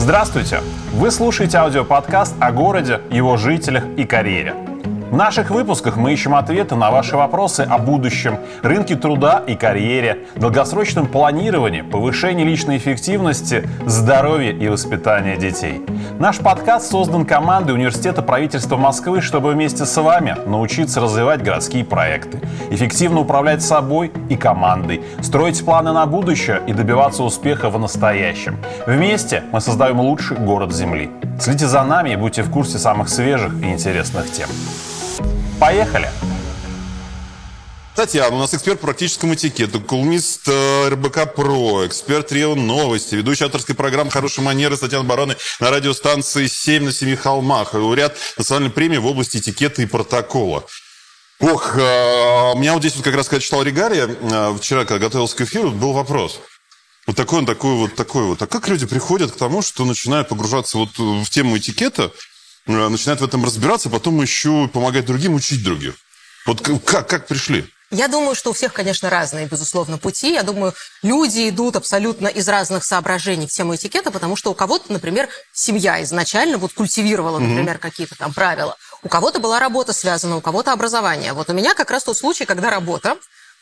[0.00, 0.60] Здравствуйте!
[0.94, 4.69] Вы слушаете аудиоподкаст о городе, его жителях и карьере.
[5.10, 10.28] В наших выпусках мы ищем ответы на ваши вопросы о будущем, рынке труда и карьере,
[10.36, 15.84] долгосрочном планировании, повышении личной эффективности, здоровье и воспитании детей.
[16.20, 22.40] Наш подкаст создан командой Университета правительства Москвы, чтобы вместе с вами научиться развивать городские проекты,
[22.70, 28.58] эффективно управлять собой и командой, строить планы на будущее и добиваться успеха в настоящем.
[28.86, 31.10] Вместе мы создаем лучший город Земли.
[31.40, 34.48] Следите за нами и будьте в курсе самых свежих и интересных тем.
[35.60, 36.10] Поехали!
[37.94, 43.44] Татьяна, у нас эксперт по практическому этикету, колумнист э, РБК ПРО, эксперт РИО Новости, ведущий
[43.44, 48.96] авторской программы «Хорошие манеры» Татьяна Бараны на радиостанции «7 на семи холмах», лауреат национальной премии
[48.96, 50.64] в области этикета и протокола.
[51.40, 55.08] Ох, э, у меня вот здесь вот как раз, когда читал Регария, э, вчера, когда
[55.08, 56.40] готовился к эфиру, был вопрос.
[57.06, 58.40] Вот такой он, такой вот, такой вот.
[58.40, 62.12] А как люди приходят к тому, что начинают погружаться вот в тему этикета,
[62.66, 65.94] Э, начинает в этом разбираться, потом еще помогать другим, учить других.
[66.46, 67.66] Вот как, как пришли?
[67.90, 70.32] Я думаю, что у всех, конечно, разные, безусловно, пути.
[70.32, 74.92] Я думаю, люди идут абсолютно из разных соображений в тему этикета, потому что у кого-то,
[74.92, 77.80] например, семья изначально вот культивировала, например, mm-hmm.
[77.80, 78.76] какие-то там правила.
[79.02, 81.32] У кого-то была работа связана, у кого-то образование.
[81.32, 83.16] Вот у меня как раз тот случай, когда работа,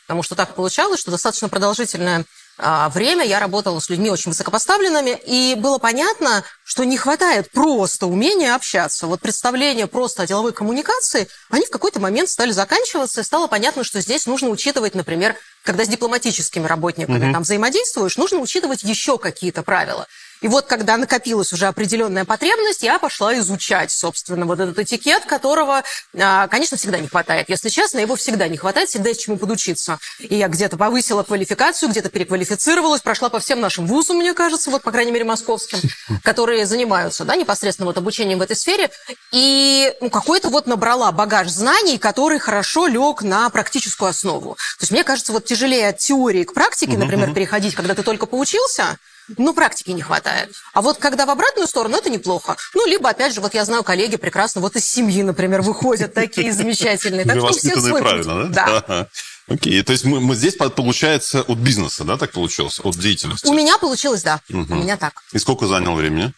[0.05, 2.23] потому что так получалось, что достаточно продолжительное
[2.59, 8.53] время я работала с людьми очень высокопоставленными, и было понятно, что не хватает просто умения
[8.53, 9.07] общаться.
[9.07, 13.83] Вот представления просто о деловой коммуникации, они в какой-то момент стали заканчиваться, и стало понятно,
[13.83, 17.33] что здесь нужно учитывать, например, когда с дипломатическими работниками mm-hmm.
[17.33, 20.07] там взаимодействуешь, нужно учитывать еще какие-то правила.
[20.41, 25.83] И вот когда накопилась уже определенная потребность, я пошла изучать, собственно, вот этот этикет, которого,
[26.17, 27.49] а, конечно, всегда не хватает.
[27.49, 29.99] Если честно, его всегда не хватает, всегда есть чему подучиться.
[30.19, 34.81] И я где-то повысила квалификацию, где-то переквалифицировалась, прошла по всем нашим вузам, мне кажется, вот,
[34.81, 35.79] по крайней мере, московским,
[36.23, 38.89] которые занимаются, да, непосредственно вот обучением в этой сфере.
[39.31, 44.55] И ну, какой-то вот набрала багаж знаний, который хорошо лег на практическую основу.
[44.55, 48.25] То есть, мне кажется, вот тяжелее от теории к практике, например, переходить, когда ты только
[48.25, 48.97] поучился,
[49.37, 50.55] ну, практики не хватает.
[50.73, 52.55] А вот когда в обратную сторону, это неплохо.
[52.73, 56.51] Ну, либо, опять же, вот я знаю, коллеги прекрасно вот из семьи, например, выходят такие
[56.53, 57.25] замечательные.
[57.25, 58.83] Так что все правильно, да?
[58.87, 59.07] Да.
[59.47, 62.79] Окей, то есть мы, мы здесь, получается, от бизнеса, да, так получилось?
[62.83, 63.47] От деятельности?
[63.47, 64.41] У меня получилось, да.
[64.49, 64.73] Угу.
[64.73, 65.23] У меня так.
[65.33, 66.33] И сколько заняло времени?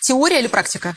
[0.00, 0.96] Теория или практика?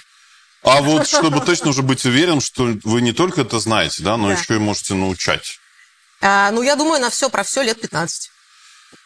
[0.64, 4.28] А вот, чтобы точно уже быть уверен, что вы не только это знаете, да, но
[4.28, 4.34] да.
[4.34, 5.60] еще и можете научать.
[6.22, 8.32] А, ну, я думаю, на все про все лет 15.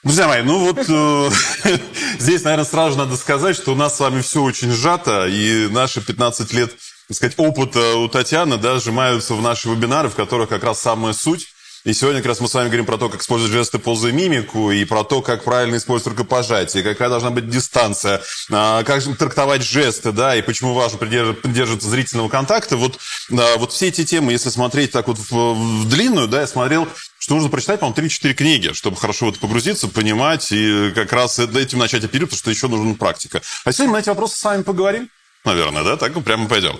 [0.04, 1.30] Друзья мои, ну вот э,
[2.20, 6.02] здесь, наверное, сразу надо сказать, что у нас с вами все очень сжато, и наши
[6.02, 6.72] 15 лет,
[7.08, 11.14] так сказать, опыта у Татьяны, да, сжимаются в наши вебинары, в которых как раз самая
[11.14, 11.53] суть.
[11.86, 14.72] И сегодня как раз мы с вами говорим про то, как использовать жесты, позы мимику,
[14.72, 20.14] и про то, как правильно использовать рукопожатие, какая должна быть дистанция, а, как трактовать жесты,
[20.14, 22.78] да, и почему важно придерживаться зрительного контакта.
[22.78, 23.00] Вот,
[23.30, 26.88] вот все эти темы, если смотреть так вот в, в длинную, да, я смотрел
[27.20, 31.40] что нужно прочитать, по-моему, 3-4 книги, чтобы хорошо в это погрузиться, понимать и как раз
[31.40, 33.42] этим начать оперировать, потому что еще нужна практика.
[33.64, 35.10] А сегодня мы на эти вопросы с вами поговорим,
[35.46, 35.96] наверное, да?
[35.96, 36.78] Так прямо пойдем.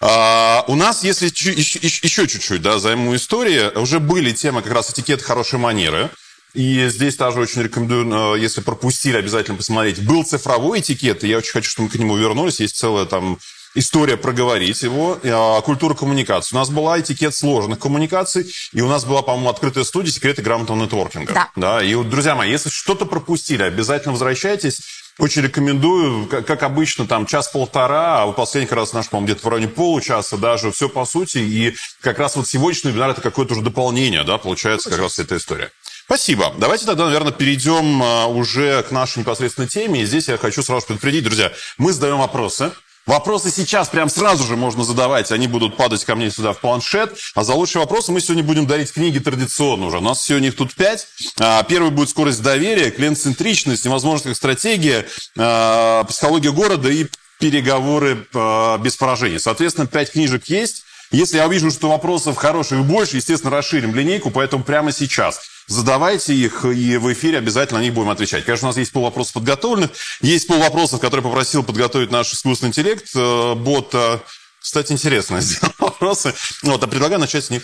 [0.00, 5.22] А, у нас, если еще чуть-чуть, да, займу истории, уже были темы как раз этикет
[5.22, 6.10] хорошей манеры.
[6.54, 10.04] И здесь тоже очень рекомендую, э, если пропустили, обязательно посмотреть.
[10.04, 12.58] Был цифровой этикет, и я очень хочу, чтобы мы к нему вернулись.
[12.58, 13.38] Есть целая там
[13.76, 16.56] история проговорить его, а, культура коммуникации.
[16.56, 20.82] У нас была этикет сложных коммуникаций, и у нас была, по-моему, открытая студия «Секреты грамотного
[20.82, 21.32] нетворкинга».
[21.32, 21.50] Да.
[21.54, 21.82] да.
[21.84, 24.80] И вот, друзья мои, если что-то пропустили, обязательно возвращайтесь.
[25.20, 29.68] Очень рекомендую, как, обычно, там час-полтора, а у последних раз наш, по-моему, где-то в районе
[29.68, 31.38] получаса даже, все по сути.
[31.38, 35.36] И как раз вот сегодняшний вебинар– это какое-то уже дополнение, да, получается, как раз эта
[35.36, 35.70] история.
[36.06, 36.54] Спасибо.
[36.56, 40.02] Давайте тогда, наверное, перейдем а, уже к нашей непосредственной теме.
[40.02, 42.72] И здесь я хочу сразу предупредить, друзья, мы задаем вопросы.
[43.10, 47.18] Вопросы сейчас прям сразу же можно задавать, они будут падать ко мне сюда в планшет.
[47.34, 49.98] А за лучшие вопросы мы сегодня будем дарить книги традиционно уже.
[49.98, 51.08] У нас сегодня их тут пять.
[51.40, 57.08] А, первый будет скорость доверия, клиент-центричность, невозможность как стратегия, а, психология города и
[57.40, 59.40] переговоры а, без поражений.
[59.40, 60.84] Соответственно, пять книжек есть.
[61.10, 66.64] Если я увижу, что вопросов хороших больше, естественно, расширим линейку, поэтому прямо сейчас задавайте их,
[66.64, 68.44] и в эфире обязательно на них будем отвечать.
[68.44, 69.90] Конечно, у нас есть пол вопросов подготовленных,
[70.20, 73.90] есть пол вопросов, которые попросил подготовить наш искусственный интеллект, э, бот.
[73.94, 74.18] Э,
[74.60, 76.32] кстати, интересно сделал вопросы.
[76.62, 77.62] Вот, а предлагаю начать с них.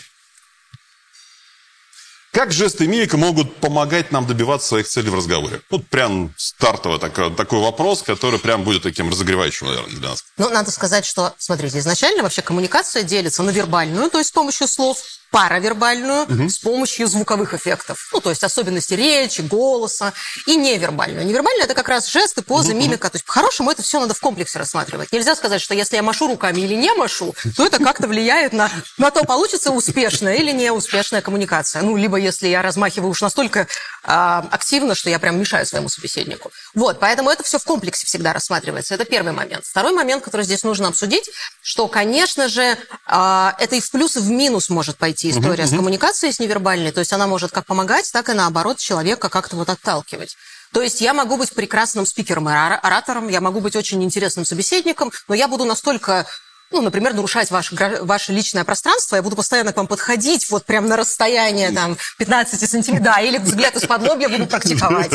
[2.36, 5.62] Как жесты и мимика могут помогать нам добиваться своих целей в разговоре?
[5.70, 10.22] Вот прям стартовый такой, такой вопрос, который прям будет таким разогревающим, наверное, для нас.
[10.36, 14.68] Ну, надо сказать, что, смотрите, изначально вообще коммуникация делится на вербальную, то есть с помощью
[14.68, 14.98] слов,
[15.30, 16.48] паравербальную угу.
[16.48, 18.08] с помощью звуковых эффектов.
[18.12, 20.12] Ну, то есть особенности речи, голоса.
[20.46, 21.26] И невербальную.
[21.26, 22.80] Невербальная– это как раз жесты, позы, угу.
[22.80, 23.10] мимика.
[23.10, 25.12] То есть, по-хорошему, это все надо в комплексе рассматривать.
[25.12, 28.70] Нельзя сказать, что если я машу руками или не машу, то это как-то влияет на,
[28.98, 31.82] на то, получится успешная или неуспешная коммуникация.
[31.82, 33.66] Ну, либо если я размахиваю уж настолько э,
[34.06, 36.50] активно, что я прям мешаю своему собеседнику.
[36.74, 38.94] Вот, поэтому это все в комплексе всегда рассматривается.
[38.94, 39.64] Это первый момент.
[39.64, 41.30] Второй момент, который здесь нужно обсудить,
[41.62, 45.68] что, конечно же, э, это и в плюс, и в минус может пойти история uh-huh,
[45.68, 46.92] с коммуникацией, с невербальной.
[46.92, 50.36] То есть она может как помогать, так и наоборот человека как-то вот отталкивать.
[50.72, 55.12] То есть я могу быть прекрасным спикером и оратором, я могу быть очень интересным собеседником,
[55.28, 56.26] но я буду настолько
[56.72, 60.88] ну, например, нарушать ваше, ваше личное пространство, я буду постоянно к вам подходить, вот прям
[60.88, 65.12] на расстояние там 15 сантиметров, да, или взгляд из-под лобья буду практиковать.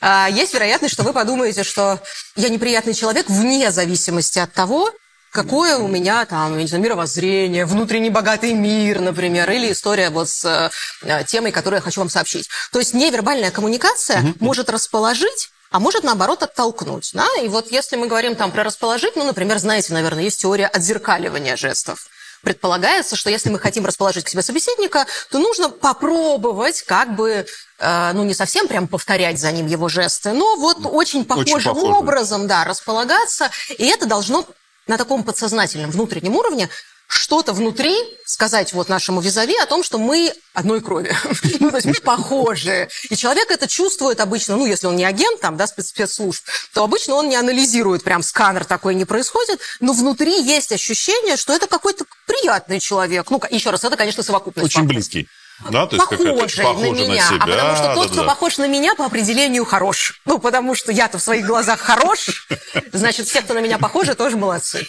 [0.00, 2.00] А, есть вероятность, что вы подумаете, что
[2.36, 4.90] я неприятный человек вне зависимости от того,
[5.30, 10.28] какое у меня там, я не знаю, мировоззрение, внутренний богатый мир, например, или история вот
[10.28, 10.70] с
[11.02, 12.48] э, темой, которую я хочу вам сообщить.
[12.72, 14.36] То есть невербальная коммуникация mm-hmm.
[14.40, 17.10] может расположить а может, наоборот, оттолкнуть.
[17.12, 17.26] Да?
[17.42, 21.56] И вот если мы говорим там про расположить, ну, например, знаете, наверное, есть теория отзеркаливания
[21.56, 22.08] жестов.
[22.42, 27.46] Предполагается, что если мы хотим расположить к себе собеседника, то нужно попробовать как бы
[27.78, 31.74] э, ну, не совсем прям повторять за ним его жесты, но вот очень похожим очень
[31.74, 31.92] похоже.
[31.92, 33.50] образом, да, располагаться.
[33.76, 34.46] И это должно
[34.88, 36.68] на таком подсознательном внутреннем уровне
[37.08, 37.96] что-то внутри
[38.26, 41.16] сказать вот нашему визави о том, что мы одной крови.
[41.60, 42.88] ну, то есть мы похожи.
[43.08, 46.44] И человек это чувствует обычно, ну, если он не агент там, да, спецслужб,
[46.74, 51.54] то обычно он не анализирует, прям сканер такой не происходит, но внутри есть ощущение, что
[51.54, 53.30] это какой-то приятный человек.
[53.30, 54.66] Ну, еще раз, это, конечно, совокупность.
[54.66, 55.28] Очень близкий.
[55.70, 57.22] Да, то есть похожий, похожий на меня.
[57.22, 57.38] На себя.
[57.40, 58.28] А потому что тот, да, кто да.
[58.28, 60.20] похож на меня, по определению хорош.
[60.24, 62.46] Ну, потому что я-то в своих глазах хорош,
[62.92, 64.86] значит, все, кто на меня похожи, тоже молодцы.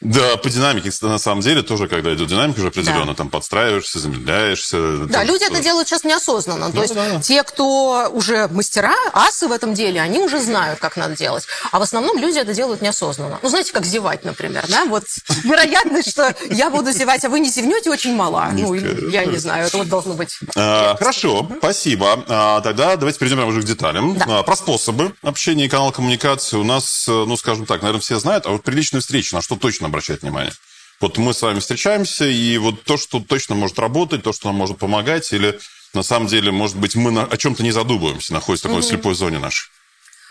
[0.00, 3.14] Да, по динамике, на самом деле, тоже, когда идет динамика, уже определенно да.
[3.14, 4.98] там подстраиваешься, замедляешься.
[5.06, 6.68] Да, там, люди это делают сейчас неосознанно.
[6.68, 7.20] Да, То есть да.
[7.20, 11.46] те, кто уже мастера, асы в этом деле, они уже знают, как надо делать.
[11.72, 13.38] А в основном люди это делают неосознанно.
[13.42, 14.84] Ну, знаете, как зевать, например, да?
[14.84, 15.04] Вот
[15.44, 18.50] вероятность, что я буду зевать, а вы не зевнете, очень мала.
[18.52, 20.38] Ну, я не знаю, это вот должно быть.
[20.54, 22.24] А, хорошо, спасибо.
[22.28, 24.16] А, тогда давайте перейдем уже к деталям.
[24.28, 28.46] А, про способы общения и канал коммуникации у нас, ну, скажем так, наверное, все знают,
[28.46, 30.52] а вот приличная встреча, на что точно обращать внимание.
[31.00, 34.56] Вот мы с вами встречаемся, и вот то, что точно может работать, то, что нам
[34.56, 35.58] может помогать, или
[35.94, 38.88] на самом деле, может быть, мы о чем-то не задумываемся, находясь в такой mm-hmm.
[38.88, 39.70] слепой зоне нашей.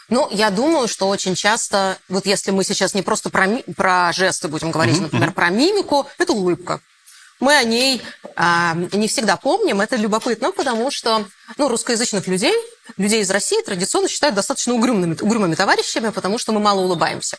[0.09, 4.48] Ну, я думаю, что очень часто, вот если мы сейчас не просто про, про жесты
[4.48, 5.01] будем говорить, mm-hmm.
[5.01, 6.81] например, про мимику, это улыбка.
[7.39, 8.01] Мы о ней
[8.36, 9.80] а, не всегда помним.
[9.80, 11.25] Это любопытно, потому что
[11.57, 12.53] ну, русскоязычных людей,
[12.98, 17.38] людей из России традиционно считают достаточно угрюмыми, угрюмыми товарищами, потому что мы мало улыбаемся.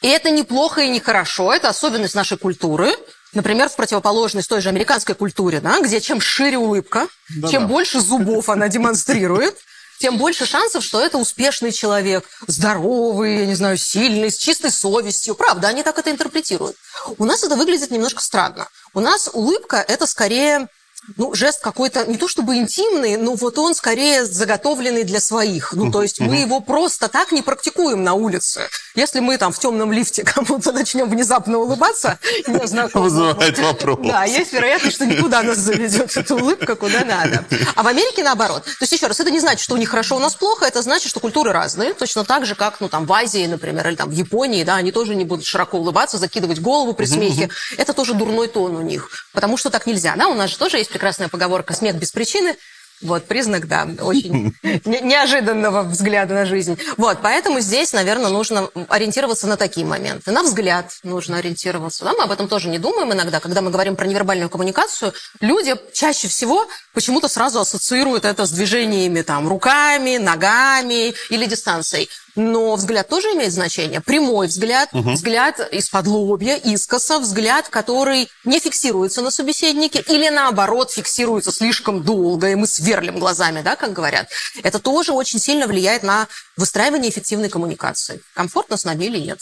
[0.00, 2.94] И это неплохо и нехорошо, это особенность нашей культуры.
[3.34, 7.48] Например, в противоположность той же американской культуре, да, где чем шире улыбка, Да-да.
[7.48, 9.56] чем больше зубов она демонстрирует,
[9.98, 15.34] тем больше шансов, что это успешный человек, здоровый, я не знаю, сильный, с чистой совестью.
[15.34, 16.76] Правда, они так это интерпретируют.
[17.18, 18.68] У нас это выглядит немножко странно.
[18.94, 20.68] У нас улыбка– это скорее
[21.16, 25.72] ну, жест какой-то, не то чтобы интимный, но вот он скорее заготовленный для своих.
[25.72, 28.68] Ну, то есть мы его просто так не практикуем на улице.
[28.94, 32.58] Если мы там в темном лифте кому-то начнем внезапно улыбаться, не
[32.92, 33.98] Вызывает вопрос.
[34.02, 37.44] Да, есть вероятность, что никуда нас заведет эта улыбка, куда надо.
[37.74, 38.64] А в Америке наоборот.
[38.64, 40.82] То есть, еще раз, это не значит, что у них хорошо, у нас плохо, это
[40.82, 41.94] значит, что культуры разные.
[41.94, 44.92] Точно так же, как, ну, там, в Азии, например, или там в Японии, да, они
[44.92, 47.48] тоже не будут широко улыбаться, закидывать голову при смехе.
[47.76, 49.10] Это тоже дурной тон у них.
[49.32, 52.56] Потому что так нельзя, да, у нас же тоже есть прекрасная поговорка «смех без причины»,
[53.02, 56.78] вот, признак, да, очень неожиданного взгляда на жизнь.
[56.96, 60.30] Вот, поэтому здесь, наверное, нужно ориентироваться на такие моменты.
[60.30, 62.04] На взгляд нужно ориентироваться.
[62.04, 62.12] Да?
[62.12, 63.40] Мы об этом тоже не думаем иногда.
[63.40, 69.22] Когда мы говорим про невербальную коммуникацию, люди чаще всего почему-то сразу ассоциируют это с движениями
[69.22, 72.08] там, руками, ногами или дистанцией.
[72.34, 74.00] Но взгляд тоже имеет значение.
[74.00, 75.12] Прямой взгляд, угу.
[75.12, 82.50] взгляд из-под лобья, искоса, взгляд, который не фиксируется на собеседнике или наоборот фиксируется слишком долго,
[82.50, 84.28] и мы сверлим глазами, да, как говорят.
[84.62, 88.22] Это тоже очень сильно влияет на выстраивание эффективной коммуникации.
[88.34, 89.38] Комфортно с нами или нет.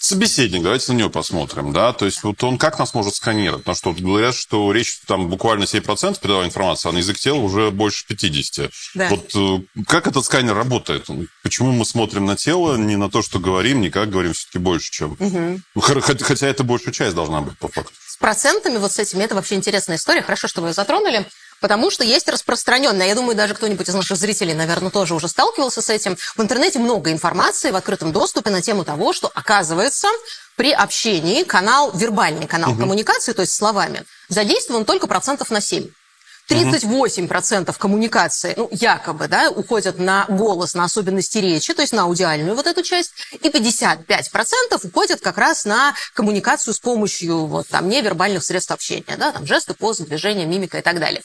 [0.00, 3.64] Собеседник, давайте на него посмотрим, да, то есть вот он как нас может сканировать?
[3.64, 7.38] Потому что вот говорят, что речь там буквально 7% передавая информации, а на язык тела
[7.38, 8.70] уже больше 50%.
[8.94, 9.08] Да.
[9.08, 11.08] Вот э, как этот сканер работает?
[11.42, 14.92] Почему мы смотрим на тело, не на то, что говорим, не как говорим, все-таки больше,
[14.92, 15.16] чем...
[15.18, 15.82] Угу.
[15.82, 17.92] Хотя это большая часть должна быть по факту.
[18.06, 21.26] С процентами вот с этими, это вообще интересная история, хорошо, что вы ее затронули.
[21.60, 25.82] Потому что есть распространенная, я думаю, даже кто-нибудь из наших зрителей, наверное, тоже уже сталкивался
[25.82, 26.16] с этим.
[26.36, 30.08] В интернете много информации в открытом доступе на тему того, что, оказывается,
[30.56, 32.80] при общении канал, вербальный канал угу.
[32.80, 35.88] коммуникации, то есть словами, задействован только процентов на 7.
[36.48, 42.54] 38% коммуникации, ну, якобы, да, уходят на голос, на особенности речи, то есть на аудиальную
[42.56, 43.98] вот эту часть, и 55%
[44.82, 49.74] уходят как раз на коммуникацию с помощью вот там невербальных средств общения, да, там жесты,
[49.74, 51.22] позы, движения, мимика и так далее.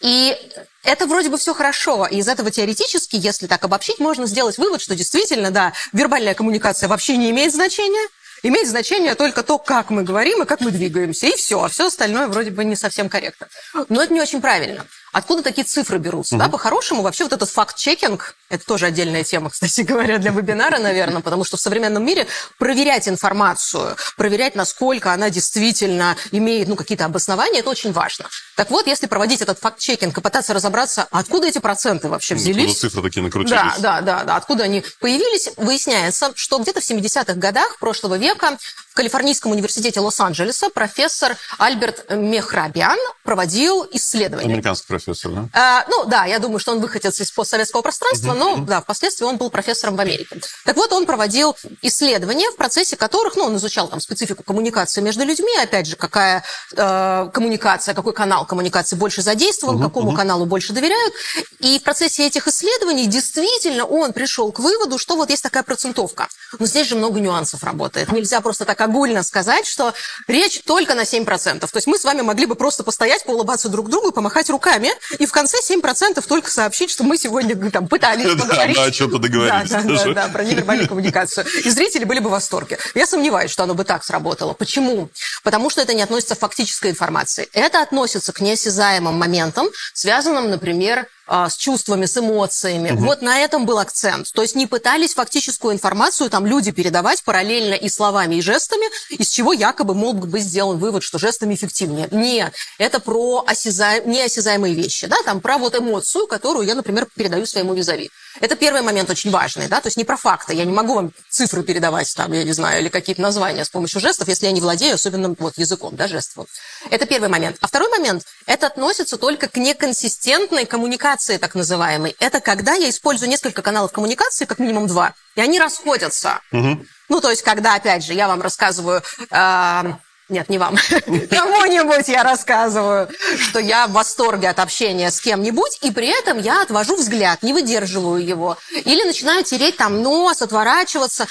[0.00, 0.36] И
[0.84, 2.06] это вроде бы все хорошо.
[2.06, 6.88] И из этого теоретически, если так обобщить, можно сделать вывод, что действительно, да, вербальная коммуникация
[6.88, 8.08] вообще не имеет значения,
[8.42, 11.62] Имеет значение только то, как мы говорим и как мы двигаемся, и все.
[11.62, 13.48] А все остальное вроде бы не совсем корректно.
[13.88, 14.84] Но это не очень правильно.
[15.16, 16.34] Откуда такие цифры берутся?
[16.34, 16.44] Угу.
[16.44, 21.22] Да, по-хорошему, вообще вот этот факт-чекинг, это тоже отдельная тема, кстати говоря, для вебинара, наверное,
[21.22, 22.26] потому что в современном мире
[22.58, 28.26] проверять информацию, проверять, насколько она действительно имеет ну, какие-то обоснования, это очень важно.
[28.56, 32.72] Так вот, если проводить этот факт-чекинг и пытаться разобраться, откуда эти проценты вообще взялись...
[32.72, 33.58] Откуда цифры такие накрутились.
[33.58, 38.58] Да, да, да, да, откуда они появились, выясняется, что где-то в 70-х годах прошлого века
[38.96, 44.50] Калифорнийском университете Лос-Анджелеса профессор Альберт Мехрабиан проводил исследование.
[44.50, 45.48] Американский профессор, да?
[45.52, 49.36] А, ну да, я думаю, что он выходец из постсоветского пространства, но да, впоследствии он
[49.36, 50.40] был профессором в Америке.
[50.64, 55.24] Так вот, он проводил исследования, в процессе которых, ну, он изучал там специфику коммуникации между
[55.24, 56.44] людьми, опять же, какая
[56.76, 59.84] э, коммуникация, какой канал коммуникации больше задействован, uh-huh.
[59.84, 60.16] какому uh-huh.
[60.16, 61.14] каналу больше доверяют.
[61.60, 66.28] И в процессе этих исследований действительно он пришел к выводу, что вот есть такая процентовка.
[66.58, 68.10] Но здесь же много нюансов работает.
[68.12, 69.94] Нельзя просто так огульно сказать, что
[70.26, 71.60] речь только на 7%.
[71.60, 74.90] То есть мы с вами могли бы просто постоять, поулыбаться друг другу и помахать руками,
[75.18, 78.76] и в конце 7% только сообщить, что мы сегодня там, пытались поговорить.
[78.76, 79.70] Да, о чем-то договорились.
[79.70, 81.46] Да, да, да, да, про невербальную коммуникацию.
[81.64, 82.78] И зрители были бы в восторге.
[82.94, 84.52] Я сомневаюсь, что оно бы так сработало.
[84.52, 85.08] Почему?
[85.42, 87.48] Потому что это не относится к фактической информации.
[87.52, 92.92] Это относится к неосязаемым моментам, связанным, например, а, с чувствами, с эмоциями.
[92.92, 93.04] Угу.
[93.04, 94.32] Вот на этом был акцент.
[94.32, 99.28] То есть не пытались фактическую информацию там люди передавать параллельно и словами, и жестами, из
[99.28, 102.08] чего якобы мог быть сделан вывод, что жестами эффективнее.
[102.10, 104.08] Нет, это про осязаем...
[104.08, 108.10] неосязаемые вещи, да, там про вот эмоцию, которую я, например, передаю своему визави.
[108.40, 110.54] Это первый момент очень важный, да, то есть не про факты.
[110.54, 114.00] Я не могу вам цифры передавать там, я не знаю, или какие-то названия с помощью
[114.00, 116.46] жестов, если я не владею особенным вот языком, да, жестов.
[116.90, 117.56] Это первый момент.
[117.60, 122.16] А второй момент, это относится только к неконсистентной коммуникации, так называемой.
[122.18, 126.40] Это когда я использую несколько каналов коммуникации, как минимум два, и они расходятся.
[126.52, 126.84] Угу.
[127.08, 129.02] Ну, то есть, когда, опять же, я вам рассказываю...
[129.30, 129.94] Э,
[130.28, 130.76] нет, не вам.
[131.30, 136.62] Кому-нибудь я рассказываю, что я в восторге от общения с кем-нибудь, и при этом я
[136.62, 138.56] отвожу взгляд, не выдерживаю его.
[138.84, 141.26] Или начинаю тереть там нос, отворачиваться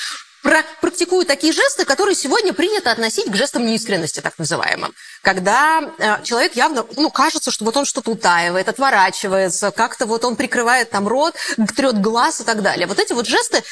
[0.80, 4.94] практикую такие жесты, которые сегодня принято относить к жестам неискренности, так называемым.
[5.24, 10.36] Когда э, человек явно, ну, кажется, что вот он что-то утаивает, отворачивается, как-то вот он
[10.36, 11.36] прикрывает там рот,
[11.76, 12.86] трет глаз и так далее.
[12.86, 13.64] Вот эти вот жесты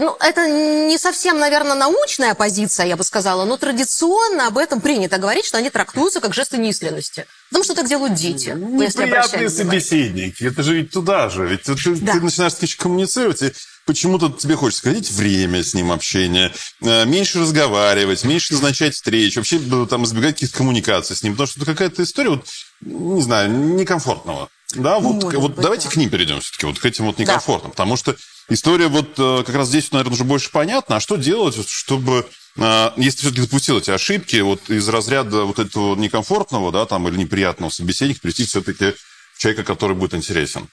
[0.00, 5.18] ну, это не совсем, наверное, научная позиция, я бы сказала, но традиционно об этом принято
[5.18, 7.26] говорить, что они трактуются как жесты неискренности.
[7.50, 8.48] Потому что так делают дети.
[8.48, 10.44] Неприятные собеседники.
[10.44, 11.46] Это же ведь туда же.
[11.46, 12.12] Ведь ты, да.
[12.12, 13.52] ты начинаешь коммуницировать, и
[13.84, 19.58] почему-то тебе хочется сходить время с ним общения, э, меньше разговаривать, меньше назначать встреч, вообще
[19.58, 22.46] э, там избегать каких-то коммуникаций с ним, потому что это какая-то история, вот,
[22.80, 24.48] не знаю, некомфортного.
[24.74, 25.94] Да, вот, вот быть, давайте да.
[25.94, 27.74] к ним перейдем все-таки, вот к этим вот некомфортным, да.
[27.74, 28.16] потому что
[28.48, 32.26] история вот э, как раз здесь, наверное, уже больше понятна, а что делать, чтобы
[32.96, 37.70] если все-таки допустил эти ошибки, вот из разряда вот этого некомфортного, да, там, или неприятного
[37.70, 38.94] собеседника, прийти все-таки
[39.38, 40.68] человека, который будет интересен?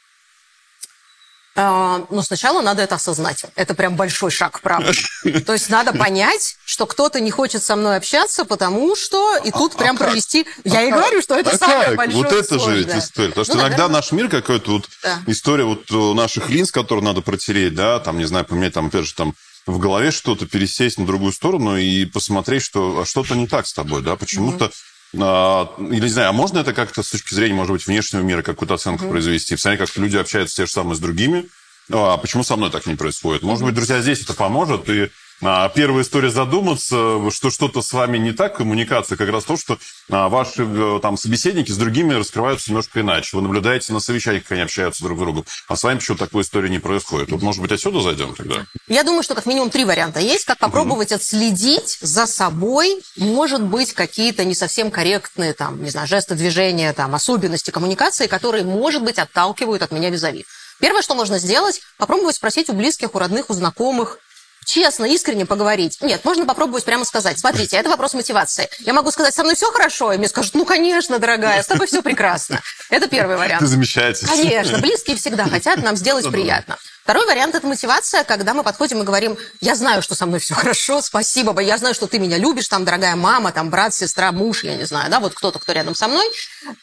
[1.59, 3.43] А, но сначала надо это осознать.
[3.55, 4.85] Это прям большой шаг вправо.
[5.45, 9.37] То есть надо понять, что кто-то не хочет со мной общаться, потому что...
[9.37, 10.45] И тут а, прям а провести...
[10.63, 13.29] Я и говорю, что это а самое большое Вот это же ведь история.
[13.29, 14.89] Потому что ну, иногда наш мир какой-то вот...
[15.25, 19.15] История вот наших линз, которые надо протереть, да, там, не знаю, поменять, там, опять же,
[19.15, 19.33] там,
[19.65, 24.03] в голове что-то пересесть на другую сторону и посмотреть, что что-то не так с тобой,
[24.03, 24.71] да, почему-то
[25.15, 28.41] а, или не знаю, а можно это как-то с точки зрения, может быть, внешнего мира
[28.41, 29.09] какую-то оценку mm-hmm.
[29.09, 29.55] произвести?
[29.55, 31.45] Посмотреть, как люди общаются те же самые с другими.
[31.89, 33.43] А почему со мной так не происходит?
[33.43, 35.09] Может быть, друзья, здесь это поможет, и
[35.41, 39.77] а, первая история задуматься, что что-то с вами не так, коммуникация, как раз то, что
[40.09, 43.37] а, ваши э, там собеседники с другими раскрываются немножко иначе.
[43.37, 46.41] Вы наблюдаете на совещаниях, как они общаются друг с другом, а с вами почему такой
[46.41, 47.31] истории не происходит.
[47.31, 48.65] Вот, может быть, отсюда зайдем тогда?
[48.87, 50.45] Я думаю, что как минимум три варианта есть.
[50.45, 56.07] Как попробовать mm отследить за собой, может быть, какие-то не совсем корректные, там, не знаю,
[56.07, 60.45] жесты движения, там, особенности коммуникации, которые, может быть, отталкивают от меня визави.
[60.79, 64.19] Первое, что можно сделать, попробовать спросить у близких, у родных, у знакомых,
[64.67, 65.97] честно, искренне поговорить.
[66.01, 67.39] Нет, можно попробовать прямо сказать.
[67.39, 68.69] Смотрите, это вопрос мотивации.
[68.79, 71.87] Я могу сказать, со мной все хорошо, и мне скажут, ну, конечно, дорогая, с тобой
[71.87, 72.61] все прекрасно.
[72.89, 73.61] Это первый вариант.
[73.61, 74.29] Ты замечательно.
[74.29, 76.77] Конечно, близкие всегда хотят нам сделать приятно.
[77.07, 80.53] Второй вариант– это мотивация, когда мы подходим и говорим, я знаю, что со мной все
[80.55, 84.65] хорошо, спасибо, я знаю, что ты меня любишь, там, дорогая мама, там, брат, сестра, муж,
[84.65, 86.29] я не знаю, да, вот кто-то, кто рядом со мной,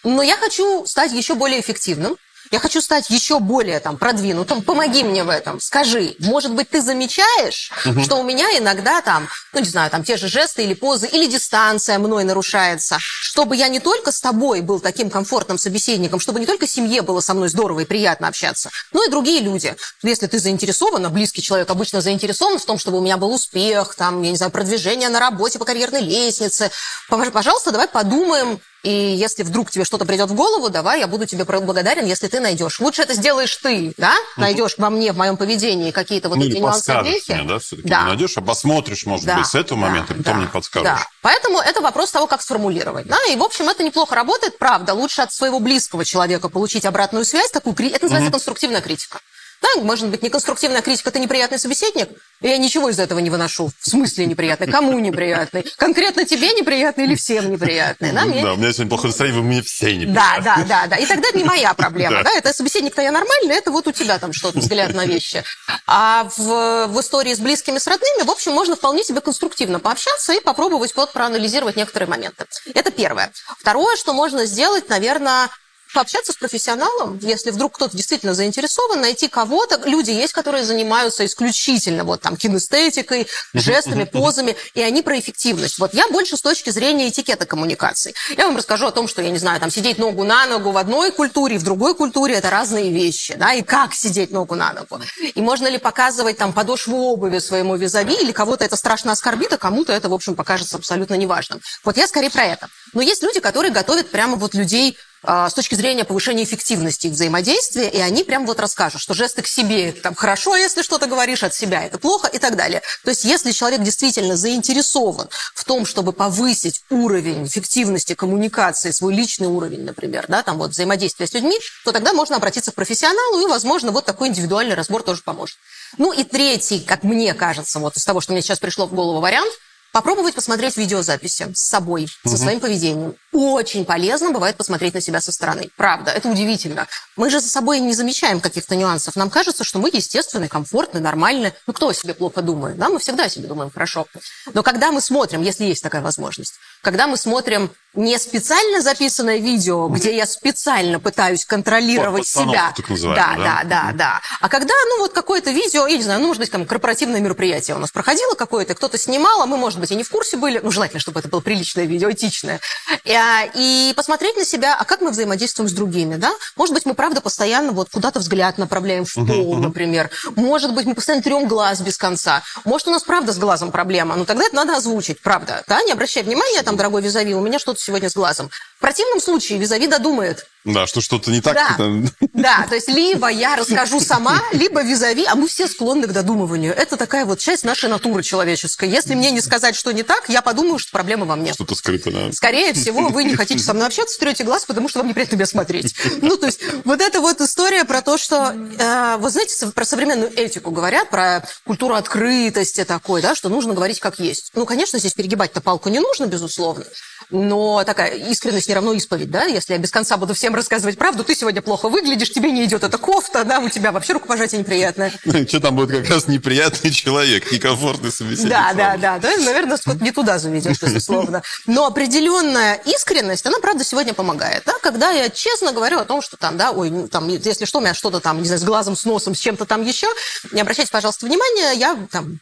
[0.02, 2.16] но я хочу стать еще более эффективным,
[2.54, 6.80] я хочу стать еще более там продвинутым, помоги мне в этом, скажи, может быть, ты
[6.80, 8.00] замечаешь, угу.
[8.04, 11.26] что у меня иногда там, ну, не знаю, там те же жесты или позы, или
[11.26, 16.46] дистанция мной нарушается, чтобы я не только с тобой был таким комфортным собеседником, чтобы не
[16.46, 19.75] только семье было со мной здорово и приятно общаться, но и другие люди.
[20.04, 23.96] Если ты заинтересован, а близкий человек обычно заинтересован в том, чтобы у меня был успех,
[23.96, 26.70] там, я не знаю, продвижение на работе по карьерной лестнице,
[27.08, 31.44] пожалуйста, давай подумаем, и если вдруг тебе что-то придет в голову, давай, я буду тебе
[31.44, 32.80] благодарен, если ты найдешь.
[32.80, 34.14] Лучше это сделаешь ты, да?
[34.36, 36.92] Найдешь во мне, в моем поведении какие-то вот ну, эти нюансы.
[36.92, 38.04] Мне, да, все-таки да.
[38.04, 39.38] найдешь, а посмотришь, может да.
[39.38, 39.86] быть, с этого да.
[39.86, 40.38] момента, и потом да.
[40.40, 40.84] мне подскажешь.
[40.86, 41.06] Да.
[41.22, 43.06] Поэтому это вопрос того, как сформулировать.
[43.06, 43.16] Да?
[43.30, 44.92] И, в общем, это неплохо работает, правда.
[44.92, 48.32] Лучше от своего близкого человека получить обратную связь, такую, это называется угу.
[48.32, 49.20] конструктивная критика.
[49.64, 52.11] Да, может быть, неконструктивная критика– это неприятный собеседник,
[52.42, 53.71] я ничего из этого не выношу.
[53.80, 54.66] В смысле неприятный?
[54.66, 55.64] Кому неприятный?
[55.78, 58.12] Конкретно тебе неприятный или всем неприятный?
[58.12, 58.42] Да, мне...
[58.42, 60.14] да у меня сегодня плохое настроение, вы мне все неприятны.
[60.14, 60.97] Да, да, да, да.
[60.97, 62.04] И тогда это не моя проблема.
[62.14, 62.23] Да.
[62.23, 62.30] Да?
[62.38, 65.42] Это собеседник-то я нормальный, это вот у тебя там что-то, взгляд на вещи.
[65.87, 70.33] А в, в истории с близкими, с родными, в общем, можно вполне себе конструктивно пообщаться
[70.33, 72.44] и попробовать вот проанализировать некоторые моменты.
[72.75, 73.33] Это первое.
[73.59, 75.49] Второе, что можно сделать, наверное,
[75.94, 79.80] пообщаться с профессионалом, если вдруг кто-то действительно заинтересован, найти кого-то.
[79.88, 85.78] Люди есть, которые занимаются исключительно вот там кинестетикой, жестами, позами, и они про эффективность.
[85.78, 88.14] Вот я больше с точки зрения этикета коммуникаций.
[88.36, 90.76] Я вам расскажу о том, что, я не знаю, там сидеть ногу на ногу в
[90.76, 95.00] одной культуре, в другой культуре это разные вещи, да, и как сидеть ногу на ногу.
[95.34, 99.58] И можно ли показывать там подошву обуви своему визави, или кого-то это страшно оскорбит, а
[99.58, 101.60] кому-то это, в общем, покажется абсолютно неважным.
[101.84, 102.68] Вот я скорее про это.
[102.92, 107.88] Но есть люди, которые готовят прямо вот людей с точки зрения повышения эффективности их взаимодействия,
[107.88, 111.54] и они прям вот расскажут, что жесты к себе– там хорошо, если что-то говоришь, от
[111.54, 112.82] себя– это плохо и так далее.
[113.04, 119.48] То есть если человек действительно заинтересован в том, чтобы повысить уровень эффективности коммуникации, свой личный
[119.48, 123.46] уровень, например, да, там вот взаимодействия с людьми, то тогда можно обратиться к профессионалу, и,
[123.46, 125.56] возможно, вот такой индивидуальный разбор тоже поможет.
[125.96, 129.20] Ну и третий, как мне кажется, вот из того, что мне сейчас пришло в голову
[129.20, 129.52] вариант–
[129.94, 133.14] Попробовать посмотреть видеозаписи с собой, со своим поведением.
[133.30, 135.70] Очень полезно бывает посмотреть на себя со стороны.
[135.76, 136.88] Правда, это удивительно.
[137.14, 139.14] Мы же за собой не замечаем каких-то нюансов.
[139.14, 141.52] Нам кажется, что мы естественны, комфортны, нормальны.
[141.68, 142.76] Ну, кто о себе плохо думает?
[142.76, 144.09] Да, мы всегда о себе думаем хорошо.
[144.52, 146.54] Но когда мы смотрим, если есть такая возможность,
[146.85, 152.75] когда мы смотрим не специально записанное видео, где я специально пытаюсь контролировать себя.
[152.77, 154.20] Так да, да, да, да, да.
[154.40, 157.77] А когда, ну, вот какое-то видео, я не знаю, ну, может быть, там корпоративное мероприятие
[157.77, 160.59] у нас проходило какое-то, кто-то снимал, а мы, может быть, и не в курсе были,
[160.59, 162.61] ну, желательно, чтобы это было приличное видео, этичное.
[163.05, 166.33] И, а, и посмотреть на себя, а как мы взаимодействуем с другими, да?
[166.57, 170.11] Может быть, мы, правда, постоянно вот куда-то взгляд направляем в пол, например.
[170.35, 172.42] Может быть, мы постоянно трем глаз без конца.
[172.64, 175.81] Может, у нас, правда, с глазом проблема, но тогда это надо озвучить, правда, да?
[175.83, 178.50] Не обращай внимания, там, дорогой визави, у меня что-то сегодня с глазом.
[178.76, 180.46] В противном случае визави додумает.
[180.64, 181.55] Да, что что-то не так.
[181.55, 186.12] Да, да, то есть либо я расскажу сама, либо визави, а мы все склонны к
[186.12, 186.74] додумыванию.
[186.74, 188.88] Это такая вот часть нашей натуры человеческой.
[188.88, 191.53] Если мне не сказать, что не так, я подумаю, что проблема во мне.
[191.53, 192.33] Что-то скрыто, да.
[192.33, 195.46] Скорее всего, вы не хотите со мной общаться, трете глаз, потому что вам неприятно меня
[195.46, 195.94] смотреть.
[196.22, 200.33] Ну, то есть вот эта вот история про то, что, э, вы знаете, про современную
[200.35, 204.50] этику говорят, про культуру открытости такой, да, что нужно говорить как есть.
[204.55, 206.85] Ну, конечно, здесь перегибать-то палку не нужно, безусловно,
[207.31, 211.24] но такая искренность не равно исповедь, да, если я без конца буду всем рассказывать правду,
[211.24, 215.12] ты сегодня плохо выглядишь, тебе не идет эта кофта, да, у тебя вообще рукопожатие неприятное.
[215.48, 218.50] Что там будет как раз неприятный человек, некомфортный собеседник.
[218.50, 221.42] Да, да, да, наверное, скот не туда заведешь, безусловно.
[221.66, 226.36] Но определенная искренность, она, правда, сегодня помогает, да, когда я честно говорю о том, что
[226.36, 229.04] там, да, ой, там, если что, у меня что-то там, не знаю, с глазом, с
[229.04, 230.08] носом, с чем-то там еще,
[230.52, 232.38] не обращайте, пожалуйста, внимания, я там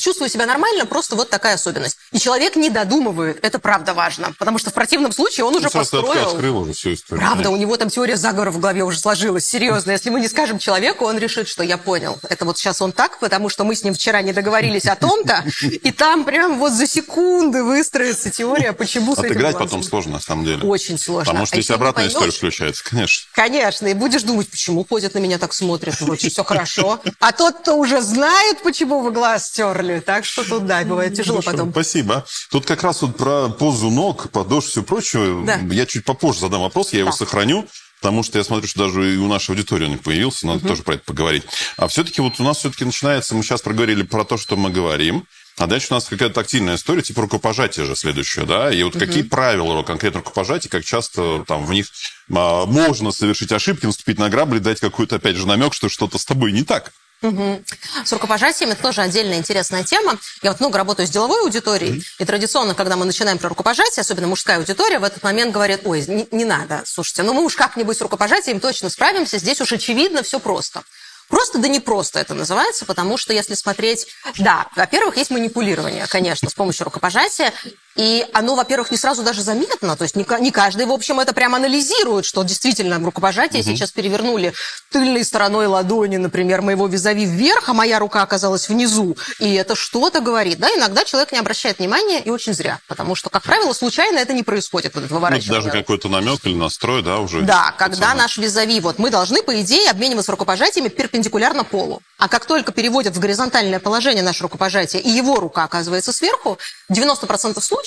[0.00, 1.98] чувствую себя нормально, просто вот такая особенность.
[2.12, 5.70] И человек не додумывает, это правда важно, потому что в противном случае он уже ну,
[5.70, 6.30] построил...
[6.30, 7.24] открыл уже всю историю.
[7.24, 9.92] Правда, у него там теория заговора в голове уже сложилась, серьезно.
[9.92, 12.18] Если мы не скажем человеку, он решит, что я понял.
[12.28, 15.44] Это вот сейчас он так, потому что мы с ним вчера не договорились о том-то,
[15.62, 20.62] и там прям вот за секунды выстроится теория, почему Отыграть потом сложно, на самом деле.
[20.62, 21.32] Очень сложно.
[21.32, 23.28] Потому что а если обратная история включается, конечно.
[23.32, 27.00] Конечно, и будешь думать, почему ходят на меня так смотрят, вроде все хорошо.
[27.18, 30.00] А тот, кто уже знает, почему вы глаз стерли, горле.
[30.00, 31.72] Так что тут, да, бывает тяжело Хорошо, потом.
[31.72, 32.24] Спасибо.
[32.50, 35.42] Тут как раз вот про позу ног, подошв, все прочее.
[35.44, 35.60] Да.
[35.70, 37.00] Я чуть попозже задам вопрос, я да.
[37.00, 37.66] его сохраню.
[38.00, 40.94] потому что я смотрю, что даже и у нашей аудитории он появился, надо тоже про
[40.94, 41.44] это поговорить.
[41.76, 45.24] А все-таки вот у нас все-таки начинается, мы сейчас проговорили про то, что мы говорим,
[45.58, 48.72] а дальше у нас какая-то тактильная история, типа рукопожатия же следующая, да?
[48.72, 51.86] И вот какие правила конкретно рукопожатия, как часто там в них
[52.34, 56.24] а, можно совершить ошибки, наступить на грабли, дать какой-то, опять же, намек, что что-то с
[56.24, 56.92] тобой не так.
[57.22, 57.62] Угу.
[58.04, 60.18] С рукопожатием это тоже отдельная интересная тема.
[60.42, 62.04] Я вот много работаю с деловой аудиторией, mm-hmm.
[62.18, 66.04] и традиционно, когда мы начинаем про рукопожатие, особенно мужская аудитория, в этот момент говорит, ой,
[66.06, 70.22] не, не надо, слушайте, ну мы уж как-нибудь с рукопожатием точно справимся, здесь уж очевидно
[70.22, 70.82] все просто.
[71.28, 74.06] Просто да не просто это называется, потому что если смотреть...
[74.38, 77.54] Да, во-первых, есть манипулирование, конечно, с помощью рукопожатия.
[77.96, 79.96] И оно, во-первых, не сразу даже заметно.
[79.96, 83.70] То есть не, не каждый, в общем, это прямо анализирует, что действительно рукопожатие угу.
[83.70, 84.54] сейчас перевернули
[84.90, 89.16] тыльной стороной ладони, например, моего визави вверх, а моя рука оказалась внизу.
[89.38, 90.58] И это что-то говорит.
[90.58, 92.80] Да, иногда человек не обращает внимания, и очень зря.
[92.88, 95.60] Потому что, как правило, случайно это не происходит, вот это выворачивание.
[95.60, 97.42] Ну, даже какой-то намек или настрой, да, уже.
[97.42, 102.00] Да, когда наш визави, вот мы должны, по идее, обмениваться рукопожатиями перпендикулярно полу.
[102.18, 106.58] А как только переводят в горизонтальное положение наше рукопожатие, и его рука оказывается сверху,
[106.90, 107.81] 90% случаев,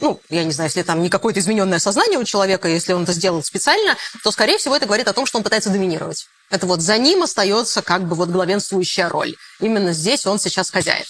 [0.00, 3.12] ну, я не знаю, если там не какое-то измененное сознание у человека, если он это
[3.12, 6.26] сделал специально, то, скорее всего, это говорит о том, что он пытается доминировать.
[6.50, 9.34] Это вот за ним остается как бы вот главенствующая роль.
[9.60, 11.04] Именно здесь он сейчас хозяин.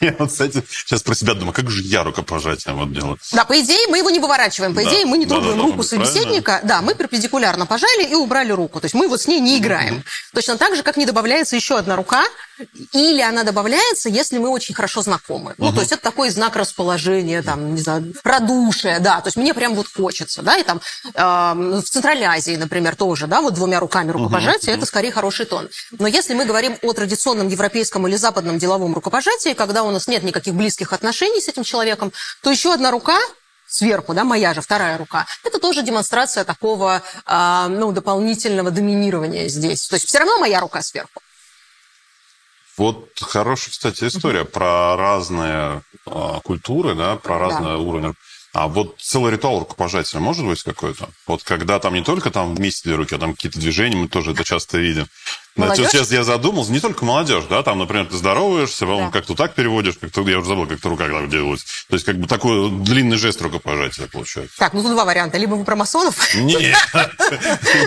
[0.00, 3.18] Я вот, кстати, сейчас про себя думаю, как же я рукопожатием вот делаю.
[3.32, 4.74] Да, по идее, мы его не выворачиваем.
[4.74, 4.88] По да.
[4.88, 6.60] идее, мы не трогаем да, да, руку собеседника.
[6.62, 8.80] Да, мы перпендикулярно пожали и убрали руку.
[8.80, 9.96] То есть мы вот с ней не играем.
[9.96, 10.34] Mm-hmm.
[10.34, 12.24] Точно так же, как не добавляется еще одна рука,
[12.92, 15.54] или она добавляется, если мы очень хорошо знакомы.
[15.58, 19.20] Ну, то есть это такой знак расположения, там, не знаю, радушия, да.
[19.20, 20.80] То есть мне прям вот хочется, да, и там
[21.14, 25.68] э, в Центральной Азии, например, тоже, да, вот двумя руками рукопожатие, это скорее хороший тон.
[25.98, 30.22] Но если мы говорим о традиционном европейском или западном деловом рукопожатии, когда у нас нет
[30.22, 33.18] никаких близких отношений с этим человеком, то еще одна рука
[33.66, 39.86] сверху, да, моя же вторая рука, это тоже демонстрация такого, э, ну, дополнительного доминирования здесь.
[39.88, 41.20] То есть все равно моя рука сверху.
[42.78, 47.78] Вот хорошая, кстати, история про разные а, культуры, да, про разные да.
[47.78, 48.14] уровни.
[48.54, 51.08] А вот целый ритуал рукопожатия может быть какой-то?
[51.26, 54.30] Вот когда там не только там вместе две руки, а там какие-то движения, мы тоже
[54.30, 55.08] это часто видим.
[55.58, 55.90] Молодежь?
[55.90, 59.10] Сейчас я задумался, не только молодежь, да, там, например, ты здороваешься, да.
[59.10, 61.64] как-то так переводишь, как-то, я уже забыл, как то рука делалась.
[61.88, 64.56] То есть, как бы такой длинный жест рукопожатия получается.
[64.58, 65.38] Так, ну тут два варианта.
[65.38, 66.34] Либо вы про масонов.
[66.34, 66.74] Нет.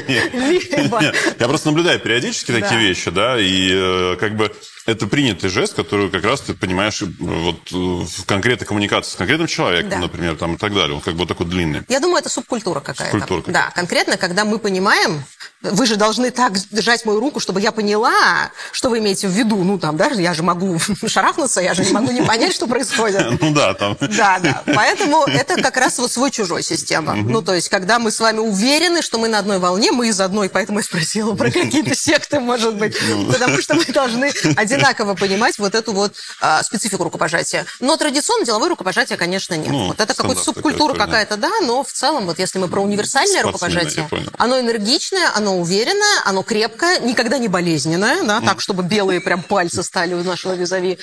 [1.39, 4.51] Я просто наблюдаю периодически такие вещи, да, и э, как бы
[4.85, 10.01] это принятый жест, который как раз ты понимаешь вот в конкретной коммуникации с конкретным человеком,
[10.01, 10.95] например, там и так далее.
[10.95, 11.83] Он как бы такой длинный.
[11.87, 13.19] Я думаю, это субкультура какая-то.
[13.19, 13.53] Субкультура.
[13.53, 15.23] Да, конкретно, когда мы понимаем,
[15.61, 19.63] вы же должны так держать мою руку, чтобы я поняла, что вы имеете в виду.
[19.63, 23.21] Ну, там, да, я же могу шарахнуться, я же не могу не понять, что происходит.
[23.41, 23.97] Ну да, там.
[23.99, 24.63] Да, да.
[24.75, 27.15] Поэтому это как раз вот свой-чужой система.
[27.15, 30.21] Ну, то есть, когда мы с вами уверены, что мы на одной волне, мы из
[30.21, 32.95] одной, поэтому я спросила про какие-то секты, может быть.
[33.09, 33.31] Ну.
[33.31, 37.65] Потому что мы должны одинаково понимать вот эту вот а, специфику рукопожатия.
[37.79, 39.71] Но традиционно деловое рукопожатие, конечно, нет.
[39.71, 43.43] Ну, вот это какая-то субкультура какая-то, да, но в целом, вот если мы про универсальное
[43.43, 49.43] рукопожатие, оно энергичное, оно уверенное, оно крепкое, никогда не болезненное, да, так, чтобы белые прям
[49.43, 50.97] пальцы стали у нашего визави.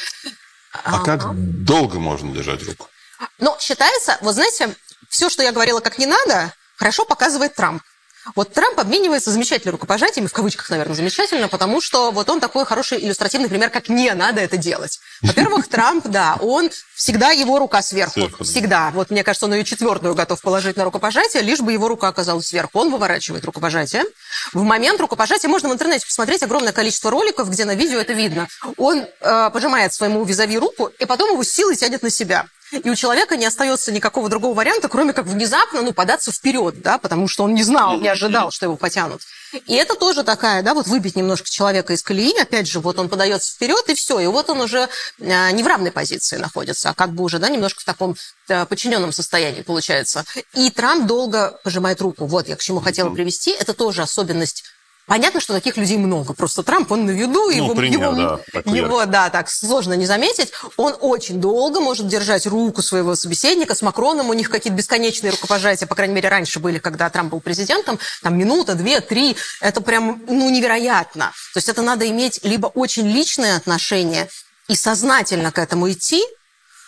[0.84, 1.34] А, как
[1.64, 2.88] долго можно держать руку?
[3.38, 4.74] Ну, считается, вот знаете,
[5.08, 7.82] все, что я говорила, как не надо, хорошо показывает Трамп.
[8.34, 12.98] Вот Трамп обменивается замечательными рукопожатиями, в кавычках, наверное, замечательно, потому что вот он такой хороший
[12.98, 15.00] иллюстративный пример, как не надо это делать.
[15.22, 18.12] Во-первых, Трамп, да, он всегда его рука сверху.
[18.12, 18.90] сверху всегда.
[18.94, 22.46] Вот мне кажется, он ее четвертую готов положить на рукопожатие, лишь бы его рука оказалась
[22.46, 22.78] сверху.
[22.78, 24.04] Он выворачивает рукопожатие.
[24.52, 28.48] В момент рукопожатия можно в интернете посмотреть огромное количество роликов, где на видео это видно.
[28.76, 32.46] Он э, пожимает своему визави руку, и потом его силой тянет на себя.
[32.72, 36.98] И у человека не остается никакого другого варианта, кроме как внезапно, ну, податься вперед, да,
[36.98, 39.22] потому что он не знал, не ожидал, что его потянут.
[39.66, 43.08] И это тоже такая, да, вот выбить немножко человека из колеи, опять же, вот он
[43.08, 44.88] подается вперед, и все, и вот он уже
[45.20, 48.16] а, не в равной позиции находится, а как бы уже, да, немножко в таком
[48.48, 50.24] а, подчиненном состоянии получается.
[50.54, 52.26] И Трамп долго пожимает руку.
[52.26, 53.52] Вот я к чему хотела привести.
[53.52, 54.64] Это тоже особенность
[55.08, 56.34] Понятно, что таких людей много.
[56.34, 60.04] Просто Трамп, он на виду, ну, его, пример, его, да, его да, так сложно не
[60.04, 60.52] заметить.
[60.76, 63.74] Он очень долго может держать руку своего собеседника.
[63.74, 67.40] С Макроном у них какие-то бесконечные рукопожатия, по крайней мере, раньше были, когда Трамп был
[67.40, 67.98] президентом.
[68.22, 69.34] Там минута, две, три.
[69.62, 71.32] Это прям, ну, невероятно.
[71.54, 74.28] То есть это надо иметь либо очень личные отношения
[74.68, 76.22] и сознательно к этому идти,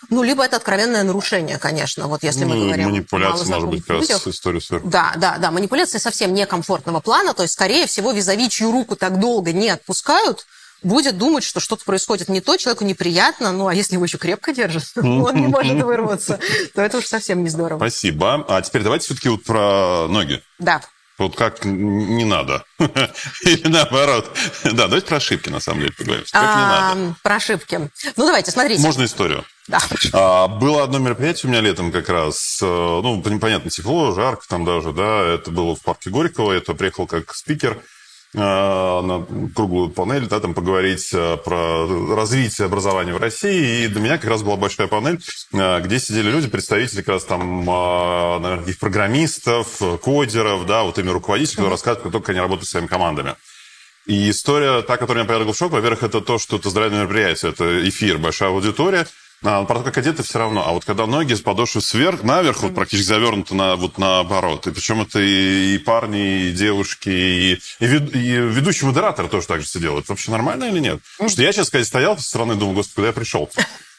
[0.08, 2.90] ну, либо это откровенное нарушение, конечно, вот если ну, мы говорим...
[2.90, 4.88] Манипуляция, может быть, как раз история сверху.
[4.88, 9.20] Да, да, да, манипуляция совсем некомфортного плана, то есть, скорее всего, визави, чью руку так
[9.20, 10.46] долго не отпускают,
[10.82, 14.52] будет думать, что что-то происходит не то, человеку неприятно, ну, а если его еще крепко
[14.52, 16.38] держат, он не может вырваться,
[16.74, 17.78] то это уж совсем не здорово.
[17.78, 18.44] Спасибо.
[18.48, 20.42] А теперь давайте все-таки вот про ноги.
[20.58, 20.80] Да.
[21.18, 22.64] Вот как не надо.
[23.44, 24.34] Или наоборот.
[24.64, 26.24] Да, давайте про ошибки, на самом деле, поговорим.
[26.32, 27.16] Как не А, надо.
[27.22, 27.90] Про ошибки.
[28.16, 28.80] Ну, давайте, смотрите.
[28.80, 29.44] Можно историю?
[29.70, 29.78] Да.
[30.12, 32.58] А, было одно мероприятие у меня летом как раз.
[32.60, 35.22] э, Ну, понятно, тепло, жарко там даже, да.
[35.22, 36.52] Это было в парке Горького.
[36.52, 37.78] Я туда приехал как спикер
[38.34, 43.84] э, на круглую панель, да, там поговорить э, про развитие образования в России.
[43.84, 45.20] И для меня как раз была большая панель,
[45.52, 51.54] где сидели люди, представители как раз там, наверное, каких программистов, кодеров, да, вот ими руководителей,
[51.56, 53.36] которые рассказывают, как только они работают со своими командами.
[54.06, 57.52] И история, та, которая меня повергла в шок, во-первых, это то, что это здравое мероприятие,
[57.52, 59.06] это эфир, большая аудитория,
[59.42, 60.66] а, то, как одеты, все равно.
[60.66, 64.66] А вот когда ноги с подошвы сверх, наверх, вот практически завернуты на, вот наоборот.
[64.66, 69.46] И причем это и, и парни, и девушки, и, и, вед- и ведущий модератор тоже
[69.46, 69.98] так же сидел.
[69.98, 71.00] Это вообще нормально или нет?
[71.16, 73.50] Потому что я, честно сказать, стоял со стороны, думал, господи, куда я пришел?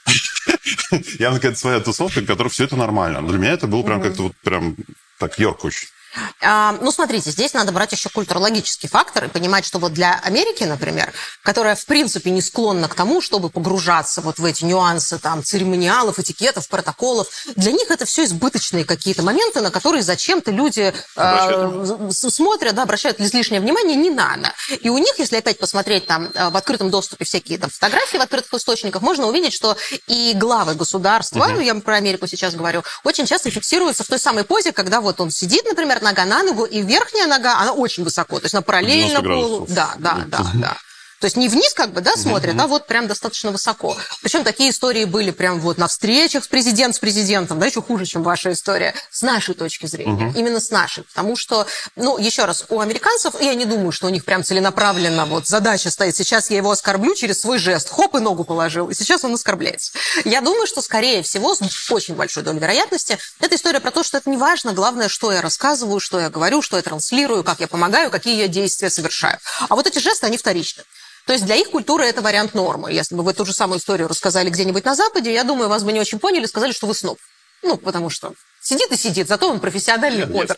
[1.19, 3.21] Явно какая-то своя тусовка, в которой все это нормально.
[3.21, 4.75] Но для меня это было прям как-то вот прям
[5.17, 5.39] так.
[5.39, 6.00] А,
[6.41, 11.13] ну, смотрите, здесь надо брать еще культурологический фактор и понимать, что вот для Америки, например,
[11.43, 16.19] которая, в принципе, не склонна к тому, чтобы погружаться вот в эти нюансы там церемониалов,
[16.19, 22.75] этикетов, протоколов, для них это все избыточные какие-то моменты, на которые зачем-то люди э, смотрят,
[22.75, 24.53] да, обращают излишнее внимание, не надо.
[24.81, 28.21] И у них, если опять посмотреть там э, в открытом доступе всякие там фотографии в
[28.21, 33.25] открытых источниках, можно увидеть, что и главы государства, ну, я про Америку сейчас говорю, очень
[33.25, 36.81] часто фиксируются в той самой позе, когда вот он сидит, например, нога на ногу, и
[36.81, 39.65] верхняя нога, она очень высоко, то есть она 90 параллельно полу.
[39.69, 40.77] Да, да, да, да.
[41.21, 43.95] То есть не вниз как бы, да, смотрят, а вот прям достаточно высоко.
[44.23, 48.05] Причем такие истории были прям вот на встречах с президентом, с президентом, да, еще хуже,
[48.05, 50.33] чем ваша история, с нашей точки зрения.
[50.35, 51.03] Именно с нашей.
[51.03, 55.27] Потому что, ну, еще раз, у американцев, я не думаю, что у них прям целенаправленно
[55.27, 58.95] вот задача стоит, сейчас я его оскорблю через свой жест, хоп, и ногу положил, и
[58.95, 59.91] сейчас он оскорбляется.
[60.25, 64.17] Я думаю, что, скорее всего, с очень большой долей вероятности, это история про то, что
[64.17, 67.67] это не важно, главное, что я рассказываю, что я говорю, что я транслирую, как я
[67.67, 69.37] помогаю, какие я действия совершаю.
[69.69, 70.83] А вот эти жесты, они вторичны.
[71.25, 72.91] То есть для их культуры это вариант нормы.
[72.91, 75.91] Если бы вы ту же самую историю рассказали где-нибудь на Западе, я думаю, вас бы
[75.91, 77.17] не очень поняли, сказали, что вы сноб.
[77.63, 80.55] Ну, потому что сидит и сидит, зато он профессиональный кодер.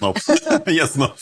[0.67, 1.13] Я сноб.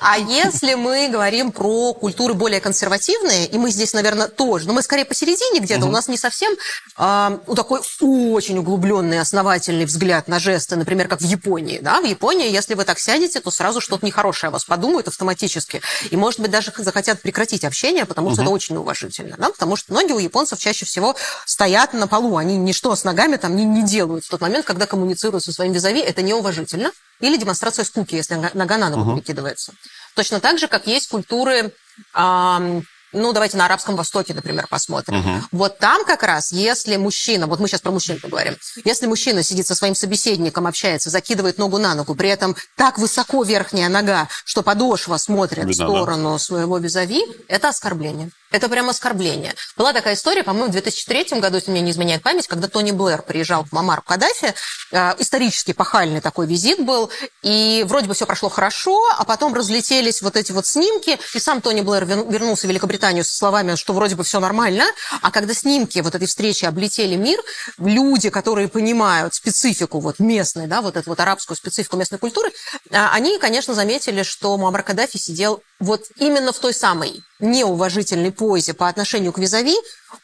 [0.00, 4.82] А если мы говорим про культуры более консервативные, и мы здесь, наверное, тоже, но мы
[4.82, 6.52] скорее посередине где-то, у нас не совсем
[6.96, 11.80] а, у такой очень углубленный, основательный взгляд на жесты, например, как в Японии.
[11.82, 12.00] Да?
[12.00, 15.80] В Японии, если вы так сядете, то сразу что-то нехорошее о вас подумают автоматически.
[16.10, 19.36] И, может быть, даже захотят прекратить общение, потому что это очень неуважительно.
[19.36, 19.48] Да?
[19.50, 22.36] Потому что ноги у японцев чаще всего стоят на полу.
[22.36, 25.98] Они ничто с ногами там не, не делают в тот момент, когда коммуницируют со своим
[25.98, 26.00] визави.
[26.00, 26.90] Это неуважительно.
[27.20, 29.72] Или демонстрация скуки, если нога- на ногу перекидывается.
[30.14, 31.72] Точно так же, как есть культуры,
[32.14, 32.82] ам,
[33.12, 35.44] ну, давайте на Арабском Востоке, например, посмотрим.
[35.52, 39.66] Вот там как раз, если мужчина, вот мы сейчас про мужчин поговорим, если мужчина сидит
[39.66, 44.62] со своим собеседником, общается, закидывает ногу на ногу, при этом так высоко верхняя нога, что
[44.62, 45.92] подошва смотрит в Видно, да.
[45.92, 48.30] сторону своего визави, это оскорбление.
[48.52, 49.54] Это прям оскорбление.
[49.76, 53.22] Была такая история, по-моему, в 2003 году, если мне не изменяет память, когда Тони Блэр
[53.22, 54.54] приезжал к Мамару Каддафи.
[54.92, 57.10] Э, исторически пахальный такой визит был.
[57.42, 61.18] И вроде бы все прошло хорошо, а потом разлетелись вот эти вот снимки.
[61.34, 64.84] И сам Тони Блэр вер- вернулся в Великобританию со словами, что вроде бы все нормально.
[65.22, 67.40] А когда снимки вот этой встречи облетели мир,
[67.78, 72.52] люди, которые понимают специфику вот местной, да, вот эту вот арабскую специфику местной культуры,
[72.90, 78.72] а, они, конечно, заметили, что Муаммар Каддафи сидел вот именно в той самой неуважительной позе
[78.72, 79.74] по отношению к визави.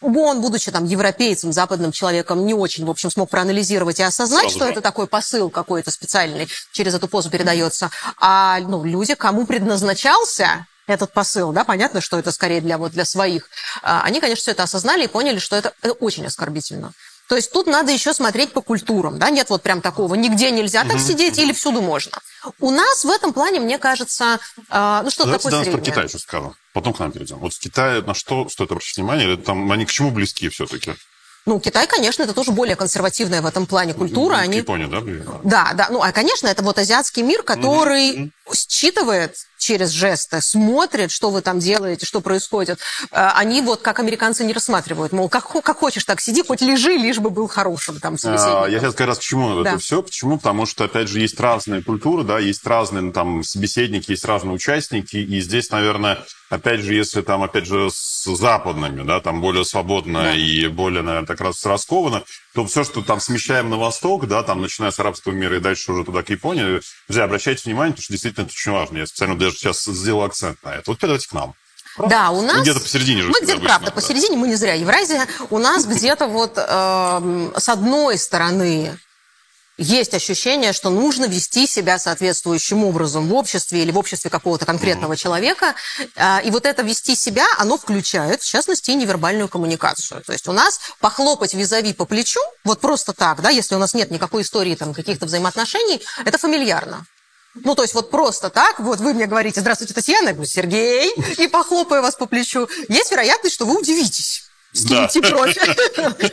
[0.00, 4.56] Он, будучи там европейцем, западным человеком, не очень, в общем, смог проанализировать и осознать, Сразу
[4.56, 4.72] что же.
[4.72, 7.90] это такой посыл какой-то специальный через эту позу передается.
[8.20, 13.04] А ну, люди, кому предназначался этот посыл, да, понятно, что это скорее для, вот, для
[13.04, 13.50] своих,
[13.82, 16.92] а, они, конечно, все это осознали и поняли, что это, это очень оскорбительно.
[17.28, 20.84] То есть тут надо еще смотреть по культурам, да, нет вот прям такого, нигде нельзя
[20.84, 22.18] так сидеть или всюду можно.
[22.58, 25.92] У нас в этом плане, мне кажется, а, ну что-то Давайте такое нас про среднее.
[25.92, 26.54] Китай еще скажем.
[26.72, 27.36] Потом к нам перейдем.
[27.38, 29.28] Вот в Китае на что стоит обращать внимание?
[29.28, 30.94] Или там они к чему близки все-таки?
[31.44, 34.36] Ну, Китай, конечно, это тоже более консервативная в этом плане культура.
[34.36, 34.58] К Они...
[34.58, 35.00] Японии, да?
[35.44, 35.88] Да, да.
[35.90, 41.58] Ну, а, конечно, это вот азиатский мир, который считывает через жесты, смотрит, что вы там
[41.58, 42.78] делаете, что происходит.
[43.10, 45.12] Э, Они вот как американцы не рассматривают.
[45.12, 48.70] Мол, как, как хочешь, так сиди, хоть лежи, лишь бы был хорошим там А, собеседником.
[48.70, 49.70] Я сейчас как раз к чему Да.
[49.70, 50.02] это все.
[50.02, 50.38] Почему?
[50.38, 54.54] Потому что, опять же, есть разные культуры, да, есть разные ну, там собеседники, есть разные
[54.54, 55.16] участники.
[55.16, 60.22] И здесь, наверное, опять же, если там, опять же, с западными, да, там более свободно
[60.22, 60.34] Да.
[60.34, 62.22] и более, наверное, так раз раскованно,
[62.54, 65.92] то все, что там смещаем на восток, да, там, начиная с арабского мира и дальше
[65.92, 68.98] уже туда к Японии, друзья, обращайте внимание, потому что действительно это очень важно.
[68.98, 70.84] Я специально даже сейчас сделал акцент на это.
[70.86, 71.54] Вот давайте к нам.
[71.98, 72.60] Да, у нас...
[72.60, 73.92] Где-то посередине же Мы где-то, правда, да.
[73.92, 75.26] посередине, мы не зря Евразия.
[75.50, 78.98] У нас где-то вот эм, с одной стороны
[79.78, 85.12] есть ощущение, что нужно вести себя соответствующим образом в обществе или в обществе какого-то конкретного
[85.12, 85.16] mm-hmm.
[85.16, 85.74] человека.
[86.16, 90.22] А, и вот это вести себя, оно включает, в частности, и невербальную коммуникацию.
[90.24, 93.94] То есть у нас похлопать визави по плечу, вот просто так, да, если у нас
[93.94, 97.06] нет никакой истории там каких-то взаимоотношений, это фамильярно.
[97.64, 101.12] Ну, то есть вот просто так, вот вы мне говорите, здравствуйте, Татьяна, я говорю, Сергей,
[101.38, 102.68] и похлопаю вас по плечу.
[102.88, 105.30] Есть вероятность, что вы удивитесь скиньте да.
[105.30, 105.56] бровь.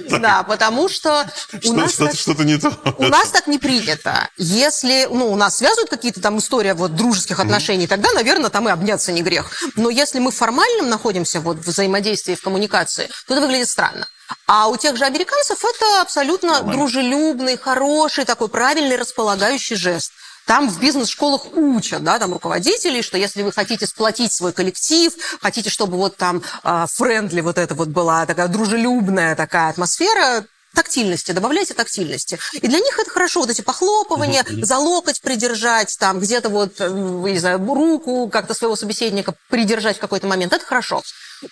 [0.20, 1.28] Да, потому что
[1.64, 2.72] у нас что-то не то.
[2.98, 4.30] У нас так не принято.
[4.38, 8.72] Если, ну, у нас связывают какие-то там истории вот дружеских отношений, тогда, наверное, там и
[8.72, 9.52] обняться не грех.
[9.76, 14.08] Но если мы в формальном находимся вот в взаимодействии, в коммуникации, то это выглядит странно.
[14.48, 20.12] А у тех же американцев это абсолютно дружелюбный, хороший, такой правильный, располагающий жест.
[20.46, 25.70] Там в бизнес-школах учат, да, там руководителей, что если вы хотите сплотить свой коллектив, хотите,
[25.70, 26.44] чтобы вот там
[26.88, 32.38] френдли вот это вот была такая дружелюбная такая атмосфера, тактильности, добавляйте тактильности.
[32.54, 34.66] И для них это хорошо, вот эти похлопывания, mm-hmm.
[34.66, 40.02] за локоть придержать, там где-то вот, э, не знаю, руку как-то своего собеседника придержать в
[40.02, 41.02] какой-то момент, это хорошо.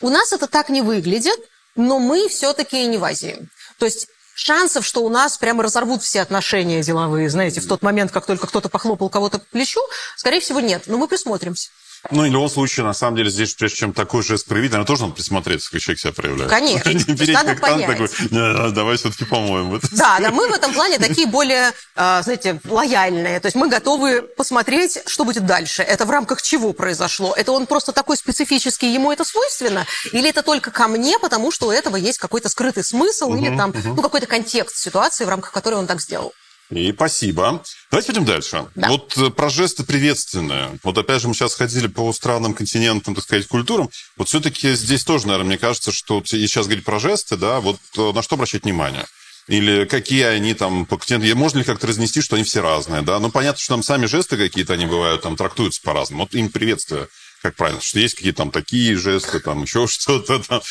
[0.01, 1.39] У нас это так не выглядит,
[1.75, 3.49] но мы все-таки не в Азии.
[3.79, 8.11] То есть шансов, что у нас прямо разорвут все отношения деловые, знаете, в тот момент,
[8.11, 9.81] как только кто-то похлопал кого-то по плечу,
[10.17, 10.83] скорее всего, нет.
[10.87, 11.69] Но мы присмотримся.
[12.11, 15.03] Ну, в любом случае, на самом деле, здесь, прежде чем такой жест проявить, наверное, тоже
[15.03, 16.49] надо присмотреться, как человек себя проявляет.
[16.49, 16.89] Конечно.
[17.23, 17.87] Не надо понять.
[17.87, 19.79] Такой, давай все-таки помоем.
[19.93, 23.39] Да, да, мы в этом плане такие более, а, знаете, лояльные.
[23.39, 25.81] То есть мы готовы посмотреть, что будет дальше.
[25.81, 27.33] Это в рамках чего произошло?
[27.37, 29.85] Это он просто такой специфический, ему это свойственно?
[30.11, 33.73] Или это только ко мне, потому что у этого есть какой-то скрытый смысл или там,
[33.83, 36.33] ну, какой-то контекст ситуации, в рамках которой он так сделал?
[36.71, 37.63] И спасибо.
[37.91, 38.65] Давайте пойдем дальше.
[38.75, 38.87] Да.
[38.87, 40.79] Вот э, про жесты приветственные.
[40.83, 43.89] Вот опять же мы сейчас ходили по странам, континентам, так сказать, культурам.
[44.17, 47.77] Вот все-таки здесь тоже, наверное, мне кажется, что и сейчас говорить про жесты, да, вот
[47.97, 49.05] э, на что обращать внимание?
[49.47, 51.35] Или какие они там по континенту?
[51.37, 53.19] Можно ли как-то разнести, что они все разные, да?
[53.19, 56.23] Ну, понятно, что там сами жесты какие-то, они бывают, там трактуются по-разному.
[56.23, 57.07] Вот им приветствие
[57.43, 60.61] как правильно, что есть какие-то там такие жесты, там еще что-то там.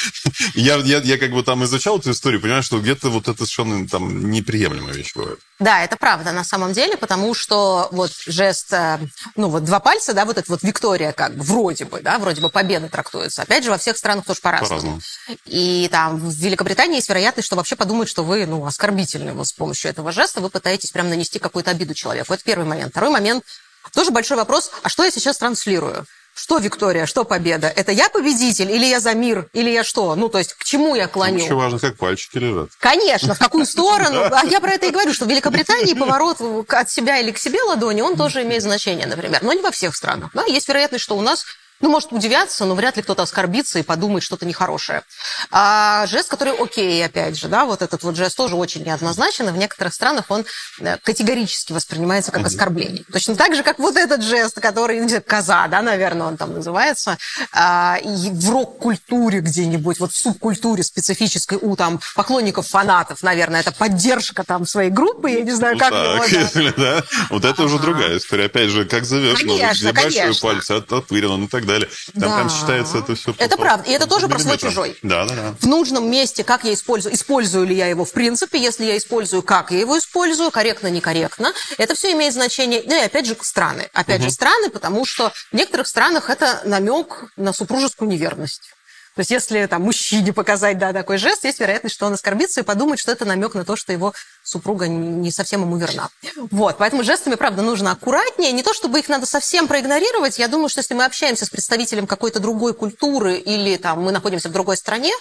[0.54, 3.86] Я, я, я как бы там изучал эту историю, понимаю, что где-то вот это совершенно
[3.86, 5.38] там неприемлемая вещь бывает.
[5.58, 8.98] Да, это правда на самом деле, потому что вот жест, э,
[9.36, 12.40] ну вот два пальца, да, вот это вот Виктория как бы вроде бы, да, вроде
[12.40, 13.42] бы победа трактуется.
[13.42, 14.80] Опять же, во всех странах тоже по-разному.
[14.80, 15.02] по-разному.
[15.44, 19.52] И там в Великобритании есть вероятность, что вообще подумают, что вы, ну, оскорбительны вот с
[19.52, 22.32] помощью этого жеста, вы пытаетесь прям нанести какую-то обиду человеку.
[22.32, 22.92] Это первый момент.
[22.92, 23.44] Второй момент,
[23.92, 26.06] тоже большой вопрос, а что я сейчас транслирую?
[26.34, 27.68] Что Виктория, что победа?
[27.68, 30.14] Это я победитель или я за мир, или я что?
[30.14, 31.44] Ну, то есть к чему я клоню?
[31.44, 32.70] Еще важно, как пальчики лежат.
[32.78, 34.22] Конечно, в какую сторону.
[34.32, 37.62] А я про это и говорю, что в Великобритании поворот от себя или к себе
[37.62, 39.40] ладони, он тоже имеет значение, например.
[39.42, 40.30] Но не во всех странах.
[40.32, 40.44] Да?
[40.46, 41.44] Есть вероятность, что у нас
[41.82, 45.02] ну, может удивляться, но вряд ли кто-то оскорбится и подумает что-то нехорошее.
[45.50, 49.52] А жест, который окей, опять же, да, вот этот вот жест тоже очень неоднозначен, и
[49.52, 50.46] в некоторых странах он
[50.78, 53.04] э, категорически воспринимается как оскорбление.
[53.12, 56.54] Точно так же, как вот этот жест, который, не знаю, коза, да, наверное, он там
[56.54, 57.18] называется,
[57.52, 63.72] а, и в рок-культуре где-нибудь, вот в субкультуре специфической у там поклонников, фанатов, наверное, это
[63.72, 66.72] поддержка там своей группы, я не знаю, как так, его, да.
[66.76, 67.04] да.
[67.30, 68.44] Вот это уже другая история.
[68.46, 71.90] Опять же, как зовешь, конечно, ну, большой палец оттопырен и так далее далее.
[72.12, 72.36] Там да.
[72.36, 73.34] прям считается это все.
[73.38, 73.90] Это правда.
[73.90, 74.96] И это тоже про свой чужой.
[75.02, 75.54] Да, да, да.
[75.60, 79.42] В нужном месте, как я использую, использую ли я его в принципе, если я использую,
[79.42, 81.52] как я его использую, корректно, некорректно.
[81.78, 82.82] Это все имеет значение.
[82.84, 83.88] Ну и опять же страны.
[83.92, 84.28] Опять угу.
[84.28, 88.72] же страны, потому что в некоторых странах это намек на супружескую неверность.
[89.14, 92.64] То есть если там мужчине показать да, такой жест, есть вероятность, что он оскорбится и
[92.64, 96.08] подумает, что это намек на то, что его супруга не совсем ему верна.
[96.50, 98.52] Вот, поэтому жестами, правда, нужно аккуратнее.
[98.52, 100.38] Не то, чтобы их надо совсем проигнорировать.
[100.38, 104.48] Я думаю, что если мы общаемся с представителем какой-то другой культуры или там мы находимся
[104.48, 105.12] в другой стране,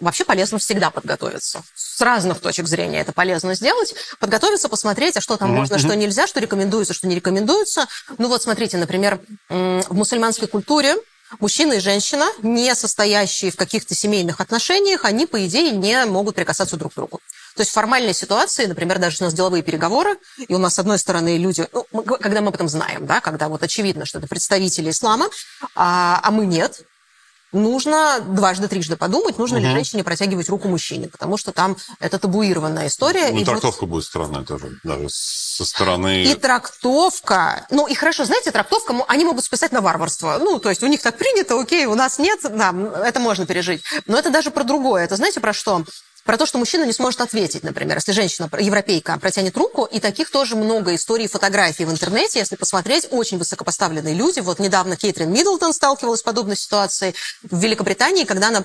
[0.00, 1.62] вообще полезно всегда подготовиться.
[1.74, 3.94] С разных точек зрения это полезно сделать.
[4.18, 7.86] Подготовиться, посмотреть, а что там можно, что нельзя, что рекомендуется, что не рекомендуется.
[8.18, 10.96] Ну вот смотрите, например, в мусульманской культуре
[11.38, 16.76] Мужчина и женщина, не состоящие в каких-то семейных отношениях, они, по идее, не могут прикасаться
[16.76, 17.20] друг к другу.
[17.54, 20.16] То есть в формальной ситуации, например, даже у нас деловые переговоры,
[20.48, 23.20] и у нас, с одной стороны, люди, ну, мы, когда мы об этом знаем, да,
[23.20, 25.28] когда вот очевидно, что это представители ислама,
[25.74, 26.82] а, а мы нет,
[27.52, 29.66] нужно дважды, трижды подумать, нужно угу.
[29.66, 33.30] ли женщине протягивать руку мужчине, потому что там это табуированная история.
[33.30, 36.24] Ну, и трактовка будет, будет странная тоже, даже со стороны...
[36.24, 40.38] И трактовка, ну, и хорошо, знаете, трактовка, они могут списать на варварство.
[40.38, 43.82] Ну, то есть у них так принято, окей, у нас нет, да, это можно пережить.
[44.06, 45.04] Но это даже про другое.
[45.04, 45.84] Это знаете про что?
[46.24, 50.30] Про то, что мужчина не сможет ответить, например, если женщина, европейка, протянет руку, и таких
[50.30, 54.40] тоже много историй фотографий в интернете, если посмотреть, очень высокопоставленные люди.
[54.40, 58.64] Вот недавно Кейтрин Миддлтон сталкивалась с подобной ситуацией в Великобритании, когда она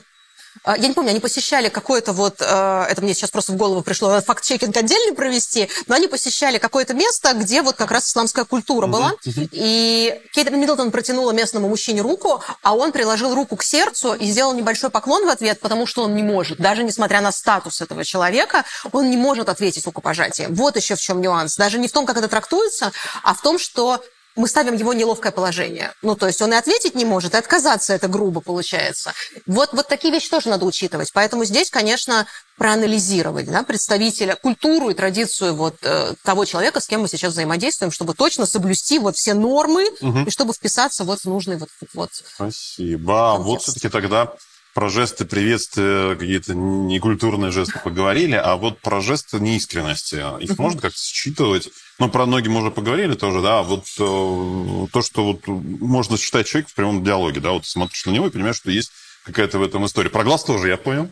[0.65, 4.19] я не помню, они посещали какое-то вот, э, это мне сейчас просто в голову пришло,
[4.21, 9.13] факт-чекинг отдельный провести, но они посещали какое-то место, где вот как раз исламская культура была,
[9.25, 14.53] и Кейт Миддлтон протянула местному мужчине руку, а он приложил руку к сердцу и сделал
[14.53, 18.63] небольшой поклон в ответ, потому что он не может, даже несмотря на статус этого человека,
[18.91, 20.53] он не может ответить рукопожатием.
[20.55, 21.55] Вот еще в чем нюанс.
[21.55, 22.91] Даже не в том, как это трактуется,
[23.23, 24.01] а в том, что
[24.35, 25.93] мы ставим его неловкое положение.
[26.01, 29.13] Ну, то есть он и ответить не может, и отказаться это грубо получается.
[29.45, 31.11] Вот, вот такие вещи тоже надо учитывать.
[31.13, 32.27] Поэтому здесь, конечно,
[32.57, 37.91] проанализировать да, представителя, культуру и традицию вот э, того человека, с кем мы сейчас взаимодействуем,
[37.91, 40.19] чтобы точно соблюсти вот все нормы угу.
[40.25, 41.69] и чтобы вписаться вот в нужный вот...
[41.93, 43.33] вот Спасибо.
[43.33, 44.33] А вот все-таки тогда
[44.75, 50.99] про жесты приветствия, какие-то некультурные жесты поговорили, а вот про жесты неискренности, их можно как-то
[50.99, 51.69] считывать?
[51.97, 56.45] Ну, про ноги мы уже поговорили тоже, да, вот э, то, что вот можно считать
[56.45, 58.91] человек в прямом диалоге, да, вот смотришь на него и понимаешь, что есть
[59.25, 60.09] какая-то в этом история.
[60.09, 61.09] Про глаз тоже я понял.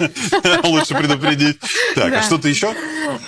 [0.64, 1.60] Лучше предупредить.
[1.94, 2.74] Так, а что-то еще?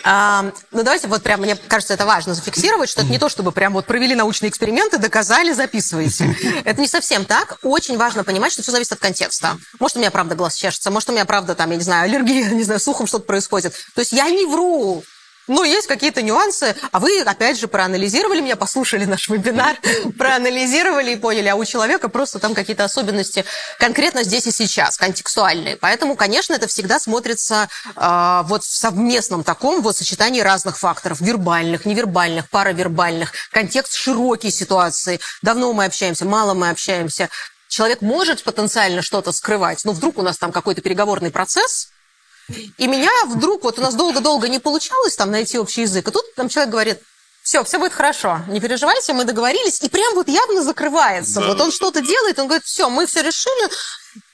[0.04, 3.74] Ну, давайте вот прям, мне кажется, это важно зафиксировать, что это не то, чтобы прям
[3.74, 6.34] вот провели научные эксперименты, доказали, записываете.
[6.64, 7.58] Это не совсем так.
[7.62, 9.58] Очень важно понимать, что все зависит от контекста.
[9.78, 12.50] Может, у меня правда глаз чешется, может, у меня правда там, я не знаю, аллергия,
[12.52, 13.74] не знаю, слухом что-то происходит.
[13.94, 15.04] То есть я не вру.
[15.48, 19.76] Ну, есть какие-то нюансы, а вы, опять же, проанализировали меня, послушали наш вебинар,
[20.18, 23.44] проанализировали и поняли, а у человека просто там какие-то особенности
[23.78, 25.76] конкретно здесь и сейчас, контекстуальные.
[25.76, 31.86] Поэтому, конечно, это всегда смотрится э, вот в совместном таком вот сочетании разных факторов, вербальных,
[31.86, 35.18] невербальных, паравербальных, контекст широкий ситуации.
[35.42, 37.28] Давно мы общаемся, мало мы общаемся.
[37.68, 41.91] Человек может потенциально что-то скрывать, но вдруг у нас там какой-то переговорный процесс,
[42.48, 46.34] и меня вдруг, вот у нас долго-долго не получалось там найти общий язык, и тут
[46.34, 47.00] там человек говорит,
[47.42, 51.40] все, все будет хорошо, не переживайте, мы договорились, и прям вот явно закрывается.
[51.40, 51.48] Да.
[51.48, 53.70] Вот он что-то делает, он говорит, все, мы все решили,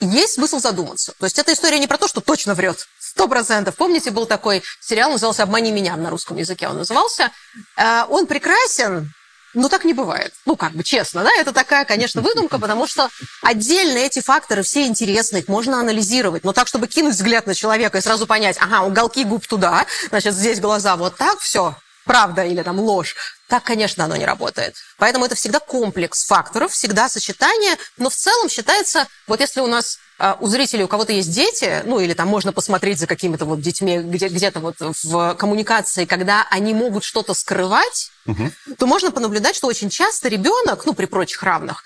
[0.00, 1.14] есть смысл задуматься.
[1.18, 3.76] То есть эта история не про то, что точно врет, сто процентов.
[3.76, 7.32] Помните, был такой сериал, назывался «Обмани меня» на русском языке он назывался.
[7.76, 9.11] Э, он прекрасен,
[9.55, 10.32] но так не бывает.
[10.46, 13.09] Ну, как бы честно, да, это такая, конечно, выдумка, потому что
[13.42, 17.99] отдельно эти факторы все интересны, их можно анализировать, но так, чтобы кинуть взгляд на человека
[17.99, 21.76] и сразу понять, ага, уголки губ туда, значит, здесь глаза вот так, все,
[22.09, 23.14] правда или там ложь,
[23.48, 24.74] так, конечно, оно не работает.
[24.96, 29.98] Поэтому это всегда комплекс факторов, всегда сочетание, но в целом считается, вот если у нас
[30.18, 33.61] а, у зрителей у кого-то есть дети, ну или там можно посмотреть за какими-то вот
[33.61, 38.50] детьми где- где-то вот в коммуникации, когда они могут что-то скрывать, угу.
[38.78, 41.84] то можно понаблюдать, что очень часто ребенок, ну при прочих равных,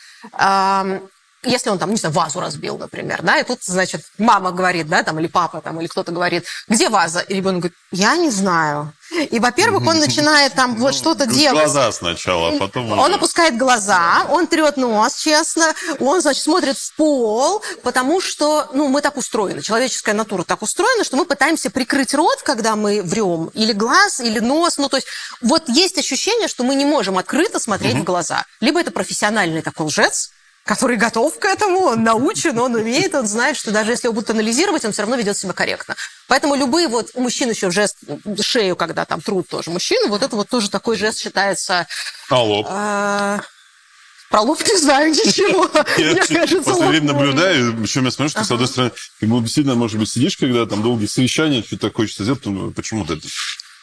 [1.44, 5.02] если он там, не знаю, вазу разбил, например, да, и тут, значит, мама говорит, да,
[5.02, 7.20] там, или папа, там, или кто-то говорит, где ваза?
[7.20, 8.92] И ребенок говорит, я не знаю.
[9.30, 11.64] И, во-первых, он начинает там вот ну, что-то делать.
[11.64, 12.92] глаза сначала, а потом...
[12.92, 18.88] Он опускает глаза, он трет нос, честно, он, значит, смотрит в пол, потому что, ну,
[18.88, 23.50] мы так устроены, человеческая натура так устроена, что мы пытаемся прикрыть рот, когда мы врем,
[23.54, 25.08] или глаз, или нос, ну, то есть
[25.40, 28.46] вот есть ощущение, что мы не можем открыто смотреть в глаза.
[28.60, 30.30] Либо это профессиональный такой лжец,
[30.64, 34.30] который готов к этому, он научен, он умеет, он знает, что даже если его будут
[34.30, 35.96] анализировать, он все равно ведет себя корректно.
[36.28, 37.98] Поэтому любые вот у мужчин еще жест
[38.40, 41.86] шею, когда там труд тоже мужчину, вот это вот тоже такой жест считается...
[42.28, 42.66] А лоб?
[42.68, 43.40] А,
[44.30, 45.68] про лоб не знаю ничего.
[45.98, 49.40] Я, я кажется, после время наблюдаю, причем я смотрю, что, с одной стороны, как бы
[49.40, 52.42] действительно, может быть, сидишь, когда там долгие совещания, что-то хочется сделать,
[52.74, 53.18] почему-то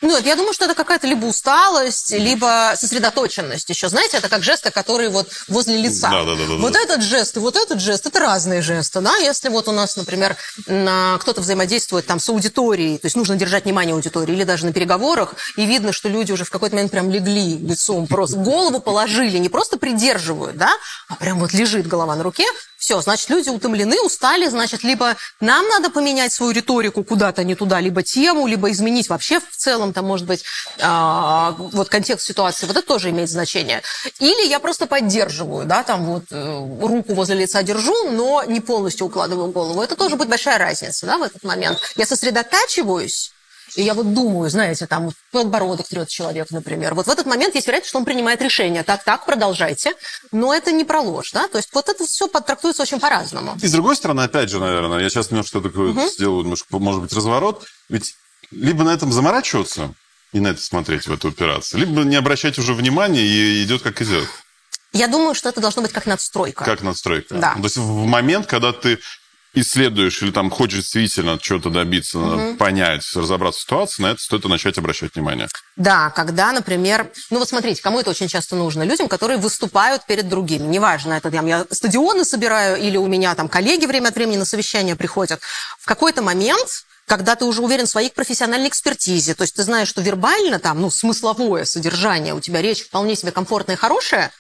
[0.02, 3.90] это ну, я думаю, что это какая-то либо усталость, либо сосредоточенность еще.
[3.90, 6.10] Знаете, это как жесты, которые вот возле лица.
[6.10, 6.80] Да, да, да, да, вот да.
[6.80, 9.02] этот жест и вот этот жест– это разные жесты.
[9.02, 9.16] Да?
[9.18, 13.94] Если вот у нас, например, кто-то взаимодействует там с аудиторией, то есть нужно держать внимание
[13.94, 17.58] аудитории, или даже на переговорах, и видно, что люди уже в какой-то момент прям легли
[17.58, 20.72] лицом, просто голову положили, не просто придерживают, да,
[21.08, 22.46] а прям вот лежит голова на руке,
[22.80, 27.82] все, значит, люди утомлены, устали, значит, либо нам надо поменять свою риторику куда-то не туда,
[27.82, 30.46] либо тему, либо изменить вообще в целом, там, может быть,
[30.78, 32.66] э, вот контекст ситуации.
[32.66, 33.84] Вот это тоже имеет значение.
[34.20, 39.08] Или я просто поддерживаю, да, там вот э, руку возле лица держу, но не полностью
[39.08, 39.82] укладываю голову.
[39.82, 41.80] Это тоже будет большая разница, да, в этот момент.
[41.98, 43.34] Я сосредотачиваюсь,
[43.76, 46.94] и я вот думаю, знаете, там подбородок трет человек, например.
[46.96, 48.84] Вот в этот момент есть вероятность, что он принимает решение.
[48.84, 49.94] Так, так, продолжайте.
[50.32, 51.48] Но это не про ложь, да?
[51.48, 53.58] То есть вот это все подтрактуется очень по-разному.
[53.62, 56.08] И с другой стороны, опять же, наверное, я сейчас немножко такое угу.
[56.08, 57.66] сделаю, немножко, может быть, разворот.
[57.90, 58.16] Ведь
[58.52, 59.94] либо на этом заморачиваться
[60.34, 64.02] и на это смотреть, в эту операцию, либо не обращать уже внимания и идет как
[64.02, 64.28] идет.
[64.92, 66.66] Я думаю, что это должно быть как надстройка.
[66.66, 67.36] Как надстройка.
[67.36, 67.54] Да.
[67.56, 69.00] То есть в момент, когда ты
[69.54, 72.56] исследуешь или там хочешь действительно чего-то добиться, угу.
[72.58, 75.48] понять, разобраться в ситуации, на это стоит начать обращать внимание.
[75.76, 78.84] Да, когда, например, ну вот смотрите, кому это очень часто нужно?
[78.84, 80.64] Людям, которые выступают перед другими.
[80.64, 84.46] Неважно, это там, я стадионы собираю или у меня там коллеги время от времени на
[84.46, 85.40] совещания приходят.
[85.80, 89.88] В какой-то момент когда ты уже уверен в своей профессиональной экспертизе, то есть ты знаешь,
[89.88, 94.32] что вербально там, ну, смысловое содержание, у тебя речь вполне себе комфортная и хорошая,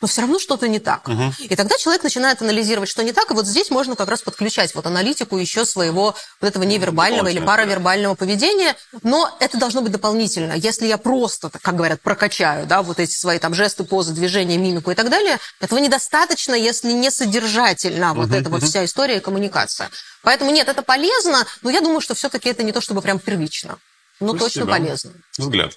[0.00, 1.08] но все равно что-то не так.
[1.08, 1.34] Угу.
[1.40, 4.74] И тогда человек начинает анализировать, что не так, и вот здесь можно как раз подключать
[4.74, 10.52] вот аналитику еще своего вот этого невербального или паравербального поведения, но это должно быть дополнительно.
[10.52, 14.90] Если я просто, как говорят, прокачаю, да, вот эти свои там жесты, позы, движения, мимику
[14.90, 18.58] и так далее, этого недостаточно, если не содержательно вот угу, эта угу.
[18.58, 19.90] вот вся история и коммуникация.
[20.22, 23.78] Поэтому нет, это полезно, но я думаю, что все-таки это не то, чтобы прям первично.
[24.20, 24.44] Но Спасибо.
[24.44, 25.12] точно полезно.
[25.36, 25.74] Взгляд.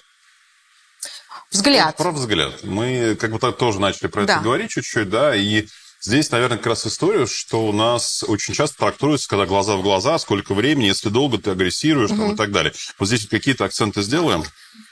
[1.52, 1.96] Взгляд.
[1.96, 2.64] Про взгляд.
[2.64, 4.34] Мы как бы так тоже начали про да.
[4.34, 5.66] это говорить чуть-чуть, да, и
[6.04, 10.18] Здесь, наверное, как раз история, что у нас очень часто трактуется, когда глаза в глаза,
[10.18, 12.18] сколько времени, если долго ты агрессируешь угу.
[12.18, 12.72] там, и так далее.
[12.98, 14.42] Вот здесь вот какие-то акценты сделаем.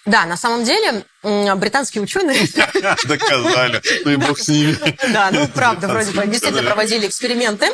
[0.06, 2.38] Да, на самом деле британские ученые...
[3.04, 3.82] Доказали.
[4.04, 4.76] Ну и бог с ними.
[5.12, 7.66] Да, ну правда, вроде бы действительно проводили эксперименты.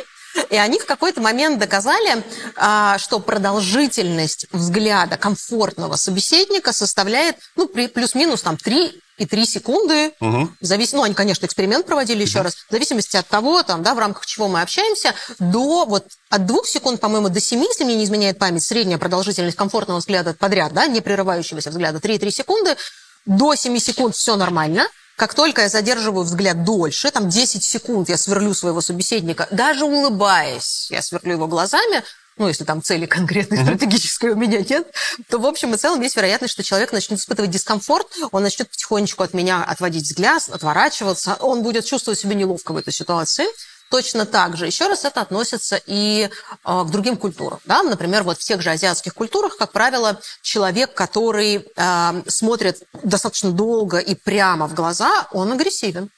[0.49, 2.23] И они в какой-то момент доказали,
[2.55, 10.13] а, что продолжительность взгляда комфортного собеседника составляет ну, плюс-минус там 3 и 3 секунды.
[10.19, 10.49] Угу.
[10.61, 10.93] Завис...
[10.93, 12.45] Ну, они, конечно, эксперимент проводили еще угу.
[12.45, 12.55] раз.
[12.55, 16.57] В зависимости от того, там, да, в рамках чего мы общаемся, до вот от 2
[16.65, 20.87] секунд, по-моему, до 7, если мне не изменяет память, средняя продолжительность комфортного взгляда подряд, да,
[20.87, 22.77] не прерывающегося взгляда, 3,3 секунды.
[23.25, 24.87] До 7 секунд все нормально.
[25.17, 30.91] Как только я задерживаю взгляд дольше, там 10 секунд я сверлю своего собеседника, даже улыбаясь,
[30.91, 32.03] я сверлю его глазами,
[32.37, 34.87] ну, если там цели конкретной стратегической у меня нет,
[35.27, 39.23] то, в общем и целом, есть вероятность, что человек начнет испытывать дискомфорт, он начнет потихонечку
[39.23, 43.47] от меня отводить взгляд, отворачиваться, он будет чувствовать себя неловко в этой ситуации.
[43.89, 46.29] Точно так же, еще раз, это относится и э,
[46.63, 47.59] к другим культурам.
[47.65, 47.83] Да?
[47.83, 53.99] Например, вот в тех же азиатских культурах, как правило, человек, который э, смотрит достаточно долго
[53.99, 56.09] и прямо в глаза, он агрессивен.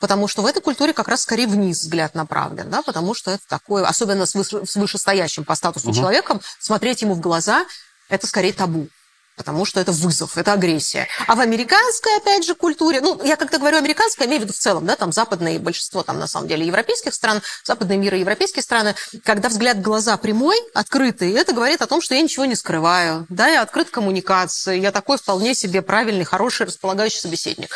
[0.00, 3.42] Потому что в этой культуре как раз скорее вниз взгляд направлен, да, потому что это
[3.46, 5.96] такое, особенно с, выше, с вышестоящим по статусу угу.
[5.96, 7.66] человеком, смотреть ему в глаза–
[8.08, 8.88] это скорее табу
[9.36, 11.08] потому что это вызов, это агрессия.
[11.26, 14.58] А в американской, опять же, культуре, ну, я когда говорю американская, имею в виду в
[14.58, 18.62] целом, да, там западные, большинство там, на самом деле, европейских стран, западный мир и европейские
[18.62, 23.26] страны, когда взгляд глаза прямой, открытый, это говорит о том, что я ничего не скрываю,
[23.28, 27.70] да, я открыт коммуникации, я такой вполне себе правильный, хороший, располагающий собеседник.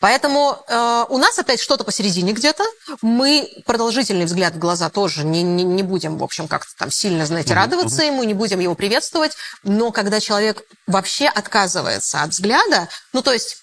[0.00, 2.64] Поэтому э, у нас опять что-то посередине где-то.
[3.00, 7.26] Мы продолжительный взгляд в глаза тоже не, не, не будем, в общем, как-то там сильно,
[7.26, 9.32] знаете, радоваться ему, не будем его приветствовать.
[9.62, 13.58] Но когда человек вообще отказывается от взгляда, ну, то есть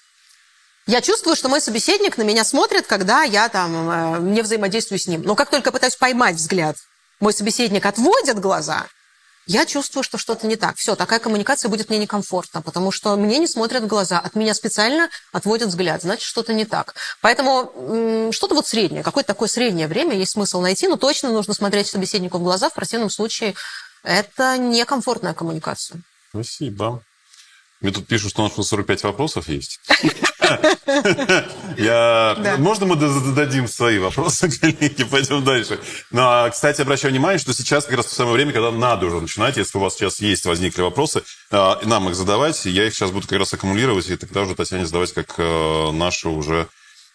[0.88, 5.08] я чувствую, что мой собеседник на меня смотрит, когда я там э, не взаимодействую с
[5.08, 5.22] ним.
[5.22, 6.76] Но как только пытаюсь поймать взгляд,
[7.20, 8.88] мой собеседник отводит глаза,
[9.48, 10.78] я чувствую, что что-то не так.
[10.78, 14.54] Все, такая коммуникация будет мне некомфортна, потому что мне не смотрят в глаза, от меня
[14.54, 16.96] специально отводят взгляд, значит, что-то не так.
[17.22, 21.88] Поэтому что-то вот среднее, какое-то такое среднее время есть смысл найти, но точно нужно смотреть
[21.88, 23.56] собеседнику в глаза, в противном случае
[24.04, 26.02] это некомфортная коммуникация.
[26.30, 27.04] Спасибо.
[27.82, 29.80] Мне тут пишут, что у нас 45 вопросов есть.
[31.78, 32.58] Я...
[32.58, 35.80] Можно мы зададим свои вопросы, коллеги, пойдем дальше.
[36.12, 39.22] Ну, а, кстати, обращаю внимание, что сейчас как раз то самое время, когда надо уже
[39.22, 43.12] начинать, если у вас сейчас есть, возникли вопросы, а, нам их задавать, я их сейчас
[43.12, 46.68] буду как раз аккумулировать, и тогда уже Татьяне задавать как э, наши уже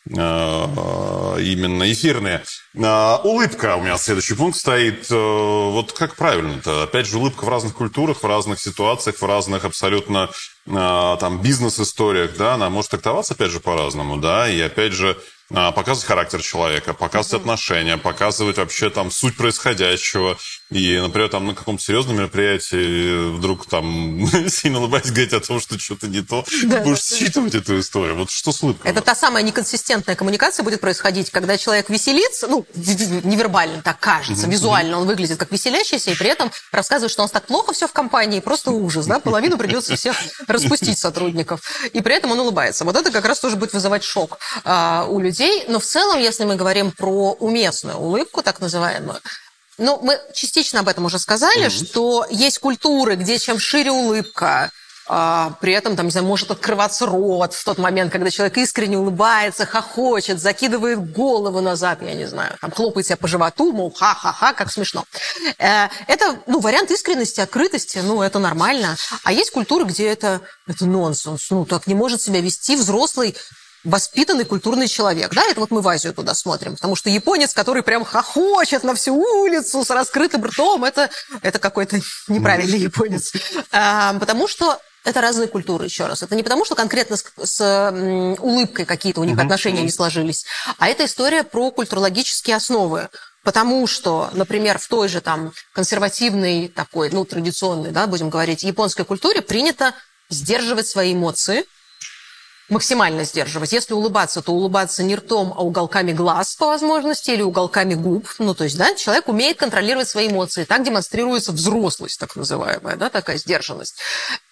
[0.09, 2.43] именно эфирные.
[2.81, 5.11] А, улыбка у меня следующий пункт стоит.
[5.11, 6.85] Э, вот как правильно-то?
[6.85, 10.31] Опять же, улыбка в разных культурах, в разных ситуациях, в разных абсолютно
[10.67, 15.17] там бизнес-историях, да, она может трактоваться, опять же, по-разному, да, и опять же,
[15.49, 17.41] показывать характер человека, показывать mm-hmm.
[17.41, 20.37] отношения, показывать вообще там суть происходящего.
[20.71, 25.79] И, например, там на каком-то серьезном мероприятии вдруг там сильно улыбаясь говорить о том, что
[25.79, 27.59] что-то не то, да, будешь да, считывать да.
[27.59, 28.17] эту историю.
[28.17, 28.91] Вот что с улыбкой?
[28.91, 34.51] Это та самая неконсистентная коммуникация будет происходить, когда человек веселится, ну, невербально так кажется, mm-hmm.
[34.51, 37.87] визуально он выглядит как веселящийся, и при этом рассказывает, что у нас так плохо все
[37.87, 40.17] в компании, просто ужас, да, половину придется всех
[40.49, 41.61] распустить сотрудников.
[41.93, 42.85] И при этом он улыбается.
[42.85, 45.36] Вот это как раз тоже будет вызывать шок а, у людей.
[45.69, 49.19] Но в целом, если мы говорим про уместную улыбку, так называемую,
[49.79, 51.87] ну, мы частично об этом уже сказали, mm-hmm.
[51.87, 54.71] что есть культуры, где чем шире улыбка,
[55.09, 58.99] а, при этом, там, не знаю, может открываться рот в тот момент, когда человек искренне
[58.99, 64.53] улыбается, хохочет, закидывает голову назад, я не знаю, там, хлопает себя по животу, мол, ха-ха-ха,
[64.53, 65.05] как смешно.
[65.59, 68.97] Э, это, ну, вариант искренности, открытости, ну, это нормально.
[69.23, 73.37] А есть культуры, где это, это нонсенс, ну, так не может себя вести взрослый
[73.87, 75.33] воспитанный культурный человек.
[75.33, 78.95] Да, это вот мы в Азию туда смотрим, потому что японец, который прям хохочет на
[78.95, 81.09] всю улицу с раскрытым ртом, это,
[81.43, 83.33] это какой-то неправильный японец.
[83.73, 86.23] А, потому что это разные культуры, еще раз.
[86.23, 90.45] Это не потому, что конкретно с, с улыбкой какие-то у них отношения не сложились,
[90.79, 93.09] а это история про культурологические основы.
[93.45, 99.05] Потому что, например, в той же там консервативной такой, ну, традиционной, да, будем говорить, японской
[99.05, 99.95] культуре принято
[100.29, 101.65] сдерживать свои эмоции,
[102.69, 103.73] максимально сдерживать.
[103.73, 108.29] Если улыбаться, то улыбаться не ртом, а уголками глаз по возможности или уголками губ.
[108.39, 110.65] Ну, то есть, да, человек умеет контролировать свои эмоции.
[110.65, 113.97] Так демонстрируется взрослость, так называемая, да, такая сдержанность.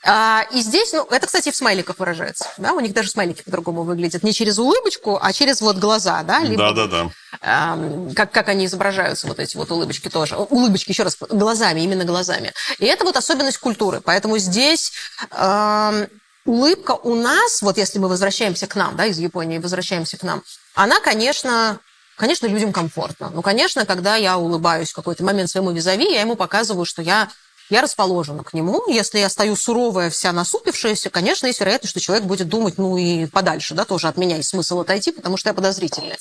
[0.04, 2.46] А, и здесь, ну, это, кстати, в смайликах выражается.
[2.58, 4.22] Да, у них даже смайлики по-другому выглядят.
[4.22, 6.40] Не через улыбочку, а через вот глаза, да?
[6.40, 7.10] Либо, да, да, да.
[7.40, 7.78] А,
[8.14, 10.36] как, как они изображаются, вот эти вот улыбочки тоже.
[10.36, 12.52] Улыбочки, еще раз, глазами, именно глазами.
[12.78, 14.00] И это вот особенность культуры.
[14.00, 14.92] Поэтому здесь...
[15.30, 16.06] А,
[16.44, 20.42] улыбка у нас, вот если мы возвращаемся к нам, да, из Японии возвращаемся к нам,
[20.74, 21.78] она, конечно,
[22.16, 23.30] конечно, людям комфортно.
[23.30, 27.30] Ну, конечно, когда я улыбаюсь в какой-то момент своему визави, я ему показываю, что я
[27.70, 28.82] я расположена к нему.
[28.88, 33.24] Если я стою суровая, вся насупившаяся, конечно, есть вероятность, что человек будет думать, ну и
[33.24, 36.18] подальше, да, тоже от меня есть смысл отойти, потому что я подозрительная.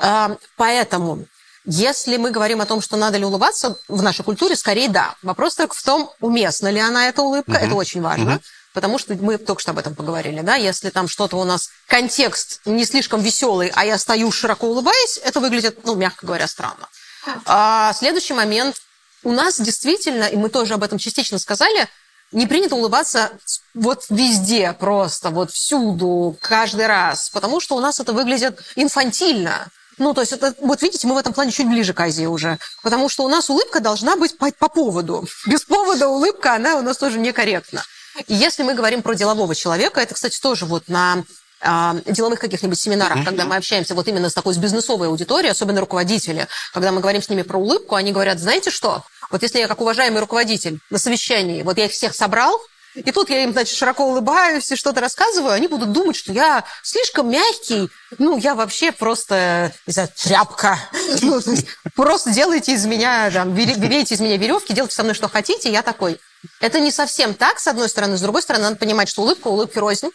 [0.00, 1.26] А, поэтому
[1.64, 5.14] если мы говорим о том, что надо ли улыбаться в нашей культуре, скорее да.
[5.22, 7.66] Вопрос только в том, уместна ли она эта улыбка, mm-hmm.
[7.66, 8.30] это очень важно.
[8.30, 8.40] Mm-hmm.
[8.80, 12.62] Потому что мы только что об этом поговорили, да, если там что-то у нас, контекст
[12.64, 16.88] не слишком веселый, а я стою широко улыбаясь, это выглядит, ну, мягко говоря, странно.
[17.44, 18.76] А следующий момент.
[19.22, 21.90] У нас действительно, и мы тоже об этом частично сказали,
[22.32, 23.32] не принято улыбаться
[23.74, 29.68] вот везде просто, вот всюду, каждый раз, потому что у нас это выглядит инфантильно.
[29.98, 32.58] Ну, то есть, это, вот видите, мы в этом плане чуть ближе к Азии уже.
[32.82, 35.28] Потому что у нас улыбка должна быть по, по поводу.
[35.44, 37.84] Без повода улыбка, она у нас тоже некорректна.
[38.26, 41.24] И если мы говорим про делового человека, это, кстати, тоже вот на
[41.62, 43.24] а, деловых каких-нибудь семинарах, mm-hmm.
[43.24, 47.22] когда мы общаемся вот именно с такой с бизнесовой аудиторией, особенно руководители, когда мы говорим
[47.22, 50.98] с ними про улыбку, они говорят, знаете что, вот если я как уважаемый руководитель на
[50.98, 52.58] совещании, вот я их всех собрал,
[52.94, 56.64] и тут я им, значит, широко улыбаюсь и что-то рассказываю, они будут думать, что я
[56.82, 57.88] слишком мягкий,
[58.18, 60.78] ну, я вообще просто, не знаю, тряпка.
[61.22, 61.40] Ну,
[61.94, 65.82] просто делайте из меня, там, берите из меня веревки, делайте со мной что хотите, я
[65.82, 66.18] такой.
[66.60, 68.16] Это не совсем так, с одной стороны.
[68.16, 70.10] С другой стороны, надо понимать, что улыбка улыбки рознь.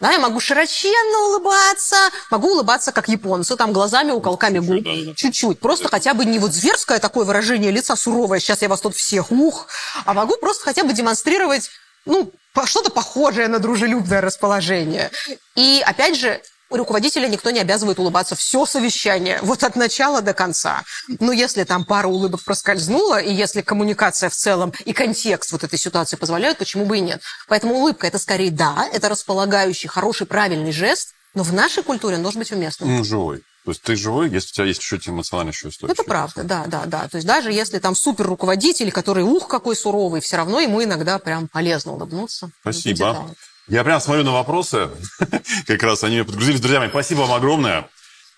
[0.00, 1.96] Да, я могу широченно улыбаться,
[2.30, 5.16] могу улыбаться, как японцы, там, глазами, уголками губ.
[5.16, 5.58] Чуть-чуть.
[5.58, 9.32] Просто хотя бы не вот зверское такое выражение лица суровое, сейчас я вас тут всех,
[9.32, 9.66] ух,
[10.04, 11.70] а могу просто хотя бы демонстрировать,
[12.08, 12.32] ну,
[12.64, 15.10] что-то похожее на дружелюбное расположение.
[15.54, 16.40] И, опять же,
[16.70, 20.82] руководителя никто не обязывает улыбаться все совещание, вот от начала до конца.
[21.20, 25.78] Но если там пара улыбок проскользнула, и если коммуникация в целом и контекст вот этой
[25.78, 27.22] ситуации позволяют, почему бы и нет.
[27.46, 32.22] Поэтому улыбка– это скорее да, это располагающий, хороший, правильный жест, но в нашей культуре он
[32.22, 32.96] должен быть уместным.
[32.96, 33.42] Ну, живой.
[33.68, 35.92] То есть ты живой, если у тебя есть чуть-чуть эмоциональная еще история.
[35.92, 37.06] Это правда, да, да, да.
[37.06, 41.18] То есть даже если там супер руководитель, который ух какой суровый, все равно ему иногда
[41.18, 42.50] прям полезно улыбнуться.
[42.62, 43.28] Спасибо.
[43.68, 44.88] Я прям смотрю на вопросы,
[45.66, 46.60] как раз они меня подгрузились.
[46.60, 47.90] Друзья мои, спасибо вам огромное.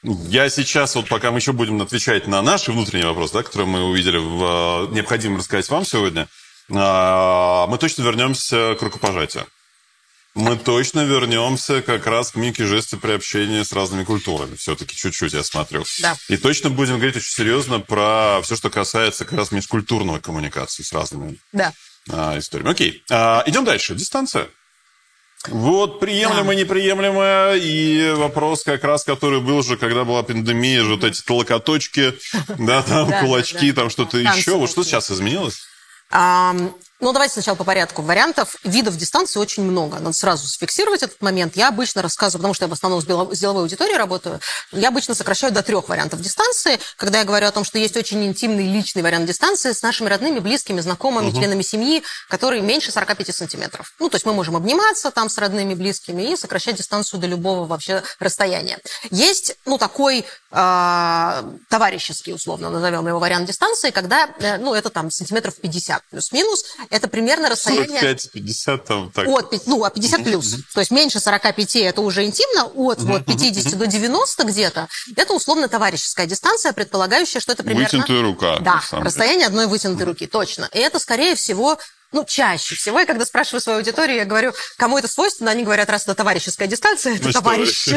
[0.03, 3.85] Я сейчас, вот пока мы еще будем отвечать на наши внутренние вопросы, да, которые мы
[3.85, 6.27] увидели, в, э, необходимо рассказать вам сегодня,
[6.75, 9.47] а, мы точно вернемся к рукопожатию.
[10.35, 14.55] Мы точно вернемся как раз к мимике жесты при общении с разными культурами.
[14.55, 15.85] Все-таки чуть-чуть, я смотрю.
[16.01, 16.17] Да.
[16.29, 20.93] И точно будем говорить очень серьезно про все, что касается как раз межкультурной коммуникации с
[20.93, 21.73] разными да.
[22.09, 22.71] а, историями.
[22.71, 23.03] Окей.
[23.11, 23.97] А, идем дальше.
[23.97, 24.49] Дистанция.
[25.49, 26.55] Вот приемлемо, да.
[26.55, 32.15] неприемлемо, и вопрос как раз, который был же, когда была пандемия, же вот эти локоточки,
[32.59, 34.57] да, там кулачки, там что-то еще.
[34.57, 35.63] Вот что сейчас изменилось?
[37.01, 38.57] Ну, давайте сначала по порядку вариантов.
[38.63, 39.99] Видов дистанции очень много.
[39.99, 41.57] Надо сразу зафиксировать этот момент.
[41.57, 44.39] Я обычно рассказываю, потому что я в основном с деловой аудиторией работаю,
[44.73, 48.25] я обычно сокращаю до трех вариантов дистанции, когда я говорю о том, что есть очень
[48.27, 51.39] интимный личный вариант дистанции с нашими родными, близкими, знакомыми, угу.
[51.39, 53.95] членами семьи, которые меньше 45 сантиметров.
[53.99, 57.67] Ну, то есть мы можем обниматься там с родными, близкими и сокращать дистанцию до любого
[57.67, 58.79] вообще расстояния.
[59.11, 65.11] Есть, ну, такой э, товарищеский, условно назовем его, вариант дистанции, когда, э, ну, это там
[65.11, 68.01] сантиметров 50 плюс-минус, это примерно расстояние...
[68.03, 69.27] 45-50 там так.
[69.29, 70.57] От, ну, а 50 плюс.
[70.75, 75.69] То есть меньше 45 это уже интимно, от вот 50 до 90 где-то, это условно
[75.69, 77.87] товарищеская дистанция, предполагающая, что это примерно...
[77.87, 78.59] Вытянутая рука.
[78.59, 80.69] Да, расстояние одной вытянутой руки, точно.
[80.73, 81.79] И это, скорее всего,
[82.13, 85.89] ну, чаще всего, я когда спрашиваю свою аудиторию, я говорю, кому это свойственно, они говорят,
[85.91, 87.91] раз это товарищеская дистанция, это Ну, товарищи.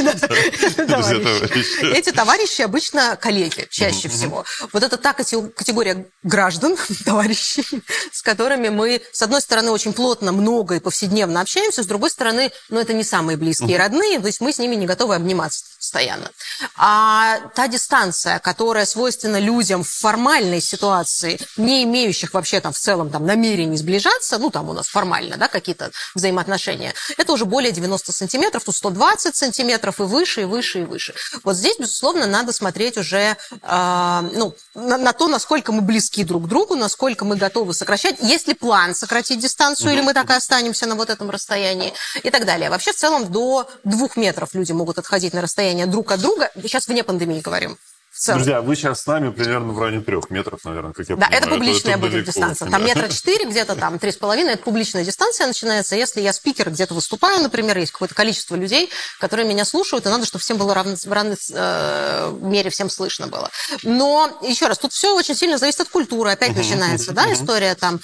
[1.95, 4.45] Эти товарищи обычно коллеги, чаще всего.
[4.71, 7.65] Вот это та кате- категория граждан, товарищей,
[8.11, 12.51] с которыми мы, с одной стороны, очень плотно, много и повседневно общаемся, с другой стороны,
[12.69, 16.31] ну, это не самые близкие родные, то есть мы с ними не готовы обниматься постоянно.
[16.77, 23.09] А та дистанция, которая свойственна людям в формальной ситуации, не имеющих вообще там в целом
[23.09, 24.02] там намерений сближаться,
[24.37, 29.35] ну, там у нас формально, да, какие-то взаимоотношения, это уже более 90 сантиметров, тут 120
[29.35, 31.13] сантиметров и выше, и выше, и выше.
[31.43, 36.45] Вот здесь, безусловно, надо смотреть уже э, ну, на, на то, насколько мы близки друг
[36.45, 40.33] к другу, насколько мы готовы сокращать, есть ли план сократить дистанцию, или мы так и
[40.33, 42.69] останемся на вот этом расстоянии, и так далее.
[42.69, 46.51] Вообще, в целом, до двух метров люди могут отходить на расстояние друг от друга.
[46.61, 47.77] Сейчас вне пандемии говорим.
[48.13, 48.41] В целом.
[48.41, 51.41] Друзья, вы сейчас с нами примерно в районе трех метров, наверное, как я Да, понимаю.
[51.41, 52.69] это публичная это будет далеко дистанция.
[52.69, 54.53] Там метра четыре, где-то там три с половиной.
[54.53, 55.95] Это публичная дистанция начинается.
[55.95, 60.27] Если я спикер, где-то выступаю, например, есть какое-то количество людей, которые меня слушают, и надо,
[60.27, 63.49] чтобы всем было равно, в равной э, мере всем слышно было.
[63.81, 66.29] Но, еще раз, тут все очень сильно зависит от культуры.
[66.29, 67.99] Опять начинается, да, история там...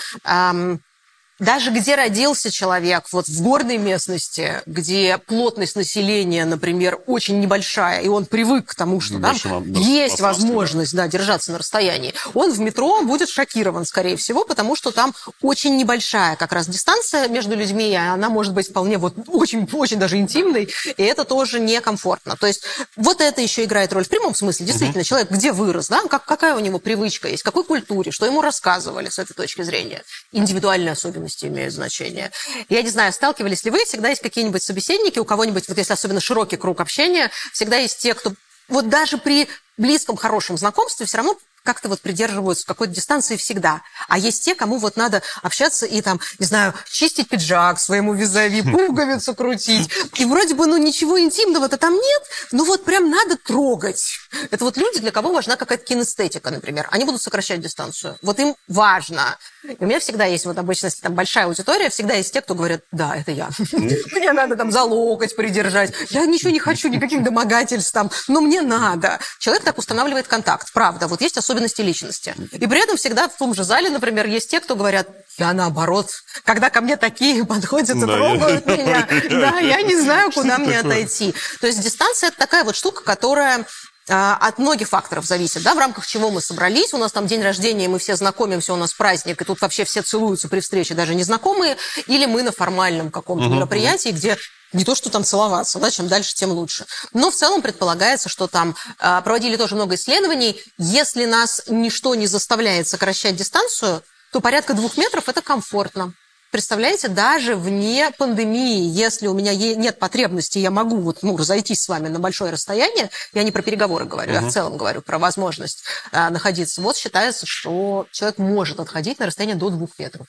[1.39, 8.07] даже где родился человек, вот в горной местности, где плотность населения, например, очень небольшая, и
[8.07, 12.51] он привык к тому, что там Небольшим, да, есть возможность да, держаться на расстоянии, он
[12.51, 17.55] в метро будет шокирован, скорее всего, потому что там очень небольшая как раз дистанция между
[17.55, 22.35] людьми, и она может быть вполне вот очень-очень даже интимной, и это тоже некомфортно.
[22.35, 22.63] То есть
[22.97, 24.65] вот это еще играет роль в прямом смысле.
[24.65, 28.41] Действительно, человек где вырос, да, как, какая у него привычка есть, какой культуре, что ему
[28.41, 30.03] рассказывали с этой точки зрения.
[30.31, 32.31] Индивидуальные особенности имеют значение.
[32.69, 36.19] Я не знаю, сталкивались ли вы, всегда есть какие-нибудь собеседники, у кого-нибудь, вот если особенно
[36.19, 38.33] широкий круг общения, всегда есть те, кто
[38.67, 41.37] вот даже при близком, хорошем знакомстве все равно
[41.69, 43.83] как-то вот придерживаются какой-то дистанции всегда.
[44.07, 48.63] А есть те, кому вот надо общаться и там, не знаю, чистить пиджак своему визави,
[48.71, 49.87] пуговицу крутить.
[50.15, 54.17] И вроде бы, ну, ничего интимного-то там нет, но вот прям надо трогать.
[54.49, 56.87] Это вот люди, для кого важна какая-то кинестетика, например.
[56.89, 58.17] Они будут сокращать дистанцию.
[58.23, 59.37] Вот им важно.
[59.63, 62.55] И у меня всегда есть, вот обычно, если там большая аудитория, всегда есть те, кто
[62.55, 63.49] говорят, да, это я.
[63.71, 65.93] Мне надо там за локоть придержать.
[66.09, 69.19] Я ничего не хочу, никаких домогательств там, но мне надо.
[69.37, 71.07] Человек так устанавливает контакт, правда.
[71.07, 72.35] Вот есть особенности личности.
[72.53, 75.07] И при этом всегда в том же зале, например, есть те, кто говорят,
[75.37, 76.09] я наоборот,
[76.43, 80.57] когда ко мне такие подходят и Да, трогают я- меня, да, я не знаю, куда
[80.57, 81.33] мне отойти.
[81.61, 83.65] То есть дистанция– это такая вот штука, которая
[84.09, 86.93] от многих факторов зависит, да, в рамках чего мы собрались.
[86.93, 90.01] У нас там день рождения, мы все знакомимся, у нас праздник, и тут вообще все
[90.01, 94.37] целуются при встрече, даже незнакомые, или мы на формальном каком-то мероприятии, где
[94.73, 96.85] не то, что там целоваться, да, чем дальше, тем лучше.
[97.13, 100.61] Но в целом предполагается, что там а, проводили тоже много исследований.
[100.77, 106.13] Если нас ничто не заставляет сокращать дистанцию, то порядка двух метров– это комфортно.
[106.51, 111.87] Представляете, даже вне пандемии, если у меня нет потребности, я могу вот, ну, разойтись с
[111.87, 115.83] вами на большое расстояние, я не про переговоры говорю, я в целом говорю про возможность
[116.11, 116.81] а, находиться.
[116.81, 120.25] Вот считается, что человек может отходить на расстояние до двух метров.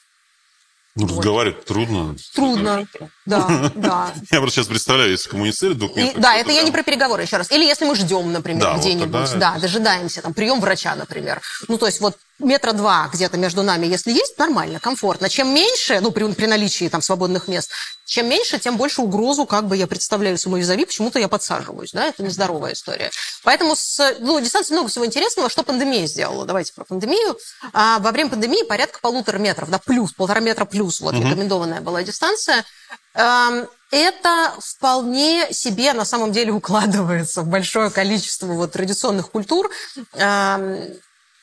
[0.97, 2.17] Ну, разговаривать трудно.
[2.35, 2.87] Трудно,
[3.25, 4.13] да, да.
[4.31, 6.21] Я просто сейчас представляю, если коммуницировать двух метров.
[6.21, 7.51] да, то это я не про переговоры еще раз.
[7.51, 11.41] Или если мы ждем, например, вот где-нибудь, да, дожидаемся, там, прием врача, например.
[11.69, 15.29] Ну, то есть вот метра два где-то между нами, если есть, нормально, комфортно.
[15.29, 17.71] Чем меньше, ну, при, при наличии там свободных мест,
[18.05, 22.07] чем меньше, тем больше угрозу, как бы я представляю своему визави, почему-то я подсаживаюсь, да,
[22.07, 23.11] это нездоровая история.
[23.45, 25.49] Поэтому с, ну, дистанции много всего интересного.
[25.49, 26.45] Что пандемия сделала?
[26.45, 27.37] Давайте про пандемию.
[27.73, 32.03] А, во время пандемии порядка полутора метров, да, плюс, полтора метра плюс, вот, рекомендованная была
[32.03, 32.65] дистанция.
[33.15, 39.71] Эм, это вполне себе на самом деле укладывается в большое количество вот традиционных культур.
[40.15, 40.95] Эм,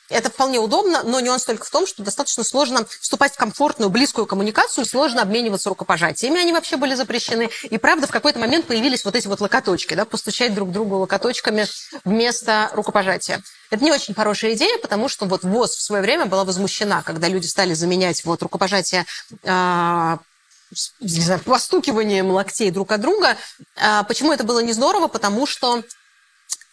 [0.10, 4.26] это вполне удобно, но нюанс только в том, что достаточно сложно вступать в комфортную, близкую
[4.26, 6.40] коммуникацию, сложно обмениваться рукопожатиями.
[6.40, 7.50] Они вообще были запрещены.
[7.64, 11.68] И правда, в какой-то момент появились вот эти вот локоточки, да, постучать друг другу локоточками
[12.06, 13.42] вместо рукопожатия.
[13.70, 17.28] Это не очень хорошая идея, потому что вот ВОЗ в свое время была возмущена, когда
[17.28, 19.06] люди стали заменять вот рукопожатие
[20.74, 23.38] с- не знаю, постукиванием локтей друг от друга.
[23.78, 25.08] А, Почему это было не здорово?
[25.08, 25.84] Потому что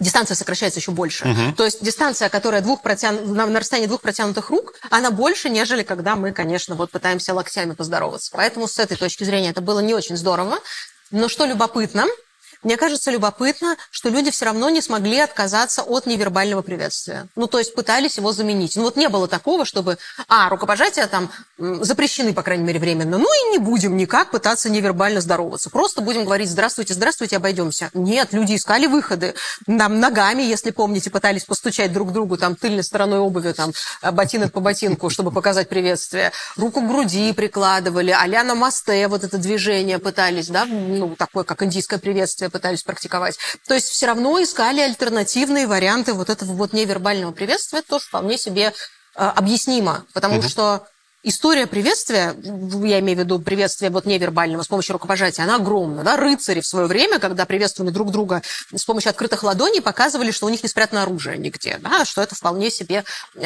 [0.01, 1.25] дистанция сокращается еще больше.
[1.57, 3.33] То есть дистанция, которая двух протян...
[3.33, 7.75] на, на расстоянии двух протянутых рук, она больше, нежели когда мы, конечно, вот пытаемся локтями
[7.75, 8.31] поздороваться.
[8.33, 10.59] Поэтому с этой точки зрения это было не очень здорово.
[11.11, 12.07] Но что любопытно,
[12.65, 17.29] Мне кажется любопытно, что люди все равно не смогли отказаться от невербального приветствия.
[17.37, 18.75] Ну, то есть пытались его заменить.
[18.77, 19.99] Ну, вот не было такого, чтобы,
[20.29, 23.19] а, рукопожатия там запрещены, по крайней мере, временно.
[23.19, 25.69] Ну, и не будем никак пытаться невербально здороваться.
[25.69, 27.91] Просто будем говорить «здравствуйте, здравствуйте, обойдемся».
[27.93, 29.35] Нет, люди искали выходы.
[29.67, 34.61] Там ногами, если помните, пытались постучать друг другу там тыльной стороной обуви, там ботинок по
[34.61, 36.33] ботинку, чтобы показать приветствие.
[36.57, 41.63] Руку к груди прикладывали, а-ля на мосте вот это движение пытались, да, ну, такое, как
[41.63, 43.37] индийское приветствие пытались практиковать.
[43.67, 48.39] То есть все равно искали альтернативные варианты вот этого вот невербального приветствия, это тоже вполне
[48.39, 48.73] себе
[49.17, 50.49] э, объяснимо, потому угу.
[50.49, 50.87] что
[51.25, 52.37] история приветствия,
[52.85, 56.05] я имею в виду приветствие вот невербального с помощью рукопожатия, она огромна.
[56.05, 56.17] Да?
[56.17, 58.41] Рыцари в свое время, когда приветствовали друг друга
[58.73, 62.05] с помощью открытых ладоней, показывали, что у них не спрятано оружие нигде, да?
[62.05, 63.03] что это вполне себе
[63.35, 63.41] э,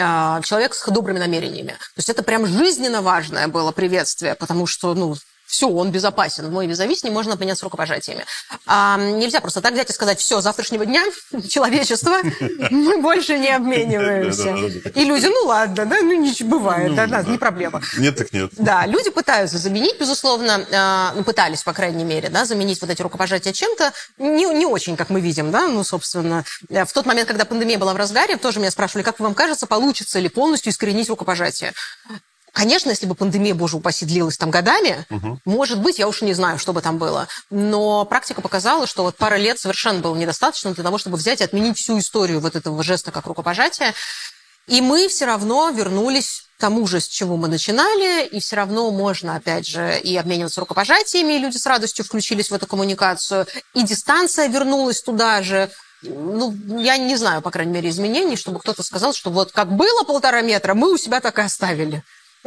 [0.44, 1.70] человек с добрыми намерениями.
[1.70, 5.16] То есть это прям жизненно важное было приветствие, потому что ну,
[5.49, 6.53] все, он безопасен.
[6.53, 8.26] Мой визави с ним можно обменяться рукопожатиями.
[8.66, 11.03] А, нельзя просто так взять и сказать, все, завтрашнего дня
[11.49, 12.18] человечество,
[12.70, 14.51] мы больше не обмениваемся.
[14.94, 17.80] И люди, ну ладно, да, ну ничего, бывает, да, да, не проблема.
[17.96, 18.51] Нет так нет.
[18.59, 23.01] Да, люди пытаются заменить, безусловно, а, ну, пытались, по крайней мере, да, заменить вот эти
[23.01, 27.46] рукопожатия чем-то, не, не очень, как мы видим, да, ну, собственно, в тот момент, когда
[27.46, 31.72] пандемия была в разгаре, тоже меня спрашивали, как вам кажется, получится ли полностью искоренить рукопожатие?
[32.59, 35.38] Конечно, если бы пандемия, боже упаси, длилась там годами, угу.
[35.44, 37.28] может быть, я уж не знаю, что бы там было.
[37.50, 41.44] Но практика показала, что вот пара лет совершенно было недостаточно для того, чтобы взять и
[41.44, 43.94] отменить всю историю вот этого жеста как рукопожатия.
[44.66, 48.90] И мы все равно вернулись к тому же, с чего мы начинали, и все равно
[48.90, 53.84] можно, опять же, и обмениваться рукопожатиями, и люди с радостью включились в эту коммуникацию, и
[53.84, 55.70] дистанция вернулась туда же,
[56.02, 60.02] ну, я не знаю, по крайней мере, изменений, чтобы кто-то сказал, что вот как было
[60.02, 62.02] полтора метра, мы у себя так и оставили.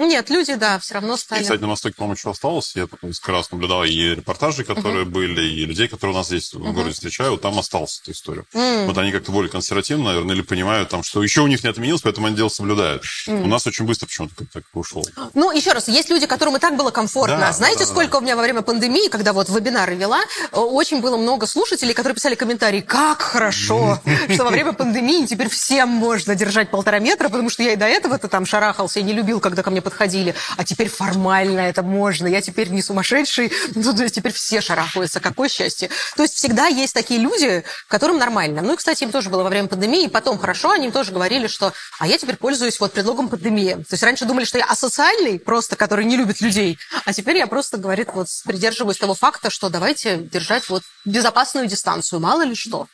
[0.06, 1.42] Нет, люди, да, все равно стали.
[1.42, 2.76] И, кстати, на Востоке, по-моему, еще осталось.
[2.76, 5.10] Я несколько раз наблюдал и репортажи, которые uh-huh.
[5.10, 6.60] были, и людей, которые у нас здесь uh-huh.
[6.60, 8.44] в городе встречают, там осталась эта история.
[8.54, 8.86] Uh-huh.
[8.86, 12.02] Вот они как-то более консервативно, наверное, или понимают, там, что еще у них не отменилось,
[12.02, 13.04] поэтому они дело соблюдают.
[13.04, 13.44] Uh-huh.
[13.44, 15.04] У нас очень быстро почему-то так ушло.
[15.34, 17.38] Ну, еще раз, есть люди, которым и так было комфортно.
[17.38, 18.18] Да, Знаете, да, сколько да.
[18.20, 20.22] у меня во время пандемии, когда вот вебинары вела,
[20.52, 24.02] очень было много слушателей, которые писали комментарии, как хорошо,
[24.34, 27.86] что во время пандемии теперь всем можно держать полтора метра, потому что я и до
[27.86, 32.28] этого-то там шарахался и не любил, когда ко мне подходили, а теперь формально это можно,
[32.28, 35.90] я теперь не сумасшедший, ну, то есть теперь все шарахаются, какое счастье.
[36.16, 38.62] То есть всегда есть такие люди, которым нормально.
[38.62, 41.12] Ну и, кстати, им тоже было во время пандемии, и потом хорошо, они им тоже
[41.12, 43.74] говорили, что а я теперь пользуюсь вот предлогом пандемии.
[43.74, 47.48] То есть раньше думали, что я асоциальный, просто который не любит людей, а теперь я
[47.48, 52.88] просто, говорит, вот придерживаюсь того факта, что давайте держать вот безопасную дистанцию, мало ли что.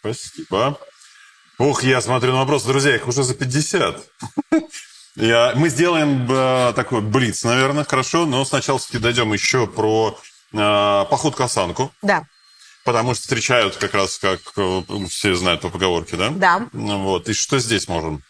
[0.00, 0.78] Спасибо.
[1.58, 4.04] Ух, я смотрю на вопросы, друзья, их уже за 50.
[5.16, 10.18] Я, мы сделаем э, такой блиц, наверное, хорошо, но сначала все-таки дойдем еще про
[10.52, 10.56] э,
[11.10, 11.90] поход-касанку.
[12.02, 12.24] Да.
[12.84, 16.30] Потому что встречают как раз, как э, все знают по поговорке, да?
[16.30, 16.68] Да.
[16.72, 17.28] Вот.
[17.30, 18.22] И что здесь можем?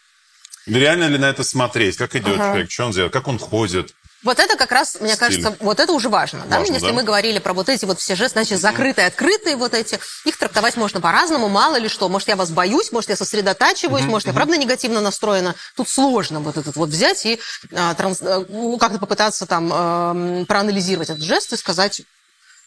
[0.65, 1.97] Реально ли на это смотреть?
[1.97, 2.45] Как идет ага.
[2.45, 2.71] человек?
[2.71, 3.13] Что он делает?
[3.13, 3.93] Как он ходит?
[4.23, 5.19] Вот это как раз, мне Стиль.
[5.19, 6.39] кажется, вот это уже важно.
[6.39, 6.73] важно да?
[6.73, 6.93] Если да?
[6.93, 10.75] мы говорили про вот эти вот все жесты, значит, закрытые, открытые вот эти, их трактовать
[10.75, 12.09] можно по-разному, мало ли что.
[12.09, 14.09] Может, я вас боюсь, может, я сосредотачиваюсь, mm-hmm.
[14.09, 15.55] может, я правда негативно настроена.
[15.75, 17.39] Тут сложно вот этот вот взять и
[17.73, 22.01] а, транс, э, ну, как-то попытаться там а, проанализировать этот жест и сказать,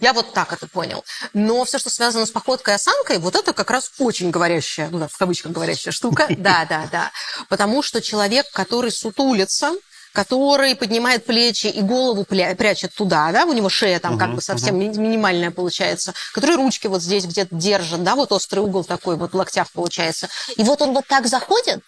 [0.01, 1.05] я вот так это понял.
[1.35, 5.07] Но все, что связано с походкой и осанкой, вот это как раз очень говорящая, ну,
[5.07, 6.27] в кавычках говорящая штука.
[6.41, 7.11] Да, да, да.
[7.49, 9.75] Потому что человек, который сутулится,
[10.13, 14.43] который поднимает плечи и голову прячет туда, да, у него шея там uh-huh, как бы
[14.43, 14.99] совсем uh-huh.
[14.99, 19.37] минимальная получается, который ручки вот здесь где-то держит, да, вот острый угол такой вот в
[19.37, 20.29] локтях получается.
[20.57, 21.81] И вот он вот так заходит,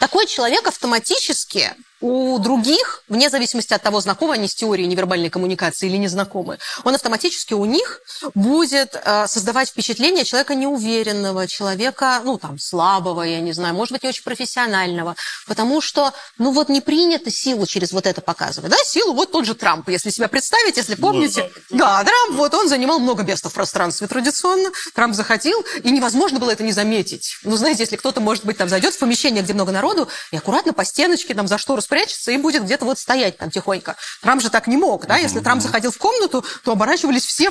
[0.00, 1.72] такой человек автоматически
[2.02, 6.58] у других, вне зависимости от того, знакомы они с теорией невербальной коммуникации или не знакомы,
[6.84, 8.00] он автоматически у них
[8.34, 14.02] будет э, создавать впечатление человека неуверенного, человека, ну, там, слабого, я не знаю, может быть,
[14.02, 18.76] не очень профессионального, потому что, ну, вот не принято силу через вот это показывать, да,
[18.84, 22.02] силу вот тот же Трамп, если себя представить, если помните, ну, да.
[22.02, 26.50] да, Трамп, вот он занимал много места в пространстве традиционно, Трамп заходил, и невозможно было
[26.50, 27.36] это не заметить.
[27.44, 30.72] Ну, знаете, если кто-то, может быть, там зайдет в помещение, где много народу, и аккуратно
[30.72, 33.96] по стеночке, там, за штору спрячется и будет где-то вот стоять там тихонько.
[34.22, 35.18] Трамп же так не мог, да?
[35.18, 37.50] Если Трамп заходил в комнату, то оборачивались все.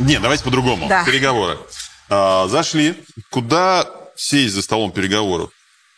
[0.00, 0.88] Не, давайте по-другому.
[0.88, 1.04] Да.
[1.04, 1.58] Переговоры.
[2.10, 3.04] А, зашли.
[3.30, 5.50] Куда сесть за столом переговоров?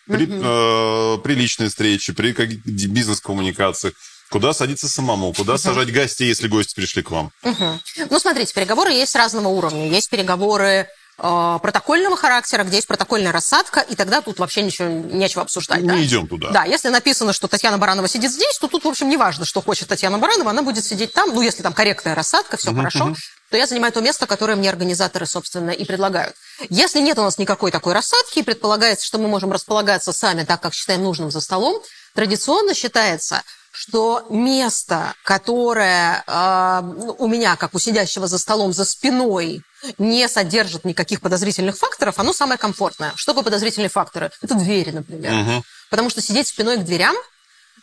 [0.06, 0.42] При, угу.
[0.44, 3.94] э, при личной встрече, при бизнес-коммуникациях.
[4.30, 5.32] Куда садиться самому?
[5.32, 5.58] Куда угу.
[5.58, 7.30] сажать гостей, если гости пришли к вам?
[7.44, 7.80] Угу.
[8.10, 9.88] Ну, смотрите, переговоры есть разного уровня.
[9.88, 10.86] Есть переговоры
[11.18, 15.82] протокольного характера, где есть протокольная рассадка, и тогда тут вообще ничего нечего обсуждать.
[15.82, 16.02] Не да?
[16.02, 16.50] идем туда.
[16.50, 19.60] Да, если написано, что Татьяна Баранова сидит здесь, то тут, в общем, не важно, что
[19.60, 23.16] хочет Татьяна Баранова, она будет сидеть там, ну, если там корректная рассадка, все хорошо,
[23.50, 26.36] то я занимаю то место, которое мне организаторы, собственно, и предлагают.
[26.68, 30.60] Если нет у нас никакой такой рассадки, и предполагается, что мы можем располагаться сами так,
[30.60, 31.82] как считаем нужным за столом,
[32.14, 33.42] традиционно считается,
[33.72, 36.82] что место, которое э,
[37.18, 39.62] у меня, как у сидящего за столом, за спиной,
[39.98, 43.12] не содержит никаких подозрительных факторов, оно самое комфортное.
[43.14, 44.30] Что такое подозрительные факторы?
[44.42, 45.32] Это двери, например.
[45.32, 45.62] Мгм.
[45.90, 47.14] Потому что сидеть спиной к дверям,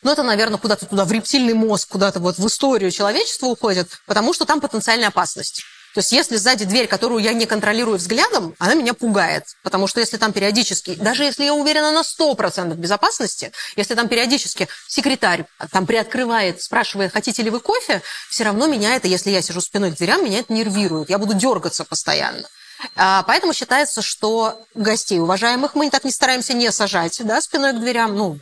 [0.04, 4.34] ну, это, наверное, куда-то туда, в рептильный мозг, куда-то вот в историю человечества уходит, потому
[4.34, 5.64] что там потенциальная опасность.
[5.96, 9.46] То есть если сзади дверь, которую я не контролирую взглядом, она меня пугает.
[9.64, 14.68] Потому что если там периодически, даже если я уверена на 100% безопасности, если там периодически
[14.90, 19.62] секретарь там приоткрывает, спрашивает, хотите ли вы кофе, все равно меня это, если я сижу
[19.62, 21.10] спиной к дверям, меня это нервирует.
[21.10, 22.46] Я буду дергаться постоянно.
[22.98, 27.80] А, Поэтому считается, что гостей уважаемых мы так не стараемся не сажать да, спиной к
[27.80, 28.18] дверям.
[28.18, 28.38] Ну,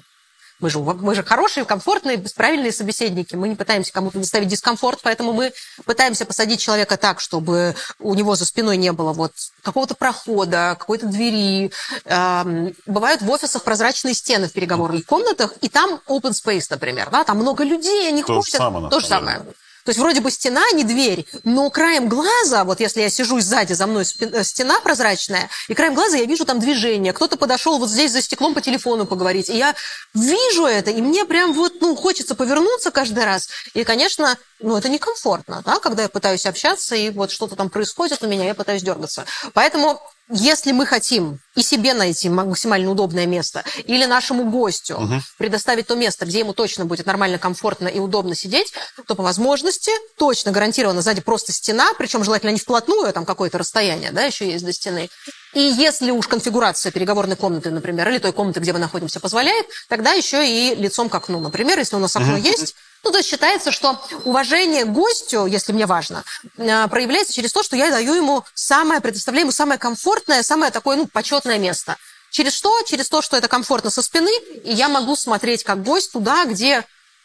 [0.63, 3.35] мы же, мы же хорошие, комфортные, правильные собеседники.
[3.35, 5.51] Мы не пытаемся кому-то доставить дискомфорт, поэтому мы
[5.83, 11.07] пытаемся посадить человека так, чтобы у него за спиной не было вот какого-то прохода, какой-то
[11.07, 11.71] двери.
[12.05, 17.09] Эм, Бывают в офисах прозрачные стены в переговорных комнатах, и там open space, например.
[17.11, 17.25] Да?
[17.25, 18.55] Там много людей, они То же ходят.
[18.55, 19.43] самое, на То же самое.
[19.85, 23.73] То есть вроде бы стена, не дверь, но краем глаза, вот если я сижу сзади,
[23.73, 27.11] за мной э, стена прозрачная, и краем глаза я вижу там движение.
[27.11, 29.49] Кто-то подошел вот здесь за стеклом по телефону поговорить.
[29.49, 29.75] И я
[30.13, 33.49] вижу это, и мне прям вот, ну, хочется повернуться каждый раз.
[33.73, 38.23] И, конечно, ну, это некомфортно, да, когда я пытаюсь общаться, и вот что-то там происходит
[38.23, 39.25] у меня, я пытаюсь дергаться.
[39.53, 44.99] Поэтому если мы хотим и себе найти максимально удобное место, или нашему гостю
[45.37, 48.73] предоставить то место, где ему точно будет нормально, комфортно и удобно сидеть,
[49.07, 53.57] то по возможности точно гарантированно сзади просто стена, причем желательно не вплотную, а там какое-то
[53.57, 55.09] расстояние, да, еще есть до стены.
[55.53, 60.13] И если уж конфигурация переговорной комнаты, например, или той комнаты, где мы находимся, позволяет, тогда
[60.13, 61.39] еще и лицом к окну.
[61.39, 65.73] Например, если у нас окно есть, ну, то есть считается, что уважение к гостю, если
[65.73, 66.23] мне важно,
[66.57, 70.97] э, проявляется через то, что я даю ему самое, предоставляю ему самое комфортное, самое такое,
[70.97, 71.97] ну, почетное место.
[72.31, 72.81] Через что?
[72.83, 74.31] Через то, что это комфортно со спины,
[74.63, 76.83] и я могу смотреть как гость туда, где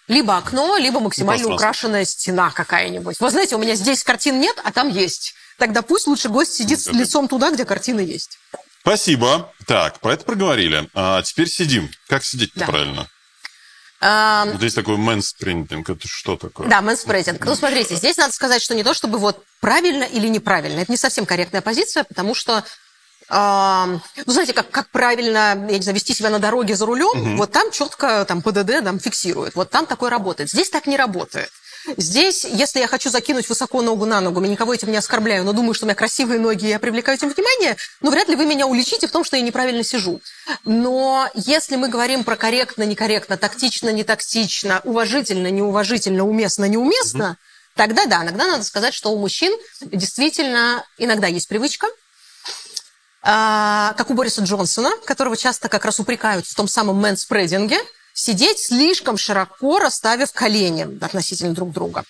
[0.09, 3.21] либо окно, либо максимально украшенная стена какая-нибудь.
[3.21, 5.35] Вы знаете, у меня здесь картин нет, а там есть.
[5.59, 8.39] Тогда пусть лучше гость сидит с лицом туда, где картины есть.
[8.81, 9.53] Спасибо.
[9.67, 10.89] Так, про это проговорили.
[10.95, 11.91] А теперь сидим.
[12.09, 12.67] Как сидеть-то Да.
[12.67, 13.07] правильно?
[14.01, 15.91] Вот есть такой мэнспринтинг.
[15.91, 16.69] Это что такое?
[16.69, 17.45] Да, мэнспрейдинг.
[17.45, 20.81] Ну, смотрите, здесь надо сказать, что не то, чтобы вот правильно или неправильно.
[20.81, 22.65] Это не совсем корректная позиция, потому что
[23.31, 27.53] ну, знаете, как, как правильно, я не знаю, вести себя на дороге за рулем, вот
[27.53, 29.55] там четко там ПДД там фиксирует.
[29.55, 30.49] Вот там такое работает.
[30.49, 31.51] Здесь так не работает.
[31.97, 35.53] Здесь, если я хочу закинуть высоко ногу на ногу, я никого этим не оскорбляю, но
[35.53, 38.47] думаю, что у меня красивые ноги, и я привлекаю этим внимание, ну, вряд ли вы
[38.47, 40.21] меня уличите в том, что я неправильно сижу.
[40.65, 47.37] Но если мы говорим про корректно, некорректно, тактично, не тактично, уважительно, неуважительно, уместно, неуместно,
[47.75, 51.87] тогда да, иногда надо сказать, что у мужчин действительно иногда есть привычка,
[53.23, 57.79] а, как у Бориса Джонсона, которого часто как раз упрекают в том самом мэнспрединге,
[58.19, 62.05] сидеть слишком широко, расставив колени относительно друг друга.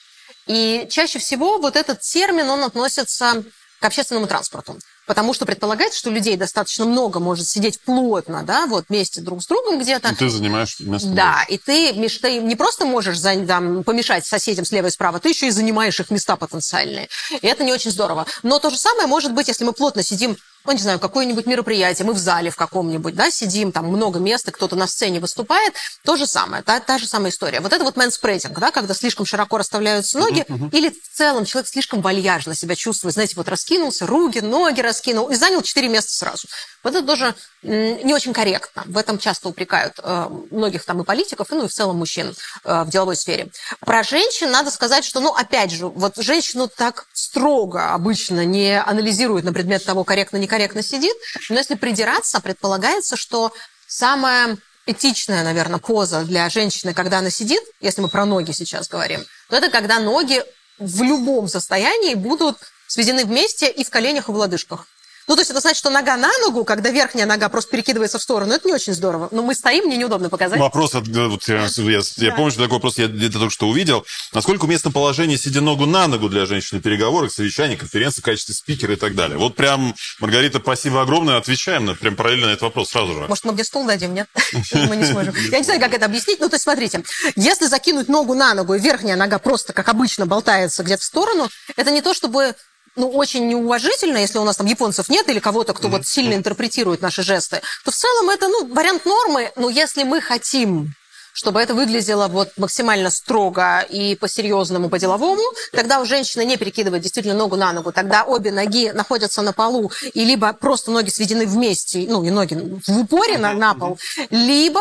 [0.46, 3.44] И чаще всего вот этот термин, он относится
[3.80, 4.78] к общественному транспорту.
[5.06, 9.46] Потому что предполагается, что людей достаточно много может сидеть плотно, да, вот вместе друг с
[9.46, 10.08] другом где-то.
[10.10, 11.08] И ты занимаешь место.
[11.08, 15.46] Да, и ты, ты не просто можешь там, помешать соседям слева и справа, ты еще
[15.46, 17.08] и занимаешь их места потенциальные.
[17.40, 18.26] И это не очень здорово.
[18.42, 22.06] Но то же самое может быть, если мы плотно сидим, ну, не знаю, какое-нибудь мероприятие,
[22.06, 26.16] мы в зале в каком-нибудь, да, сидим, там много места, кто-то на сцене выступает, то
[26.16, 27.60] же самое, та, та же самая история.
[27.60, 32.00] Вот это вот мэнспрейдинг, да, когда слишком широко расставляются ноги, или в целом человек слишком
[32.00, 36.48] вальяжно себя чувствует, знаете, вот раскинулся, руки, ноги раскинул и занял четыре места сразу.
[36.82, 38.84] Вот это тоже не очень корректно.
[38.86, 42.34] В этом часто упрекают э, многих там и политиков, и, ну и в целом мужчин
[42.64, 43.50] э, в деловой сфере.
[43.80, 49.44] Про женщин надо сказать, что, ну, опять же, вот женщину так строго обычно не анализируют
[49.44, 51.14] на предмет того, корректно, некорректно сидит,
[51.50, 53.52] но если придираться, предполагается, что
[53.86, 59.24] самая этичная, наверное, поза для женщины, когда она сидит, если мы про ноги сейчас говорим,
[59.50, 60.42] то это когда ноги
[60.78, 64.86] в любом состоянии будут сведены вместе и в коленях, и в лодыжках.
[65.28, 68.22] Ну, то есть это значит, что нога на ногу, когда верхняя нога просто перекидывается в
[68.22, 69.28] сторону, это не очень здорово.
[69.30, 70.58] Но мы стоим, мне неудобно показать.
[70.58, 74.04] Вопрос, от- вот я, я, я помню, что такой вопрос я где-то только что увидел.
[74.32, 78.94] Насколько уместно положение сидя ногу на ногу для женщины переговоров, совещаний, конференций в качестве спикера
[78.94, 79.38] и так далее?
[79.38, 83.26] Вот прям, Маргарита, спасибо огромное, отвечаем на, прям параллельно на этот вопрос сразу же.
[83.28, 84.28] Может, мы где стул дадим, нет?
[84.72, 85.34] Мы не сможем.
[85.50, 86.40] Я не знаю, как это объяснить.
[86.40, 87.02] Ну, то есть, смотрите,
[87.36, 91.48] если закинуть ногу на ногу, и верхняя нога просто, как обычно, болтается где-то в сторону,
[91.76, 92.54] это не то, чтобы
[92.98, 97.00] ну, очень неуважительно, если у нас там японцев нет или кого-то, кто вот сильно интерпретирует
[97.00, 100.92] наши жесты, то в целом это, ну, вариант нормы, но если мы хотим
[101.38, 107.36] чтобы это выглядело вот максимально строго и по-серьезному, по-деловому, тогда у женщины не перекидывает действительно
[107.36, 112.06] ногу на ногу, тогда обе ноги находятся на полу, и либо просто ноги сведены вместе,
[112.08, 114.80] ну, и ноги в упоре на, на пол, либо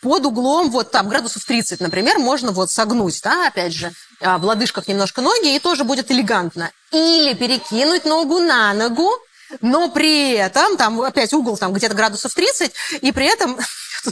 [0.00, 4.44] под углом, вот там, градусов 30, например, можно вот согнуть, да, опять же, а, в
[4.44, 6.70] лодыжках немножко ноги, и тоже будет элегантно.
[6.92, 9.10] Или перекинуть ногу на ногу,
[9.60, 13.58] но при этом, там опять угол там где-то градусов 30, и при этом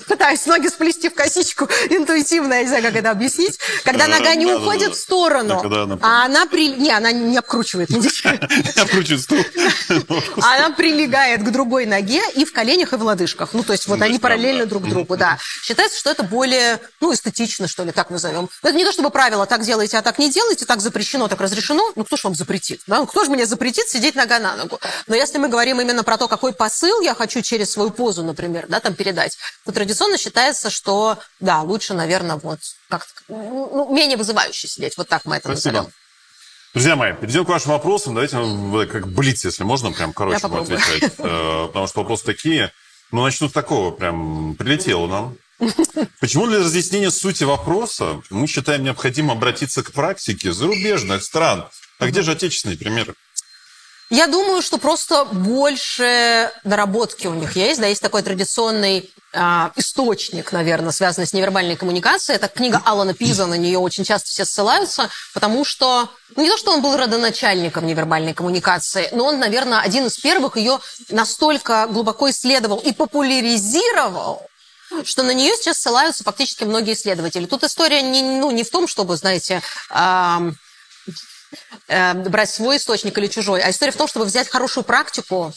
[0.05, 3.59] пытаюсь ноги сплести в косичку интуитивно, я не знаю, как это объяснить.
[3.85, 5.63] Когда нога не уходит в сторону,
[6.03, 6.47] а она.
[6.57, 7.91] Не, она не обкручивает.
[7.97, 9.39] Не обкручивает стул.
[10.37, 13.51] Она прилегает к другой ноге и в коленях, и в лодыжках.
[13.53, 15.39] Ну, то есть вот они параллельно друг другу, да.
[15.63, 18.49] Считается, что это более, ну, эстетично, что ли, так назовем.
[18.63, 21.93] Это не то, чтобы правило так делайте, а так не делайте, так запрещено, так разрешено.
[21.95, 22.81] Ну, кто же вам запретит?
[22.87, 22.99] Да?
[22.99, 24.81] Ну, кто же мне запретит сидеть нога на ногу?
[25.07, 28.67] Но если мы говорим именно про то, какой посыл я хочу через свою позу, например,
[28.69, 32.59] да, там передать, то традиционно считается, что, да, лучше, наверное, вот
[32.89, 34.97] как ну, менее вызывающе сидеть.
[34.97, 35.75] Вот так мы это Спасибо.
[35.75, 35.93] назовем.
[36.75, 38.15] Друзья мои, перейдем к вашим вопросам.
[38.15, 38.37] Давайте
[38.89, 41.15] как блиц, если можно, прям короче отвечать.
[41.19, 42.73] Э, потому что вопросы такие.
[43.13, 45.37] Ну, начну с такого, прям прилетело нам.
[46.21, 51.69] Почему для разъяснения сути вопроса мы считаем необходимо обратиться к практике зарубежных стран?
[51.99, 53.15] А где же отечественные примеры?
[54.09, 57.81] Я думаю, что просто больше наработки у них есть.
[57.81, 62.37] Да, есть такой традиционный э, источник, наверное, связанный с невербальной коммуникацией.
[62.37, 66.57] Это книга Алана Пиза, на нее очень часто все ссылаются, потому что, ну не то,
[66.57, 70.79] что он был родоначальником невербальной коммуникации, но он, наверное, один из первых ее
[71.09, 74.47] настолько глубоко исследовал и популяризировал,
[75.03, 77.47] что на нее сейчас ссылаются фактически многие исследователи.
[77.47, 80.53] Тут история не, ну, не в том, чтобы, знаете, э,
[81.89, 85.53] брать свой источник или чужой, а история в том, чтобы взять хорошую практику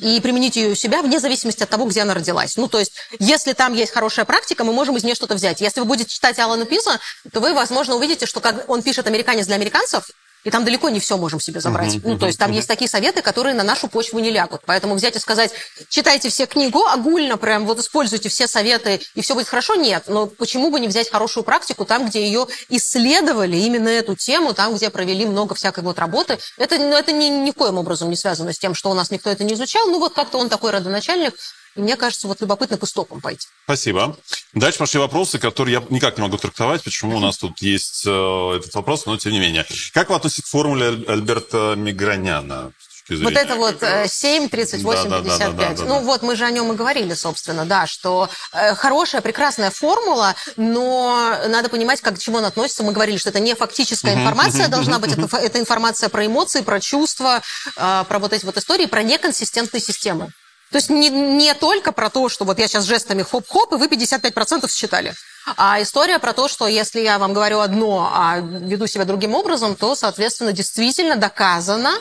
[0.00, 2.56] и применить ее у себя вне зависимости от того, где она родилась.
[2.56, 5.60] Ну, то есть, если там есть хорошая практика, мы можем из нее что-то взять.
[5.60, 6.98] Если вы будете читать Алана Пиза,
[7.32, 10.08] то вы, возможно, увидите, что как он пишет «Американец для американцев»,
[10.46, 11.96] и там далеко не все можем себе забрать.
[11.96, 12.56] Uh-huh, ну, то есть там uh-huh.
[12.56, 14.60] есть такие советы, которые на нашу почву не лягут.
[14.64, 15.50] Поэтому взять и сказать,
[15.88, 20.04] читайте все книгу, огульно прям вот используйте все советы, и все будет хорошо, нет.
[20.06, 24.72] Но почему бы не взять хорошую практику там, где ее исследовали, именно эту тему, там,
[24.76, 26.38] где провели много всякой вот работы.
[26.58, 29.10] Это, ну, это ни, ни в коем образом не связано с тем, что у нас
[29.10, 29.88] никто это не изучал.
[29.88, 31.34] Ну, вот как-то он такой родоначальник,
[31.76, 33.46] мне кажется, вот любопытно по стопам пойти.
[33.64, 34.16] Спасибо.
[34.54, 38.56] Дальше пошли вопросы, которые я никак не могу трактовать, почему у нас тут есть э,
[38.56, 39.66] этот вопрос, но тем не менее.
[39.92, 42.72] Как вы относитесь к формуле Альберта Миграняна?
[43.08, 45.38] Вот это вот 7, 38, да, 55.
[45.38, 48.74] Да, да, да, ну вот мы же о нем и говорили, собственно, да, что э,
[48.74, 52.82] хорошая, прекрасная формула, но надо понимать, как к чему она относится.
[52.82, 56.80] Мы говорили, что это не фактическая информация должна быть, это, это информация про эмоции, про
[56.80, 57.42] чувства,
[57.76, 60.32] э, про вот эти вот истории, про неконсистентные системы.
[60.70, 63.86] То есть не, не только про то, что вот я сейчас жестами хоп-хоп, и вы
[63.86, 65.14] 55% считали.
[65.56, 69.76] А история про то, что если я вам говорю одно, а веду себя другим образом,
[69.76, 71.92] то, соответственно, действительно доказано,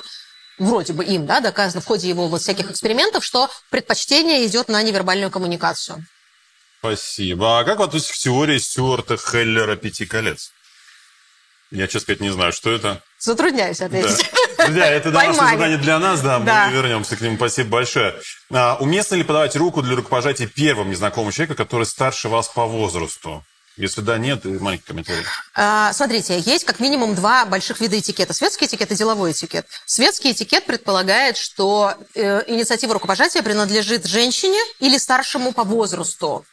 [0.57, 4.81] вроде бы им, да, доказано в ходе его вот всяких экспериментов, что предпочтение идет на
[4.81, 6.03] невербальную коммуникацию.
[6.79, 7.59] Спасибо.
[7.59, 10.51] А как вы относитесь к теории Стюарта Хеллера «Пяти колец»?
[11.71, 13.01] Я, честно сказать, не знаю, что это.
[13.19, 14.29] Затрудняюсь ответить.
[14.57, 14.65] Да.
[14.65, 17.35] Друзья, это домашнее задание для нас, да, да, мы вернемся к нему.
[17.37, 18.15] Спасибо большое.
[18.51, 23.43] А, уместно ли подавать руку для рукопожатия первому незнакомому человеку, который старше вас по возрасту?
[23.77, 25.25] Если да, нет, маленький комментарий.
[25.53, 28.33] А, смотрите, есть как минимум два больших вида этикета.
[28.33, 29.65] Светский этикет и деловой этикет.
[29.85, 36.45] Светский этикет предполагает, что э, инициатива рукопожатия принадлежит женщине или старшему по возрасту.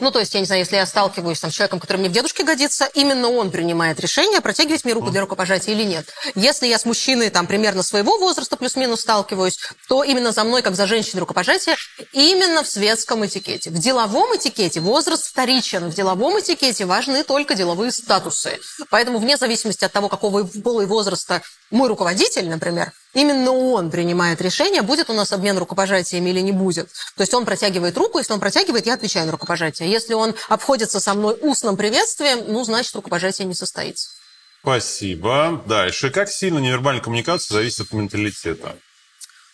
[0.00, 2.12] Ну, то есть, я не знаю, если я сталкиваюсь там, с человеком, который мне в
[2.12, 6.06] дедушке годится, именно он принимает решение, протягивать мне руку для рукопожатия или нет.
[6.34, 9.58] Если я с мужчиной там, примерно своего возраста плюс-минус сталкиваюсь,
[9.88, 11.76] то именно за мной, как за женщиной рукопожатие,
[12.12, 13.70] именно в светском этикете.
[13.70, 15.90] В деловом этикете возраст вторичен.
[15.90, 18.58] В деловом этикете важны только деловые статусы.
[18.90, 24.40] Поэтому вне зависимости от того, какого пола и возраста мой руководитель, например, именно он принимает
[24.40, 26.88] решение, будет у нас обмен рукопожатиями или не будет.
[27.16, 29.90] То есть он протягивает руку, если он протягивает, я отвечаю на рукопожатие.
[29.90, 34.10] Если он обходится со мной устным приветствием, ну, значит, рукопожатие не состоится.
[34.62, 35.62] Спасибо.
[35.66, 36.10] Дальше.
[36.10, 38.76] Как сильно невербальная коммуникация зависит от менталитета?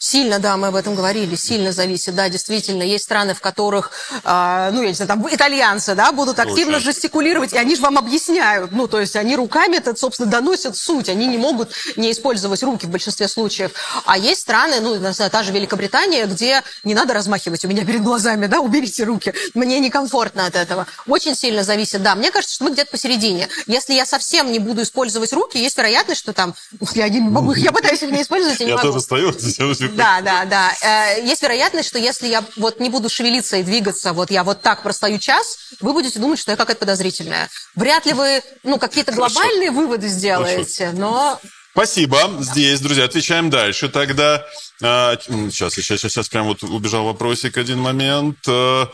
[0.03, 2.83] Сильно, да, мы об этом говорили, сильно зависит, да, действительно.
[2.83, 3.91] Есть страны, в которых,
[4.25, 6.87] э, ну, я не знаю, там итальянцы, да, будут активно Очень.
[6.87, 11.11] жестикулировать, и они же вам объясняют, ну, то есть они руками это, собственно, доносят суть,
[11.11, 13.73] они не могут не использовать руки в большинстве случаев.
[14.07, 14.99] А есть страны, ну,
[15.31, 19.81] та же Великобритания, где не надо размахивать у меня перед глазами, да, уберите руки, мне
[19.81, 20.87] некомфортно от этого.
[21.09, 22.15] Очень сильно зависит, да.
[22.15, 23.51] Мне кажется, что мы где-то посередине.
[23.67, 26.55] Если я совсем не буду использовать руки, есть вероятность, что там,
[26.95, 28.89] я не могу, я пытаюсь их не использовать, я не Я могу.
[28.89, 29.35] тоже стою.
[29.97, 30.73] Да, да, да.
[30.83, 34.63] Э, Есть вероятность, что если я вот не буду шевелиться и двигаться, вот я вот
[34.63, 37.49] так простою час, вы будете думать, что я какая-то подозрительная.
[37.75, 41.41] Вряд ли вы, ну, какие-то глобальные выводы сделаете, но
[41.73, 42.19] Спасибо.
[42.41, 43.89] Здесь, друзья, отвечаем дальше.
[43.89, 44.45] Тогда
[44.81, 48.39] сейчас, сейчас, сейчас, сейчас, прям вот убежал вопросик один момент.
[48.49, 48.91] А,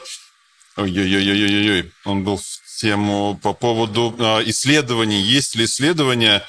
[0.76, 5.22] Ой-ой-ой-ой-ой, он был в тему по поводу исследований.
[5.22, 6.44] Есть ли исследования?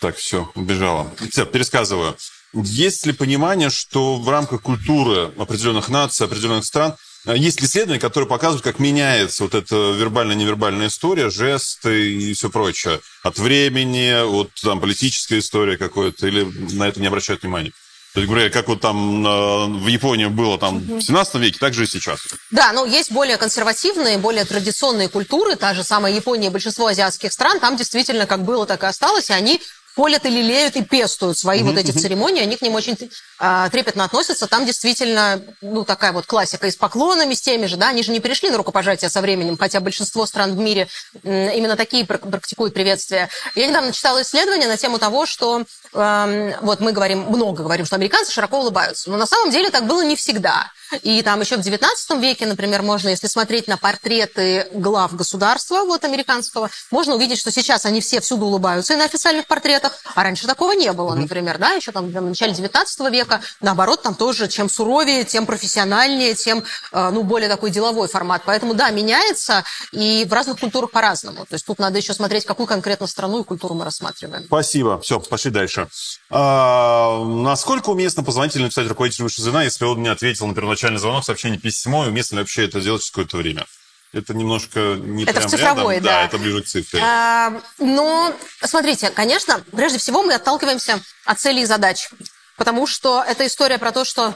[0.00, 1.10] Так, все, убежала.
[1.30, 2.16] Все, пересказываю.
[2.54, 6.94] Есть ли понимание, что в рамках культуры определенных наций, определенных стран
[7.26, 12.50] а, есть ли исследования, которые показывают, как меняется вот эта вербально-невербальная история, жесты и все
[12.50, 13.00] прочее?
[13.22, 16.44] От времени, от там, политической истории какой-то, или
[16.74, 17.72] на это не обращают внимания?
[18.12, 21.74] То есть, говоря, как вот там э, в Японии было там в 17 веке, так
[21.74, 22.20] же и сейчас.
[22.52, 27.32] Да, ну есть более консервативные, более традиционные культуры, та же самая Япония и большинство азиатских
[27.32, 29.60] стран, там действительно как было, так и осталось, и они
[29.94, 32.96] полят и лелеют и пестуют свои вот эти церемонии, они к ним очень
[33.38, 34.46] а, трепетно относятся.
[34.46, 38.12] Там действительно, ну, такая вот классика и с поклонами, с теми же, да, они же
[38.12, 40.88] не перешли на рукопожатие со временем, хотя большинство стран в мире
[41.22, 43.28] именно такие прак- практикуют приветствия.
[43.54, 47.96] Я недавно читала исследование на тему того, что эм, вот мы говорим, много говорим, что
[47.96, 50.70] американцы широко улыбаются, но на самом деле так было не всегда.
[51.02, 56.04] И там еще в 19 веке, например, можно, если смотреть на портреты глав государства, вот
[56.04, 59.83] американского, можно увидеть, что сейчас они все всюду улыбаются и на официальных портретах,
[60.14, 64.14] а раньше такого не было, например, да, еще там в начале 19 века, наоборот, там
[64.14, 68.42] тоже чем суровее, тем профессиональнее, тем, э, ну, более такой деловой формат.
[68.44, 71.46] Поэтому, да, меняется, и в разных культурах по-разному.
[71.46, 74.44] То есть тут надо еще смотреть, какую конкретно страну и культуру мы рассматриваем.
[74.44, 75.00] Спасибо.
[75.00, 75.88] Все, пошли дальше.
[76.30, 80.98] А, насколько уместно позвонить или написать руководителю высшего звена, если он не ответил на первоначальный
[80.98, 83.66] звонок, сообщение письмо, и уместно ли вообще это делать через какое-то время?
[84.14, 86.04] Это немножко не Это прям цифровой, рядом.
[86.10, 86.24] да.
[86.24, 87.00] это ближе к цифре.
[87.02, 92.08] А, Ну, смотрите, конечно, прежде всего мы отталкиваемся от целей и задач.
[92.56, 94.34] Потому что это история про то, что...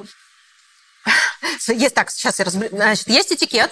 [1.68, 2.76] Есть так, сейчас я разберу.
[2.76, 3.70] Значит, есть этикет,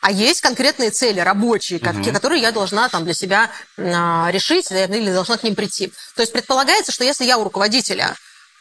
[0.00, 4.86] а есть конкретные цели рабочие, как- которые я должна там для себя а, решить э,
[4.86, 5.92] или должна к ним прийти.
[6.14, 8.14] То есть предполагается, что если я у руководителя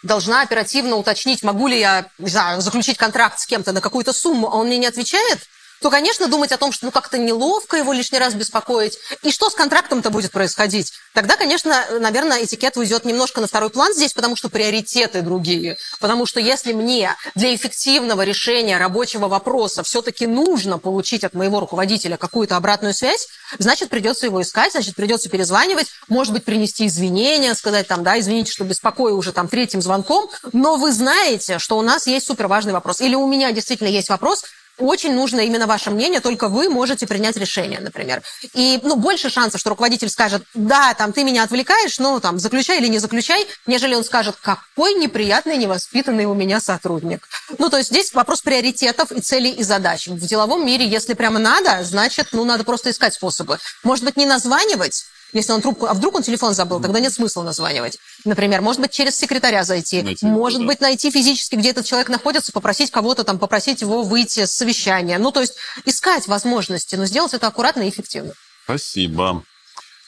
[0.03, 4.47] должна оперативно уточнить, могу ли я не знаю, заключить контракт с кем-то на какую-то сумму,
[4.47, 5.39] а он мне не отвечает,
[5.81, 9.49] то, конечно, думать о том, что ну как-то неловко его лишний раз беспокоить, и что
[9.49, 14.35] с контрактом-то будет происходить, тогда, конечно, наверное, этикет уйдет немножко на второй план здесь, потому
[14.35, 15.77] что приоритеты другие.
[15.99, 22.17] Потому что если мне для эффективного решения рабочего вопроса все-таки нужно получить от моего руководителя
[22.17, 23.27] какую-то обратную связь,
[23.59, 28.51] значит, придется его искать, значит, придется перезванивать, может быть, принести извинения, сказать там, да, извините,
[28.51, 33.01] что беспокою уже там третьим звонком, но вы знаете, что у нас есть суперважный вопрос.
[33.01, 34.43] Или у меня действительно есть вопрос,
[34.77, 38.21] очень нужно именно ваше мнение, только вы можете принять решение, например.
[38.53, 42.79] И ну, больше шансов, что руководитель скажет, да, там ты меня отвлекаешь, ну там заключай
[42.79, 47.27] или не заключай, нежели он скажет, какой неприятный, невоспитанный у меня сотрудник.
[47.57, 50.07] Ну, то есть здесь вопрос приоритетов и целей и задач.
[50.07, 53.59] В деловом мире, если прямо надо, значит, ну, надо просто искать способы.
[53.83, 57.43] Может быть, не названивать, если он трубку, а вдруг он телефон забыл, тогда нет смысла
[57.43, 57.97] названивать.
[58.23, 60.67] Например, может быть, через секретаря зайти, Найти, может да.
[60.67, 65.17] быть, найти физически, где этот человек находится, попросить кого-то там, попросить его выйти с совещания.
[65.17, 68.33] Ну, то есть искать возможности, но сделать это аккуратно и эффективно.
[68.63, 69.43] Спасибо.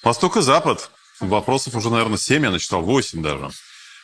[0.03, 0.89] Восток и Запад.
[1.19, 3.51] Вопросов уже, наверное, 7, я начитал 8 даже.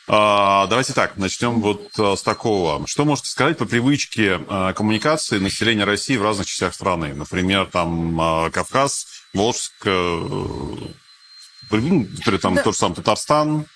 [0.06, 2.86] А, давайте так, начнем вот а, с такого.
[2.86, 7.14] Что можете сказать по привычке а, коммуникации населения России в разных частях страны?
[7.14, 9.72] Например, там а, Кавказ, Волжск,
[11.70, 12.62] например, там Да.
[12.62, 13.66] тот же самый Татарстан,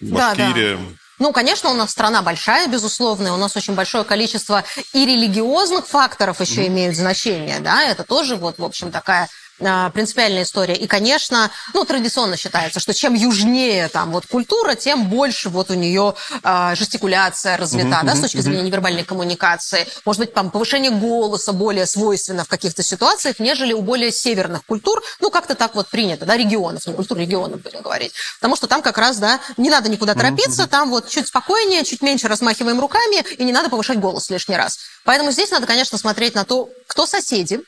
[0.00, 0.44] Да, да.
[0.44, 0.78] Башкирия.
[1.18, 4.62] Ну, конечно, у нас страна большая, безусловно, и у нас очень большое количество
[4.92, 9.28] и религиозных факторов еще имеют значение, да, это тоже вот, в общем, такая
[9.58, 10.74] принципиальная история.
[10.74, 15.74] И, конечно, ну, традиционно считается, что чем южнее там вот культура, тем больше вот у
[15.74, 19.86] нее а, жестикуляция развита, да, с точки зрения невербальной коммуникации.
[20.04, 25.02] Может быть, там повышение голоса более свойственно в каких-то ситуациях, нежели у более северных культур.
[25.20, 28.12] Ну, как-то так вот принято, да, регионов, не культур регионов будем говорить.
[28.38, 32.02] Потому что там как раз, да, не надо никуда торопиться, там вот чуть спокойнее, чуть
[32.02, 34.78] меньше размахиваем руками, и не надо повышать голос лишний раз.
[35.04, 37.60] Поэтому здесь надо, конечно, смотреть на то, кто соседи,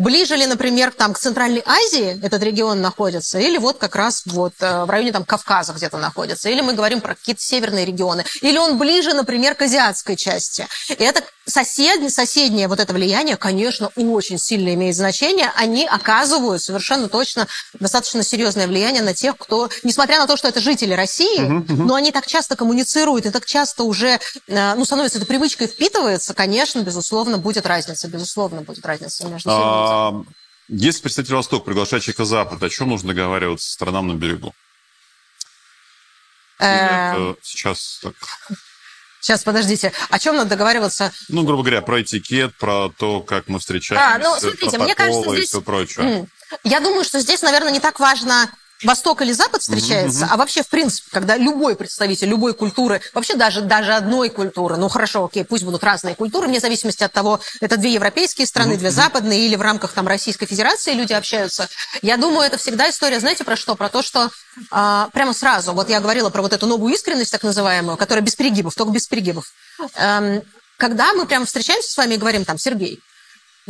[0.00, 4.54] ближе ли, например, там, к Центральной Азии этот регион находится, или вот как раз вот
[4.60, 8.56] э, в районе там Кавказа где-то находится, или мы говорим про какие-то северные регионы, или
[8.56, 10.66] он ближе, например, к азиатской части.
[10.88, 15.52] И это соседнее, соседнее вот это влияние, конечно, очень сильно имеет значение.
[15.56, 17.46] Они оказывают совершенно точно
[17.78, 21.74] достаточно серьезное влияние на тех, кто, несмотря на то, что это жители России, uh-huh, uh-huh.
[21.74, 26.34] но они так часто коммуницируют и так часто уже, э, ну, становится это привычкой, впитывается,
[26.34, 29.50] конечно, безусловно, будет разница, безусловно, будет разница между
[29.90, 30.24] а,
[30.68, 34.54] Если представитель Восток приглашает человека Запад, о чем нужно договариваться странам на берегу?
[36.60, 38.14] Э, сейчас так...
[39.20, 39.92] Сейчас, подождите.
[40.08, 41.12] О чем надо договариваться?
[41.28, 45.30] Ну, грубо говоря, про этикет, про то, как мы встречаемся, а, ну, смотрите, мне кажется,
[45.32, 45.44] здесь...
[45.44, 46.26] и все прочее.
[46.64, 48.50] Я думаю, что здесь, наверное, не так важно
[48.82, 50.34] Восток или Запад встречается, угу.
[50.34, 54.88] а вообще, в принципе, когда любой представитель любой культуры, вообще даже, даже одной культуры, ну
[54.88, 58.80] хорошо, окей, пусть будут разные культуры, вне зависимости от того, это две европейские страны, угу,
[58.80, 61.68] две западные, или в рамках там Российской Федерации люди общаются,
[62.02, 63.74] я думаю, это всегда история, знаете, про что?
[63.74, 64.30] Про то, что
[64.70, 68.34] а, прямо сразу, вот я говорила про вот эту новую искренность, так называемую, которая без
[68.34, 69.52] перегибов, только без перегибов.
[69.96, 70.42] Эм,
[70.76, 73.00] когда мы прямо встречаемся с вами и говорим, там, Сергей,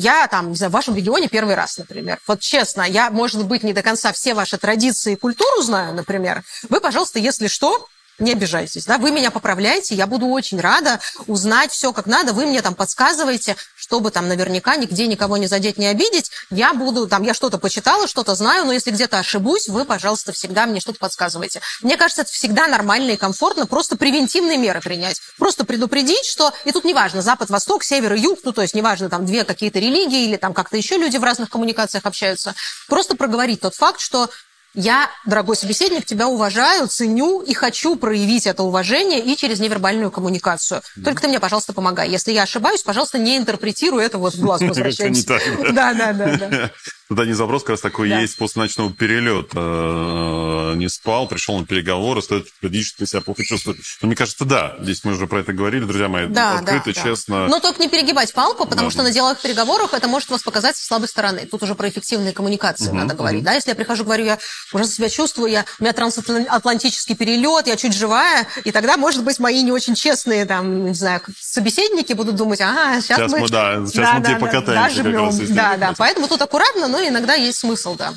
[0.01, 2.19] я там, не знаю, в вашем регионе первый раз, например.
[2.27, 6.43] Вот честно, я, может быть, не до конца все ваши традиции и культуру знаю, например.
[6.69, 7.87] Вы, пожалуйста, если что,
[8.21, 12.47] не обижайтесь, да, вы меня поправляете, я буду очень рада узнать все как надо, вы
[12.47, 17.23] мне там подсказываете, чтобы там наверняка нигде никого не задеть, не обидеть, я буду, там,
[17.23, 21.61] я что-то почитала, что-то знаю, но если где-то ошибусь, вы, пожалуйста, всегда мне что-то подсказываете.
[21.83, 26.73] Мне кажется, это всегда нормально и комфортно, просто превентивные меры принять, просто предупредить, что, и
[26.73, 30.25] тут неважно, запад, восток, север и юг, ну, то есть неважно, там, две какие-то религии
[30.25, 32.55] или там как-то еще люди в разных коммуникациях общаются,
[32.89, 34.31] просто проговорить тот факт, что
[34.75, 40.83] я, дорогой собеседник, тебя уважаю, ценю и хочу проявить это уважение и через невербальную коммуникацию.
[41.05, 42.09] Только ты мне, пожалуйста, помогай.
[42.09, 45.41] Если я ошибаюсь, пожалуйста, не интерпретируй это вот в глаз возвращаемся.
[45.73, 46.71] Да, да, да.
[47.11, 47.17] да.
[47.17, 48.21] Тут один запрос как раз такой да.
[48.21, 49.51] есть после ночного перелета.
[49.57, 53.99] Э, не спал, пришел на переговоры, стоит ты себя плохо чувствуешь.
[54.01, 54.77] Но мне кажется, да.
[54.81, 56.27] Здесь мы уже про это говорили, друзья мои.
[56.27, 57.49] Да, открыто, да, честно.
[57.49, 58.93] Но только не перегибать палку, потому да.
[58.93, 61.47] что на деловых переговорах это может вас показать с слабой стороны.
[61.51, 63.41] Тут уже про эффективные коммуникации угу, надо говорить.
[63.41, 63.47] Угу.
[63.47, 64.39] Да, если я прихожу, говорю, я
[64.73, 69.41] ужасно себя чувствую, я, у меня трансатлантический перелет, я чуть живая, и тогда, может быть,
[69.41, 73.41] мои не очень честные, там, не знаю, собеседники будут думать, ага, сейчас, сейчас мы...
[73.41, 73.49] мы...
[73.49, 75.03] Да, сейчас да, мы да, тебе да, покатаемся.
[75.03, 78.15] Да, раз, да, да, поэтому тут аккуратно, но иногда есть смысл, да.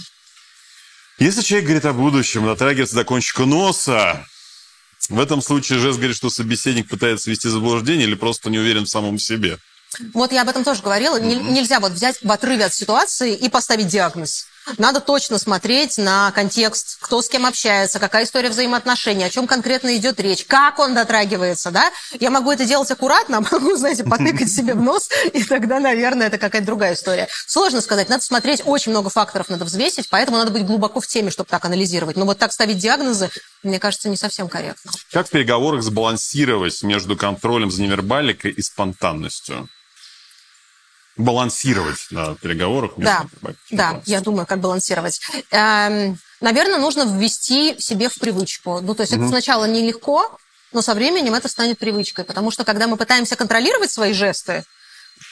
[1.20, 4.26] Если человек говорит о будущем, дотрагивается до кончика носа,
[5.10, 8.90] в этом случае жест говорит, что собеседник пытается вести заблуждение или просто не уверен в
[8.90, 9.58] самом себе.
[10.14, 11.20] Вот я об этом тоже говорила.
[11.20, 11.52] Mm-hmm.
[11.52, 14.48] Нельзя вот взять в отрыве от ситуации и поставить диагноз.
[14.78, 19.96] Надо точно смотреть на контекст, кто с кем общается, какая история взаимоотношений, о чем конкретно
[19.98, 21.92] идет речь, как он дотрагивается, да?
[22.20, 26.38] Я могу это делать аккуратно, могу, знаете, потыкать себе в нос, и тогда, наверное, это
[26.38, 27.28] какая-то другая история.
[27.48, 31.32] Сложно сказать, надо смотреть, очень много факторов надо взвесить, поэтому надо быть глубоко в теме,
[31.32, 32.16] чтобы так анализировать.
[32.18, 33.30] Но вот так ставить диагнозы,
[33.64, 34.92] мне кажется, не совсем корректно.
[35.12, 39.70] Как в переговорах сбалансировать между контролем за невербаликой и спонтанностью?
[41.18, 42.94] Балансировать на переговорах.
[42.98, 43.26] Да,
[43.72, 45.22] да, я думаю, как балансировать.
[45.52, 48.80] Эм, наверное, нужно ввести себе в привычку.
[48.82, 49.22] Ну, то есть угу.
[49.22, 50.38] это сначала нелегко,
[50.72, 54.64] но со временем это станет привычкой, потому что когда мы пытаемся контролировать свои жесты,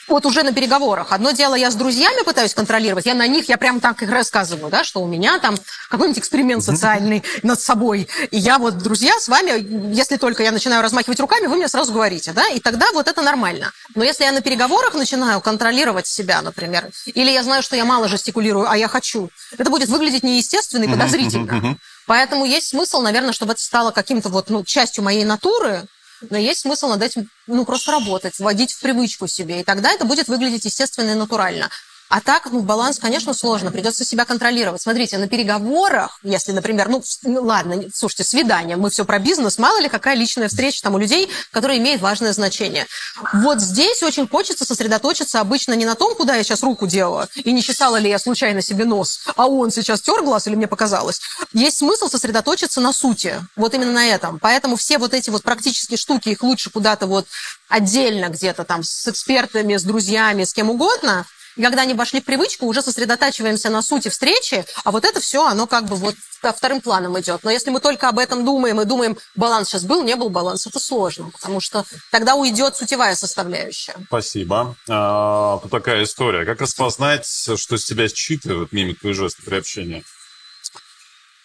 [0.08, 1.12] вот уже на переговорах.
[1.12, 4.70] Одно дело, я с друзьями пытаюсь контролировать, я на них, я прям так их рассказываю,
[4.70, 5.56] да, что у меня там
[5.88, 8.08] какой-нибудь эксперимент социальный над собой.
[8.30, 11.92] И я вот, друзья, с вами, если только я начинаю размахивать руками, вы мне сразу
[11.92, 13.72] говорите, да, и тогда вот это нормально.
[13.94, 18.08] Но если я на переговорах начинаю контролировать себя, например, или я знаю, что я мало
[18.08, 21.76] жестикулирую, а я хочу, это будет выглядеть неестественно и подозрительно.
[22.06, 25.86] Поэтому есть смысл, наверное, чтобы это стало каким-то вот, ну, частью моей натуры,
[26.30, 30.04] но есть смысл над этим ну, просто работать, вводить в привычку себе, и тогда это
[30.04, 31.70] будет выглядеть естественно и натурально.
[32.12, 34.82] А так, ну, баланс, конечно, сложно, придется себя контролировать.
[34.82, 39.80] Смотрите, на переговорах, если, например, ну, ну, ладно, слушайте, свидание, мы все про бизнес, мало
[39.80, 42.86] ли какая личная встреча там у людей, которая имеет важное значение.
[43.32, 47.50] Вот здесь очень хочется сосредоточиться обычно не на том, куда я сейчас руку делала, и
[47.50, 51.22] не чесала ли я случайно себе нос, а он сейчас тер глаз или мне показалось.
[51.54, 54.38] Есть смысл сосредоточиться на сути, вот именно на этом.
[54.38, 57.26] Поэтому все вот эти вот практические штуки, их лучше куда-то вот
[57.70, 61.24] отдельно где-то там с экспертами, с друзьями, с кем угодно–
[61.56, 65.46] и когда они вошли в привычку, уже сосредотачиваемся на сути встречи, а вот это все,
[65.46, 67.44] оно как бы вот вторым планом идет.
[67.44, 70.66] Но если мы только об этом думаем и думаем, баланс сейчас был, не был баланс,
[70.66, 73.94] это сложно, потому что тогда уйдет сутевая составляющая.
[74.06, 74.74] Спасибо.
[74.88, 76.44] А, тут такая история.
[76.44, 80.04] Как распознать, что с тебя считывают мимику и жесты при общении?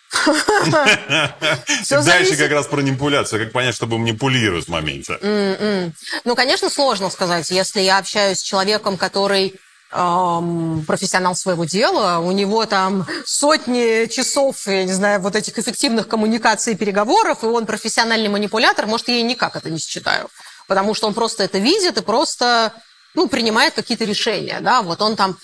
[1.90, 3.44] Дальше как раз про манипуляцию.
[3.44, 5.92] Как понять, чтобы манипулировать в моменте?
[6.24, 7.50] Ну, конечно, сложно сказать.
[7.52, 14.84] Если я общаюсь с человеком, который профессионал своего дела, у него там сотни часов, я
[14.84, 19.24] не знаю, вот этих эффективных коммуникаций и переговоров, и он профессиональный манипулятор, может, я и
[19.24, 20.28] никак это не считаю.
[20.68, 22.74] Потому что он просто это видит и просто
[23.16, 25.38] ну, принимает какие-то решения, да, вот он там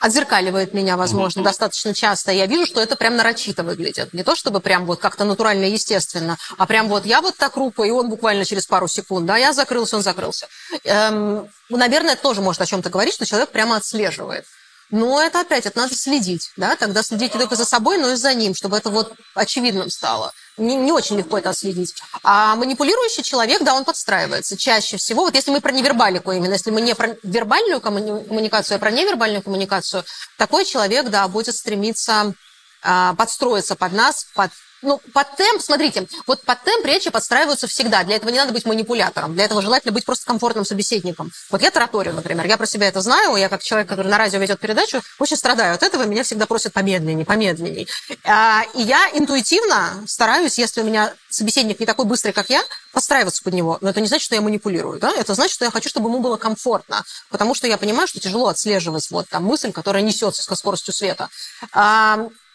[0.00, 1.44] отзеркаливает меня, возможно, mm-hmm.
[1.44, 2.32] достаточно часто.
[2.32, 4.12] Я вижу, что это прям нарочито выглядит.
[4.14, 7.56] Не то, чтобы прям вот как-то натурально и естественно, а прям вот я вот так
[7.56, 10.48] руку, и он буквально через пару секунд, да, я закрылся, он закрылся.
[10.84, 14.46] Эм, наверное, это тоже может о чем-то говорить, что человек прямо отслеживает.
[14.90, 18.16] Но это опять, это надо следить, да, тогда следить не только за собой, но и
[18.16, 20.32] за ним, чтобы это вот очевидным стало.
[20.56, 21.94] Не, не очень легко это отследить.
[22.24, 24.56] А манипулирующий человек, да, он подстраивается.
[24.56, 28.78] Чаще всего, вот если мы про невербалику именно, если мы не про вербальную коммуникацию, а
[28.78, 30.04] про невербальную коммуникацию,
[30.36, 32.34] такой человек, да, будет стремиться
[32.82, 34.50] а, подстроиться под нас, под
[34.82, 38.02] ну, под темп, смотрите, вот под темп речи подстраиваются всегда.
[38.04, 39.34] Для этого не надо быть манипулятором.
[39.34, 41.30] Для этого желательно быть просто комфортным собеседником.
[41.50, 42.46] Вот я тараторю, например.
[42.46, 43.36] Я про себя это знаю.
[43.36, 46.04] Я как человек, который на радио ведет передачу, очень страдаю от этого.
[46.04, 47.86] Меня всегда просят помедленнее, помедленнее.
[48.24, 52.62] А, и я интуитивно стараюсь, если у меня собеседник не такой быстрый, как я,
[52.92, 53.78] подстраиваться под него.
[53.80, 54.98] Но это не значит, что я манипулирую.
[54.98, 55.12] Да?
[55.16, 57.04] Это значит, что я хочу, чтобы ему было комфортно.
[57.28, 61.28] Потому что я понимаю, что тяжело отслеживать вот там мысль, которая несется со скоростью света.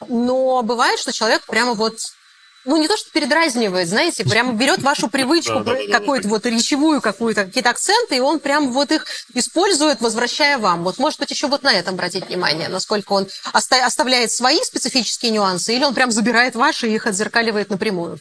[0.07, 1.97] А, но бывает, что человек прямо вот
[2.65, 7.69] ну, не то, что передразнивает, знаете, прямо берет вашу привычку, какую-то вот речевую какую-то, какие-то
[7.69, 10.83] акценты, и он прям вот их использует, возвращая вам.
[10.83, 15.75] Вот, может быть, еще вот на этом обратить внимание, насколько он оставляет свои специфические нюансы,
[15.75, 18.19] или он прям забирает ваши и их отзеркаливает напрямую.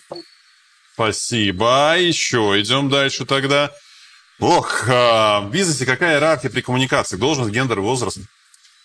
[0.92, 1.96] Спасибо.
[1.98, 3.72] Еще идем дальше тогда.
[4.40, 7.16] Ох, а, в бизнесе какая иерархия при коммуникации?
[7.16, 8.18] Должность, гендер, возраст?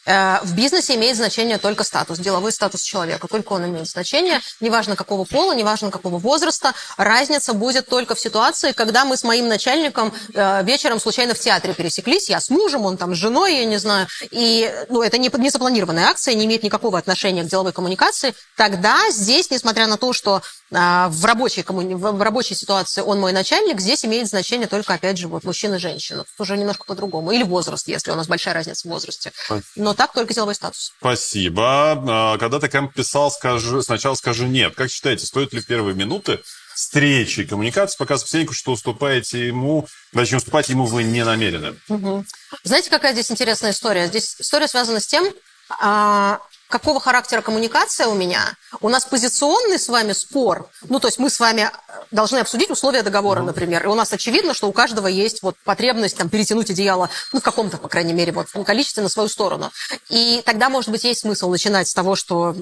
[0.10, 3.28] Э, в бизнесе имеет значение только статус, деловой статус человека.
[3.28, 4.42] Только он имеет значение.
[4.60, 6.74] Неважно какого пола, неважно какого возраста.
[6.98, 11.76] Разница будет только в ситуации, когда мы с моим начальником э, вечером случайно в театре
[11.76, 12.28] пересеклись.
[12.28, 14.08] Я с мужем, он там с женой, я не знаю.
[14.32, 18.34] И ну, это не, не запланированная акция, не имеет никакого отношения к деловой коммуникации.
[18.58, 20.42] Тогда здесь, несмотря на то, что
[20.72, 21.94] а, в рабочей, коммуни...
[21.94, 25.80] в рабочей ситуации он мой начальник, здесь имеет значение только, опять же, вот мужчина и
[25.80, 26.24] женщина.
[26.24, 27.32] Тут уже немножко по-другому.
[27.32, 29.32] Или возраст, если у нас большая разница в возрасте.
[29.76, 30.94] Но так только деловой статус.
[30.98, 32.02] Спасибо.
[32.08, 34.74] А, когда ты кому писал, скажи, сначала скажи нет.
[34.74, 36.40] Как считаете, стоит ли в первые минуты
[36.74, 41.76] встречи, коммуникации показывать собеседнику, что уступаете ему, точнее, уступать ему вы не намерены?
[41.90, 42.24] Угу.
[42.64, 44.08] Знаете, какая здесь интересная история?
[44.08, 45.34] Здесь история связана с тем,
[45.82, 46.40] а,
[46.70, 48.56] какого характера коммуникация у меня.
[48.80, 50.70] У нас позиционный с вами спор.
[50.88, 51.72] Ну, то есть мы с вами
[52.12, 53.84] должны обсудить условия договора, например.
[53.84, 57.44] И у нас очевидно, что у каждого есть вот потребность там, перетянуть одеяло, ну, в
[57.44, 59.72] каком-то, по крайней мере, вот, количестве на свою сторону.
[60.10, 62.56] И тогда, может быть, есть смысл начинать с того, что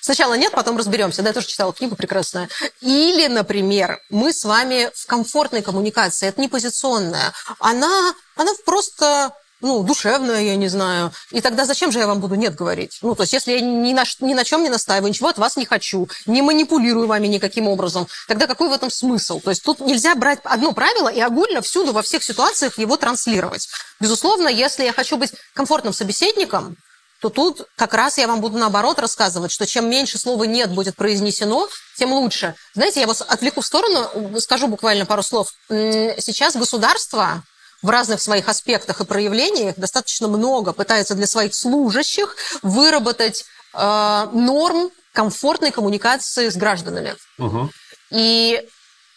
[0.00, 1.22] Сначала нет, потом разберемся.
[1.22, 2.50] Да, я тоже читала книгу прекрасная.
[2.82, 6.28] Или, например, мы с вами в комфортной коммуникации.
[6.28, 7.32] Это не позиционная.
[7.58, 9.32] Она, она просто
[9.64, 11.10] ну, душевная, я не знаю.
[11.30, 12.98] И тогда зачем же я вам буду нет говорить?
[13.00, 15.56] Ну, то есть, если я ни на, ни на чем не настаиваю, ничего от вас
[15.56, 19.40] не хочу, не манипулирую вами никаким образом, тогда какой в этом смысл?
[19.40, 23.66] То есть, тут нельзя брать одно правило и огульно всюду, во всех ситуациях его транслировать.
[24.00, 26.76] Безусловно, если я хочу быть комфортным собеседником,
[27.22, 30.94] то тут как раз я вам буду наоборот рассказывать, что чем меньше слова «нет» будет
[30.94, 32.54] произнесено, тем лучше.
[32.74, 35.48] Знаете, я вас отвлеку в сторону, скажу буквально пару слов.
[35.70, 37.42] Сейчас государство
[37.84, 43.44] в разных своих аспектах и проявлениях достаточно много пытается для своих служащих выработать
[43.74, 47.14] э, норм комфортной коммуникации с гражданами.
[47.38, 47.70] Угу.
[48.10, 48.66] И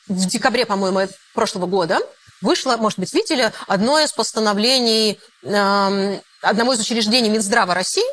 [0.09, 1.99] в декабре, по-моему, прошлого года
[2.41, 8.03] вышло, может быть, видели, одно из постановлений э, одного из учреждений Минздрава России,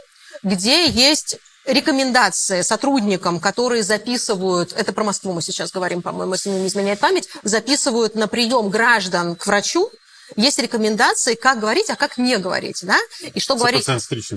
[0.44, 1.36] где есть
[1.66, 7.28] рекомендации сотрудникам, которые записывают, это про Москву мы сейчас говорим, по-моему, если не изменяет память,
[7.42, 9.90] записывают на прием граждан к врачу,
[10.36, 12.98] есть рекомендации, как говорить, а как не говорить, да?
[13.34, 13.84] И что говорить...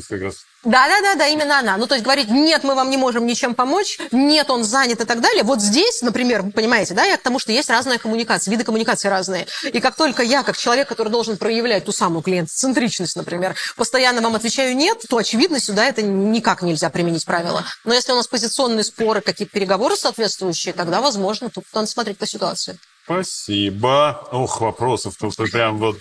[0.07, 0.37] как раз.
[0.63, 1.77] Да, да, да, да, именно она.
[1.77, 5.05] Ну, то есть говорить, нет, мы вам не можем ничем помочь, нет, он занят и
[5.05, 5.43] так далее.
[5.43, 9.07] Вот здесь, например, вы понимаете, да, я к тому, что есть разная коммуникация, виды коммуникации
[9.07, 9.47] разные.
[9.63, 14.35] И как только я, как человек, который должен проявлять ту самую клиент-центричность, например, постоянно вам
[14.35, 17.63] отвечаю нет, то, очевидно, сюда это никак нельзя применить правила.
[17.85, 22.25] Но если у нас позиционные споры, какие-то переговоры соответствующие, тогда, возможно, тут надо смотреть по
[22.25, 22.77] ситуации.
[23.07, 24.27] Спасибо.
[24.33, 25.97] Ох, вопросов тут прям вот...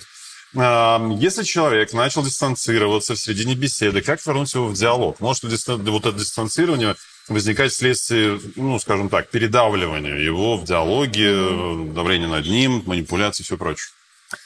[0.55, 5.21] Если человек начал дистанцироваться в середине беседы, как вернуть его в диалог?
[5.21, 6.97] Может вот это дистанцирование
[7.29, 13.57] возникать вследствие, ну, скажем так, передавливания его в диалоге, давления над ним, манипуляции и все
[13.57, 13.89] прочее?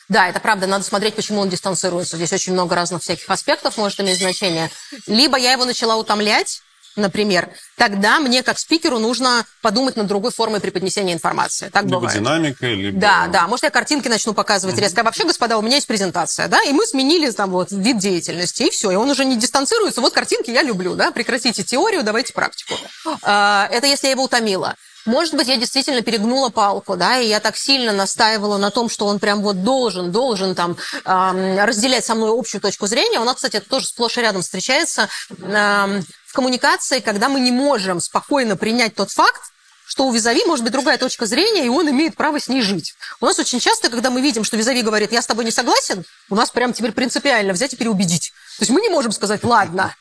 [0.09, 0.67] Да, это правда.
[0.67, 2.17] Надо смотреть, почему он дистанцируется.
[2.17, 4.71] Здесь очень много разных всяких аспектов может иметь значение.
[5.07, 6.63] Либо я его начала утомлять,
[6.97, 11.69] например, тогда мне как спикеру нужно подумать над другой формой преподнесения информации.
[11.69, 12.19] Так либо бывает.
[12.19, 13.01] динамикой, либо...
[13.01, 13.47] Да, да.
[13.47, 15.01] Может, я картинки начну показывать резко.
[15.01, 18.65] А вообще, господа, у меня есть презентация, да, и мы сменили там вот вид деятельности,
[18.65, 18.91] и все.
[18.91, 20.01] И он уже не дистанцируется.
[20.01, 22.75] Вот картинки я люблю, да, прекратите теорию, давайте практику.
[23.23, 24.75] А, Это если я его утомила.
[25.07, 29.07] Может быть, я действительно перегнула палку, да, и я так сильно настаивала на том, что
[29.07, 33.19] он прям вот должен, должен там разделять со мной общую точку зрения.
[33.19, 38.01] У нас, кстати, это тоже сплошь и рядом встречается в коммуникации, когда мы не можем
[38.01, 39.41] спокойно принять тот факт,
[39.87, 42.95] что у визави может быть другая точка зрения, и он имеет право с ней жить.
[43.21, 46.05] У нас очень часто, когда мы видим, что визави говорит, я с тобой не согласен,
[46.29, 48.33] у нас прям теперь принципиально взять и переубедить.
[48.59, 49.97] То есть мы не можем сказать, ладно,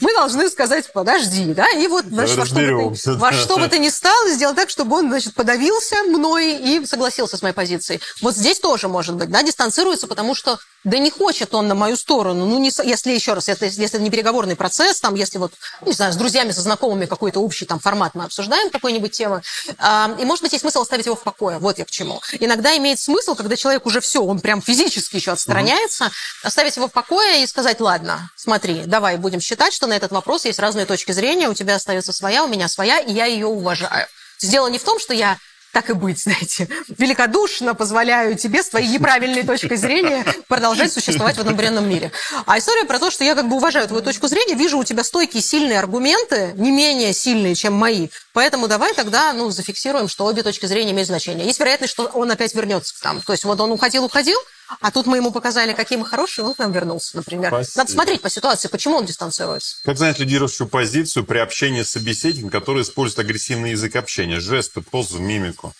[0.00, 3.68] мы должны сказать, подожди, да, и вот значит, во, что бы ты, во что бы
[3.68, 8.00] ты ни стал, сделать так, чтобы он, значит, подавился мной и согласился с моей позицией.
[8.20, 11.96] Вот здесь тоже может быть, да, дистанцируется, потому что да не хочет он на мою
[11.96, 12.44] сторону.
[12.46, 15.52] Ну, не, если, еще раз, если, если это не переговорный процесс, там, если вот,
[15.82, 19.42] не знаю, с друзьями, со знакомыми какой-то общий там формат мы обсуждаем какой-нибудь темы,
[19.78, 21.58] а, и, может быть, есть смысл оставить его в покое.
[21.58, 22.20] Вот я к чему.
[22.40, 26.10] Иногда имеет смысл, когда человек уже все, он прям физически еще отстраняется,
[26.42, 30.44] оставить его в покое и сказать, ладно, смотри, давай будем считать, что на этот вопрос
[30.44, 34.06] есть разные точки зрения, у тебя остается своя, у меня своя, и я ее уважаю.
[34.40, 35.38] Дело не в том, что я
[35.72, 36.68] так и быть, знаете,
[36.98, 42.12] великодушно позволяю тебе с твоей неправильной точкой зрения продолжать существовать в этом бренном мире.
[42.46, 45.02] А история про то, что я как бы уважаю твою точку зрения, вижу у тебя
[45.02, 48.06] стойкие, сильные аргументы, не менее сильные, чем мои.
[48.32, 51.44] Поэтому давай тогда, ну, зафиксируем, что обе точки зрения имеют значение.
[51.44, 53.20] Есть вероятность, что он опять вернется к нам.
[53.20, 54.38] То есть вот он уходил, уходил,
[54.80, 57.48] а тут мы ему показали, какие мы хорошие, он к нам вернулся, например.
[57.48, 57.78] Спасибо.
[57.78, 59.76] Надо смотреть по ситуации, почему он дистанцируется.
[59.84, 65.18] Как занять лидирующую позицию при общении с собеседником, который использует агрессивный язык общения, жесты, позу,
[65.18, 65.72] мимику?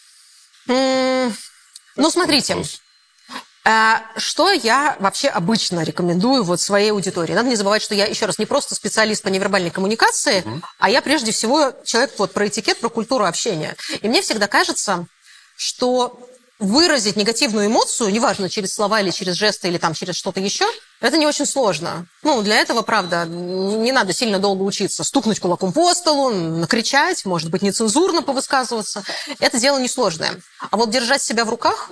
[0.67, 2.81] Ну, смотрите, Вопрос.
[3.65, 7.33] А, Что я вообще обычно рекомендую вот своей аудитории?
[7.33, 10.45] Надо не забывать, что я, еще раз, не просто специалист по невербальной коммуникации,
[10.79, 13.77] а я прежде всего человек вот про этикет, про культуру общения.
[14.01, 15.07] И мне всегда кажется,
[15.57, 16.29] что
[16.63, 20.65] выразить негативную эмоцию, неважно, через слова или через жесты, или там через что-то еще,
[21.01, 22.07] это не очень сложно.
[22.23, 25.03] Ну, для этого, правда, не надо сильно долго учиться.
[25.03, 29.03] Стукнуть кулаком по столу, накричать, может быть, нецензурно повысказываться.
[29.41, 30.41] Это дело несложное.
[30.71, 31.91] А вот держать себя в руках,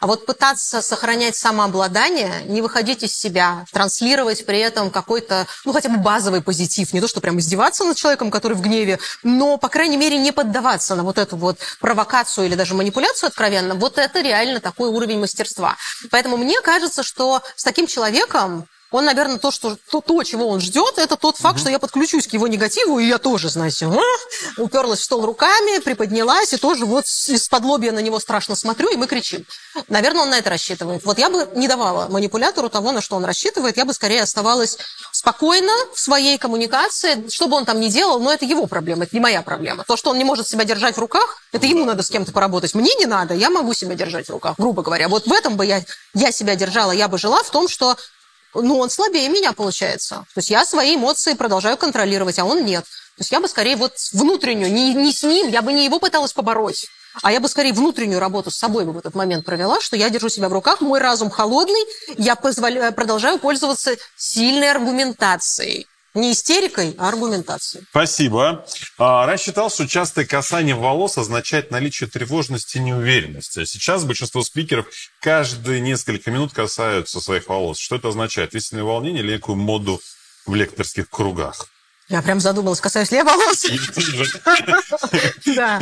[0.00, 5.88] а вот пытаться сохранять самообладание, не выходить из себя, транслировать при этом какой-то, ну, хотя
[5.88, 9.68] бы базовый позитив, не то, что прям издеваться над человеком, который в гневе, но, по
[9.68, 14.20] крайней мере, не поддаваться на вот эту вот провокацию или даже манипуляцию откровенно, вот это
[14.20, 15.76] реально такой уровень мастерства.
[16.10, 20.60] Поэтому мне кажется, что с таким человеком он, наверное, то, что, то, то, чего он
[20.60, 24.62] ждет, это тот факт, что я подключусь к его негативу, и я тоже, знаете, а,
[24.62, 28.96] уперлась в стол руками, приподнялась, и тоже вот из-под лобья на него страшно смотрю, и
[28.96, 29.44] мы кричим.
[29.88, 31.04] Наверное, он на это рассчитывает.
[31.04, 34.78] Вот я бы не давала манипулятору того, на что он рассчитывает, я бы скорее оставалась
[35.12, 39.14] спокойно в своей коммуникации, что бы он там ни делал, но это его проблема, это
[39.14, 39.84] не моя проблема.
[39.84, 42.74] То, что он не может себя держать в руках, это ему надо с кем-то поработать.
[42.74, 45.08] Мне не надо, я могу себя держать в руках, грубо говоря.
[45.08, 45.84] Вот в этом бы я,
[46.14, 47.96] я себя держала, я бы жила в том, что
[48.54, 50.26] ну, он слабее меня, получается.
[50.34, 52.84] То есть я свои эмоции продолжаю контролировать, а он нет.
[52.84, 55.98] То есть я бы скорее вот внутреннюю, не, не с ним, я бы не его
[55.98, 56.86] пыталась побороть,
[57.22, 60.08] а я бы скорее внутреннюю работу с собой бы в этот момент провела, что я
[60.08, 61.84] держу себя в руках, мой разум холодный,
[62.16, 65.86] я позволя- продолжаю пользоваться сильной аргументацией.
[66.18, 67.84] Не истерикой, а аргументацией.
[67.90, 68.66] Спасибо.
[68.98, 73.64] А, Раньше считал, что частое касание волос означает наличие тревожности и неуверенности.
[73.64, 74.86] Сейчас большинство спикеров
[75.20, 77.78] каждые несколько минут касаются своих волос.
[77.78, 78.52] Что это означает?
[78.56, 80.00] Истинное волнение или некую моду
[80.44, 81.68] в лекторских кругах?
[82.08, 83.66] Я прям задумалась, касаюсь ли я волос.
[85.46, 85.80] Да.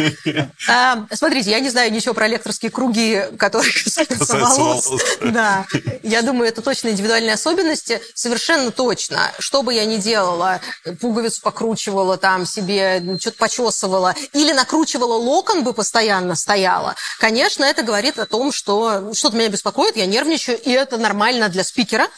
[0.69, 4.90] А, Смотрите, я не знаю ничего про лекторские круги, которые касаются волос.
[5.20, 5.66] Да.
[6.03, 8.01] Я думаю, это точно индивидуальные особенности.
[8.15, 9.31] Совершенно точно.
[9.39, 10.61] Что бы я ни делала,
[11.01, 18.19] пуговицу покручивала там себе, что-то почесывала, или накручивала локон бы постоянно стояла, конечно, это говорит
[18.19, 22.09] о том, что что-то меня беспокоит, я нервничаю, и это нормально для спикера,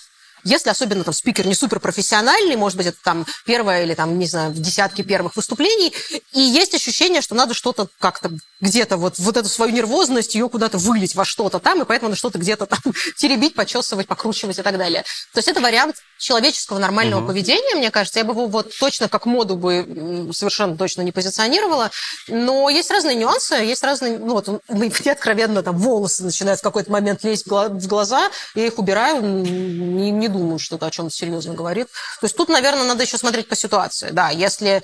[0.45, 4.53] если особенно там спикер не суперпрофессиональный, может быть, это там первое или там, не знаю,
[4.53, 5.93] в десятке первых выступлений,
[6.33, 10.79] и есть ощущение, что надо что-то как-то где-то вот, вот эту свою нервозность, ее куда-то
[10.79, 12.81] вылить во что-то там, и поэтому надо что-то где-то там
[13.17, 15.03] теребить, почесывать, покручивать и так далее.
[15.33, 18.19] То есть это вариант человеческого нормального поведения, мне кажется.
[18.19, 21.91] Я бы его вот точно как моду бы совершенно точно не позиционировала.
[22.27, 24.19] Но есть разные нюансы, есть разные...
[24.19, 28.31] Ну, вот, мне откровенно там волосы начинают в какой-то момент лезть в гла- в глаза,
[28.55, 31.89] я их убираю, не, не думаю, что это о чем-то серьезно говорит.
[32.21, 34.11] То есть тут, наверное, надо еще смотреть по ситуации.
[34.11, 34.83] Да, если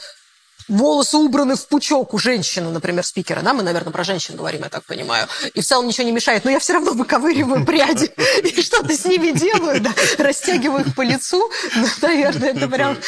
[0.69, 4.69] волосы убраны в пучок у женщины, например, спикера, да, мы, наверное, про женщин говорим, я
[4.69, 8.11] так понимаю, и в целом ничего не мешает, но я все равно выковыриваю пряди
[8.43, 12.99] и что-то с ними делаю, да, растягиваю их по лицу, ну, наверное, это прям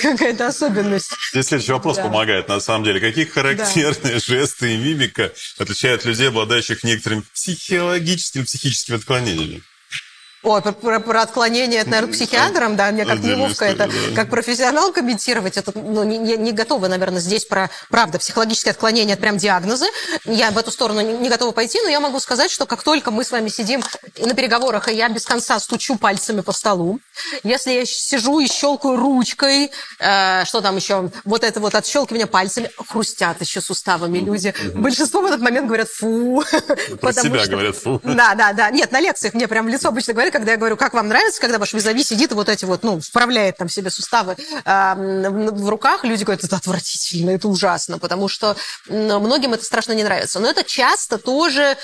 [0.00, 1.10] какая-то особенность.
[1.32, 2.04] Здесь следующий вопрос Да.
[2.04, 3.00] помогает, на самом деле.
[3.00, 9.62] Какие характерные жесты и мимика отличают людей, обладающих некоторыми психологическими, психическими отклонениями?
[10.46, 13.92] Ой, про, про- про отклонение, это, наверное, к психиатрам, да, мне как неловко это, да.
[14.14, 19.14] как профессионал комментировать, это, ну, не, не- не готова, наверное, здесь про, правда, психологические отклонения,
[19.14, 19.86] это прям диагнозы,
[20.24, 23.10] я в эту сторону не, не готова пойти, но я могу сказать, что как только
[23.10, 23.82] мы с вами сидим
[24.18, 27.00] на переговорах, и я без конца стучу пальцами по столу,
[27.42, 32.70] если я сижу и щелкаю ручкой, э, что там еще, вот это вот отщелкивание пальцами,
[32.88, 36.44] хрустят еще суставами люди, большинство в этот момент говорят «фу»,
[37.00, 38.00] Про себя что- говорят «фу».
[38.04, 38.70] да, да, да.
[38.70, 41.40] Нет, на лекциях мне прям в лицо обычно говорят, когда я говорю, как вам нравится,
[41.40, 45.68] когда ваш визави сидит и вот эти вот, ну, вправляет там себе суставы м, в
[45.68, 48.56] руках, люди говорят, это отвратительно, это ужасно, потому что
[48.86, 50.40] многим это страшно не нравится.
[50.40, 51.76] Но это часто тоже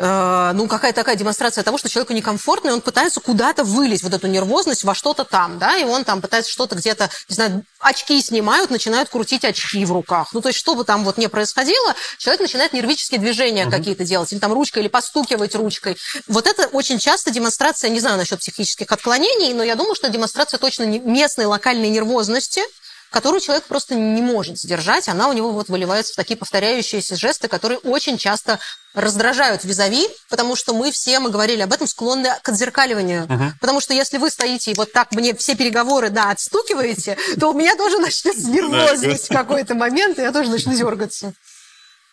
[0.00, 4.14] э, ну, какая-то такая демонстрация того, что человеку некомфортно, и он пытается куда-то вылить вот
[4.14, 8.20] эту нервозность во что-то там, да, и он там пытается что-то где-то, не знаю, очки
[8.22, 10.30] снимают, начинают крутить очки в руках.
[10.32, 14.32] Ну, то есть, что бы там вот не происходило, человек начинает нервические движения какие-то делать,
[14.32, 15.96] или там ручкой, или постукивать ручкой.
[16.26, 20.58] Вот это очень часто демонстрация, не знаю насчет психических отклонений, но я думаю, что демонстрация
[20.58, 22.62] точно местной локальной нервозности,
[23.10, 27.48] которую человек просто не может сдержать, она у него вот выливается в такие повторяющиеся жесты,
[27.48, 28.58] которые очень часто
[28.94, 33.28] раздражают визави, потому что мы все, мы говорили об этом, склонны к отзеркаливанию.
[33.60, 37.52] Потому что если вы стоите и вот так мне все переговоры, да, отстукиваете, то у
[37.52, 41.32] меня тоже начнется нервозность в какой-то момент, и я тоже начну дергаться.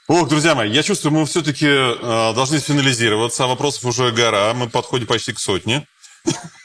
[0.07, 1.67] Ох, друзья мои, я чувствую, мы все-таки
[2.33, 5.85] должны финализироваться, а вопросов уже гора, мы подходим почти к сотне.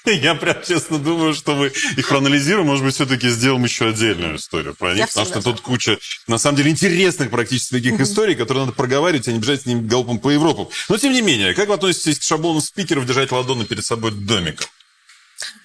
[0.05, 4.75] Я прям честно думаю, что мы их проанализируем, может быть, все-таки сделаем еще отдельную историю
[4.75, 8.77] про них, потому что тут куча, на самом деле, интересных практически таких историй, которые надо
[8.77, 10.69] проговаривать, а не бежать с ними галопом по Европам.
[10.89, 14.67] Но, тем не менее, как вы относитесь к шаблону спикеров держать ладони перед собой домиком?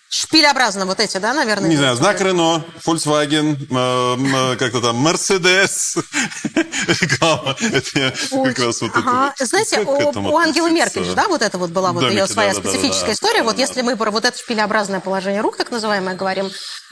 [0.10, 1.70] Шпилеобразно вот эти, да, наверное?
[1.70, 2.30] Не знаю, знак виду?
[2.30, 5.98] Рено, Volkswagen, э, м, как-то там, Мерседес.
[7.02, 7.56] Реклама.
[7.60, 8.12] Это я
[8.46, 9.34] как раз вот Ага.
[9.36, 9.46] это.
[9.46, 10.72] Знаете, у, у Ангелы?
[10.72, 13.08] Меркель же, да, вот это вот была вот Домики, ее своя да, да, да, специфическая
[13.08, 13.14] да.
[13.14, 13.44] история.
[13.44, 16.50] Вот Да, если мы про вот это шпилеобразное положение рук, так называемое, говорим.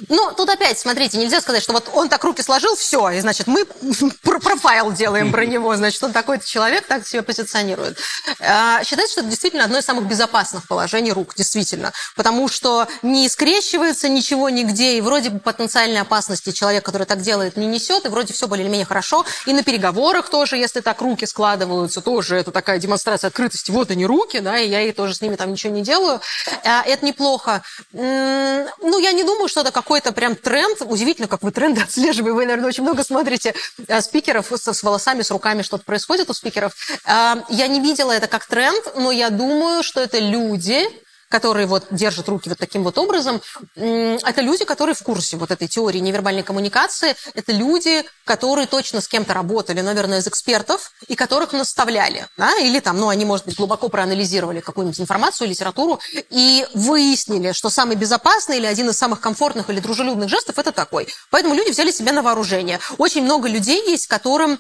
[0.10, 3.48] Ну, тут опять, смотрите, нельзя сказать, что вот он так руки сложил, все, и, значит,
[3.48, 3.64] мы
[4.24, 7.98] про- профайл делаем про него, значит, он такой-то человек, так себя позиционирует.
[8.42, 13.30] А, Считается, что это действительно одно из самых безопасных положений рук, действительно, потому что не
[13.30, 18.10] скрещивается ничего нигде, и вроде бы потенциальной опасности человек, который так делает, не несет, и
[18.10, 19.26] вроде все более-менее хорошо.
[19.46, 23.72] И на переговорах тоже, если так руки складываются, тоже это такая демонстрация открытости.
[23.72, 26.20] Вот они руки, да, и я и тоже с ними там ничего не делаю.
[26.64, 27.62] А, Это неплохо.
[27.94, 30.82] Ну, я не думаю, что это какой-то прям тренд.
[30.82, 32.34] Удивительно, как вы тренды отслеживаете.
[32.36, 33.54] Вы, наверное, очень много смотрите
[33.88, 36.74] а, спикеров с волосами, с руками, что-то происходит у спикеров.
[37.06, 40.88] А, Я не видела это как тренд, но я думаю, что это люди,
[41.30, 43.42] которые вот держат руки вот таким вот образом,
[43.76, 49.08] это люди, которые в курсе вот этой теории невербальной коммуникации, это люди, которые точно с
[49.08, 53.58] кем-то работали, наверное, из экспертов, и которых наставляли, да, или там, ну, они, может быть,
[53.58, 56.00] глубоко проанализировали какую-нибудь информацию, литературу,
[56.30, 61.08] и выяснили, что самый безопасный или один из самых комфортных или дружелюбных жестов– это такой.
[61.32, 62.80] Поэтому люди взяли себя на вооружение.
[62.98, 64.60] Очень много людей есть, которым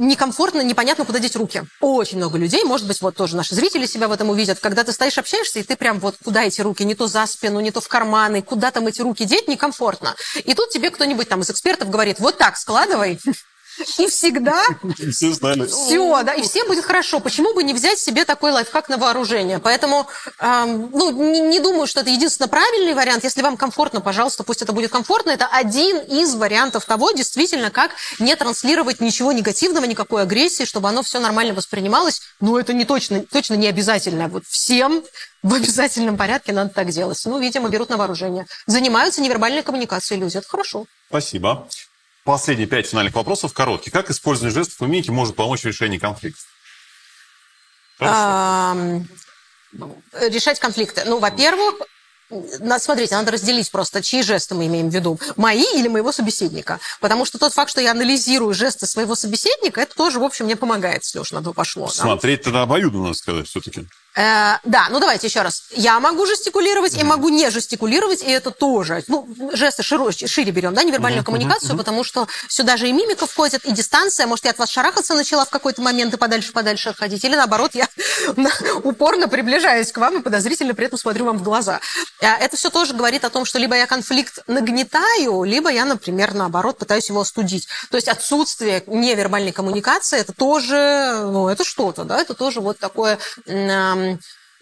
[0.00, 1.62] некомфортно, непонятно, куда деть руки.
[1.80, 4.92] Очень много людей, может быть, вот тоже наши зрители себя в этом увидят, когда ты
[4.92, 7.80] стоишь, общаешься, и ты прям вот куда эти руки, не то за спину, не то
[7.80, 10.16] в карманы, куда там эти руки деть, некомфортно.
[10.44, 13.20] И тут тебе кто-нибудь там из экспертов говорит, вот так складывай,
[13.98, 14.62] и всегда
[15.12, 15.66] Все знали.
[15.66, 17.20] все, да, и всем будет хорошо.
[17.20, 19.58] Почему бы не взять себе такой лайфхак на вооружение?
[19.58, 20.06] Поэтому,
[20.38, 23.24] эм, ну, не, не думаю, что это единственно правильный вариант.
[23.24, 25.30] Если вам комфортно, пожалуйста, пусть это будет комфортно.
[25.30, 31.02] Это один из вариантов того, действительно, как не транслировать ничего негативного, никакой агрессии, чтобы оно
[31.02, 32.20] все нормально воспринималось.
[32.40, 34.28] Но это не точно, точно не обязательно.
[34.28, 35.02] Вот всем
[35.42, 37.20] в обязательном порядке надо так делать.
[37.24, 38.46] Ну, видимо, берут на вооружение.
[38.66, 40.36] Занимаются невербальной коммуникацией люди.
[40.36, 40.86] Это хорошо.
[41.08, 41.66] Спасибо.
[42.24, 43.92] Последние пять финальных вопросов короткие.
[43.92, 46.40] Как использование жестов и мимики может помочь в решении конфликта?
[47.98, 49.04] Хорошо.
[50.20, 51.02] Решать конфликты.
[51.06, 51.74] Ну, во-первых,
[52.60, 55.18] на- смотрите, надо разделить просто, чьи жесты мы имеем в виду.
[55.36, 56.78] Мои или моего собеседника.
[57.00, 60.56] Потому что тот факт, что я анализирую жесты своего собеседника, это тоже, в общем, мне
[60.56, 61.86] помогает, если уж на то пошло.
[61.86, 61.92] да.
[61.92, 63.86] Смотреть тогда обоюдно, надо сказать, все-таки.
[64.20, 65.64] Э, да, ну давайте еще раз.
[65.70, 69.02] Я могу жестикулировать и могу не жестикулировать, и это тоже.
[69.08, 73.64] Ну, жесты шире, шире берем, да, невербальную коммуникацию, потому что сюда же и мимика входит,
[73.64, 74.26] и дистанция.
[74.26, 77.88] Может, я от вас шарахаться начала в какой-то момент и подальше-подальше отходить, или наоборот, я
[78.82, 81.80] упорно приближаюсь к вам и подозрительно при этом смотрю вам в глаза.
[82.20, 86.34] Э, это все тоже говорит о том, что либо я конфликт нагнетаю, либо я, например,
[86.34, 87.68] наоборот, пытаюсь его остудить.
[87.90, 93.18] То есть отсутствие невербальной коммуникации, это тоже, ну, это что-то, да, это тоже вот такое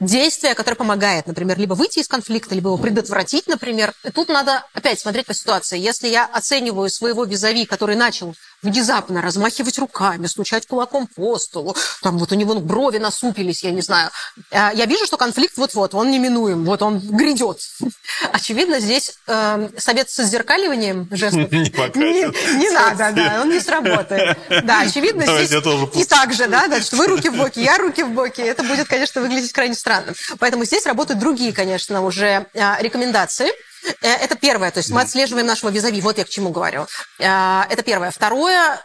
[0.00, 3.92] действие, которое помогает, например, либо выйти из конфликта, либо его предотвратить, например.
[4.04, 5.78] И тут надо опять смотреть по ситуации.
[5.78, 12.18] Если я оцениваю своего визави, который начал внезапно размахивать руками, стучать кулаком по столу, там
[12.18, 14.10] вот у него брови насупились, я не знаю.
[14.50, 17.60] А, я вижу, что конфликт вот-вот, он неминуем, вот он грядет.
[18.32, 24.38] Очевидно, здесь э, совет с зеркаливанием жестов не, не, не надо, да, он не сработает.
[24.64, 25.50] Да, очевидно, здесь
[25.94, 28.88] и так же, да, значит, вы руки в боки, я руки в боки, это будет,
[28.88, 30.14] конечно, выглядеть крайне странно.
[30.38, 33.50] Поэтому здесь работают другие, конечно, уже а, рекомендации.
[34.02, 36.86] Э, это первое, то есть мы отслеживаем нашего визави, вот я к чему говорю.
[37.18, 38.10] Э, это первое.
[38.10, 38.80] Второе,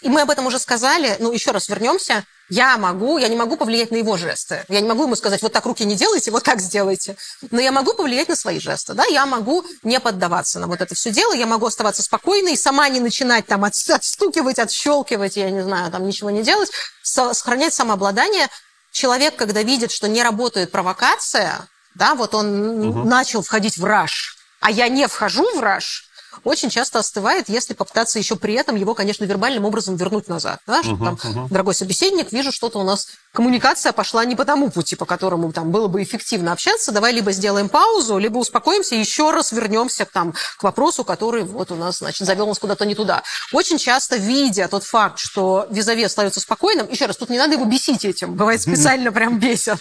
[0.00, 3.56] и мы об этом уже сказали, ну, еще раз вернемся, я могу, я не могу
[3.56, 4.64] повлиять на его жесты.
[4.68, 7.16] Я не могу ему сказать, вот так руки не делайте, вот так сделайте.
[7.50, 10.94] Но я могу повлиять на свои жесты, да, я могу не поддаваться на вот это
[10.94, 15.92] все дело, я могу оставаться спокойной, сама не начинать там отстукивать, отщелкивать, я не знаю,
[15.92, 16.70] там ничего не делать,
[17.02, 18.48] сохранять самообладание.
[18.90, 23.04] Человек, когда видит, что не работает провокация, да, вот он угу.
[23.04, 26.10] начал входить в раш, а я не вхожу в раш,
[26.44, 30.60] очень часто остывает, если попытаться еще при этом его, конечно, вербальным образом вернуть назад.
[30.66, 30.82] Да?
[30.82, 34.96] Что, там, uh Дорогой собеседник, вижу, что-то у нас коммуникация пошла не по тому пути,
[34.96, 36.92] по которому там было бы эффективно общаться.
[36.92, 41.76] Давай либо сделаем паузу, либо успокоимся еще раз вернемся там, к вопросу, который вот у
[41.76, 43.22] нас, значит, завел нас куда-то не туда.
[43.52, 47.64] Очень часто, видя тот факт, что визави остается спокойным, еще раз, тут не надо его
[47.64, 49.78] бесить этим, бывает специально прям бесит,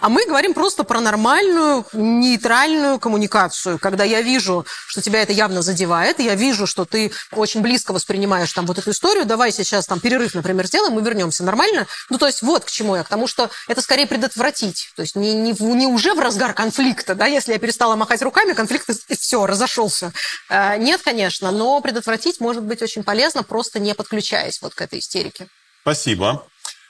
[0.00, 5.62] а мы говорим просто про нормальную, нейтральную коммуникацию, когда я вижу, что тебя это явно
[5.62, 10.00] задевает, я вижу, что ты очень близко воспринимаешь там вот эту историю, давай сейчас там
[10.00, 11.86] перерыв, например, сделаем, мы вернемся нормально.
[12.10, 14.90] Ну, то есть вот к чему я, к тому, что это скорее предотвратить.
[14.96, 18.52] То есть не, не, не уже в разгар конфликта, да, если я перестала махать руками,
[18.52, 20.12] конфликт и все, разошелся.
[20.48, 24.98] А, нет, конечно, но предотвратить может быть очень полезно, просто не подключаясь вот к этой
[24.98, 25.48] истерике.
[25.82, 26.46] Спасибо.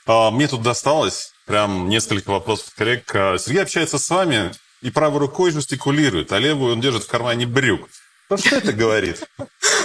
[0.06, 3.10] А, мне тут досталось прям несколько вопросов коллег.
[3.14, 7.46] А, Сергей общается с вами и правой рукой жестикулирует, а левую он держит в кармане
[7.46, 7.88] брюк.
[8.30, 9.22] Ну, что это говорит?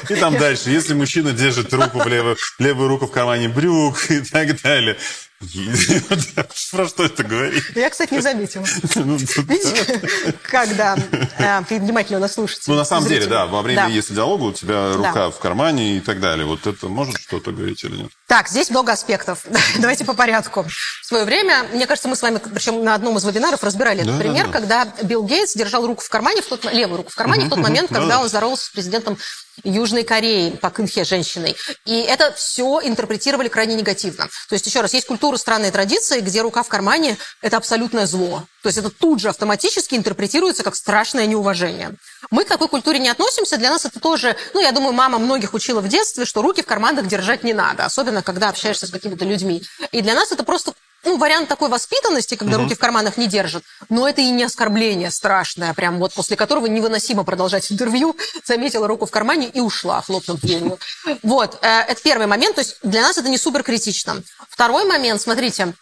[0.10, 4.22] И там дальше, если мужчина держит руку в левую, левую руку в кармане брюк и
[4.22, 4.98] так далее,
[6.72, 7.64] про что это говорит?
[7.76, 8.66] Я, кстати, не заметила.
[8.96, 10.02] Ну, Видите,
[10.50, 10.98] когда
[11.38, 12.64] э, внимательно нас слушаете.
[12.68, 16.00] Ну, на самом деле, да, во время, если диалога, у тебя рука в кармане и
[16.00, 16.46] так далее.
[16.46, 18.12] Вот это может что-то говорить или нет?
[18.28, 19.46] Так, здесь много аспектов.
[19.78, 20.64] Давайте по порядку.
[20.64, 24.18] В свое время, мне кажется, мы с вами, причем на одном из вебинаров разбирали этот
[24.18, 27.50] пример, когда Билл Гейтс держал руку в кармане, в тот, левую руку в кармане в
[27.50, 29.18] тот момент, когда он здоровался с президентом
[29.64, 31.56] Южной Кореи, по Кынхе женщиной.
[31.86, 34.28] И это все интерпретировали крайне негативно.
[34.50, 38.44] То есть, еще раз, есть культура, странные традиции, где рука в кармане– это абсолютное зло.
[38.64, 41.96] То есть это тут же автоматически интерпретируется как страшное неуважение.
[42.32, 43.58] Мы к такой культуре не относимся.
[43.58, 46.66] Для нас это тоже, ну, я думаю, мама многих учила в детстве, что руки в
[46.66, 49.64] карманах держать не надо, особенно когда общаешься с какими-то людьми.
[49.92, 50.74] И для нас это просто
[51.08, 52.64] ну, вариант такой воспитанности, когда угу.
[52.64, 56.66] руки в карманах не держат, но это и не оскорбление страшное, прям вот после которого
[56.66, 58.16] невыносимо продолжать интервью,
[58.46, 60.78] заметила руку в кармане и ушла, хлопнув дверью.
[61.24, 64.22] Вот, э, это первый момент, то есть для нас это не супер критично.
[64.50, 65.74] Второй момент, смотрите,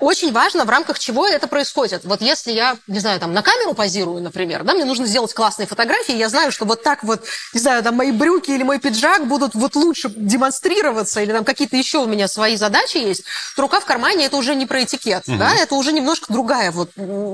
[0.00, 2.04] очень важно, в рамках чего это происходит.
[2.04, 5.66] Вот если я, не знаю, там на камеру позирую, например, да, мне нужно сделать классные
[5.66, 9.26] фотографии, я знаю, что вот так вот, не знаю, там мои брюки или мой пиджак
[9.26, 13.24] будут вот лучше демонстрироваться, или там какие-то еще у меня свои задачи есть,
[13.56, 15.36] то рука в кармане это уже не про этикет, угу.
[15.36, 16.90] да, это уже немножко другая вот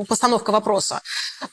[0.08, 1.02] постановка вопроса.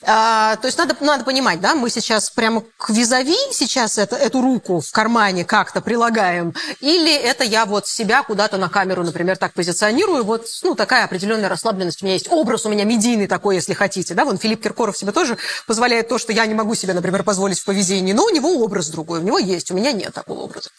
[0.02, 4.40] А, то есть надо, надо понимать, да, мы сейчас прямо к визави сейчас это, эту
[4.40, 9.52] руку в кармане как-то прилагаем, или это я вот себя куда-то на камеру, например, так
[9.52, 12.02] позиционирую, вот, ну, такая такая определенная расслабленность.
[12.02, 14.14] У меня есть образ, у меня медийный такой, если хотите.
[14.14, 14.24] Да?
[14.24, 17.64] Вон Филипп Киркоров себе тоже позволяет то, что я не могу себе, например, позволить в
[17.64, 20.70] поведении, но у него образ другой, у него есть, у меня нет такого образа.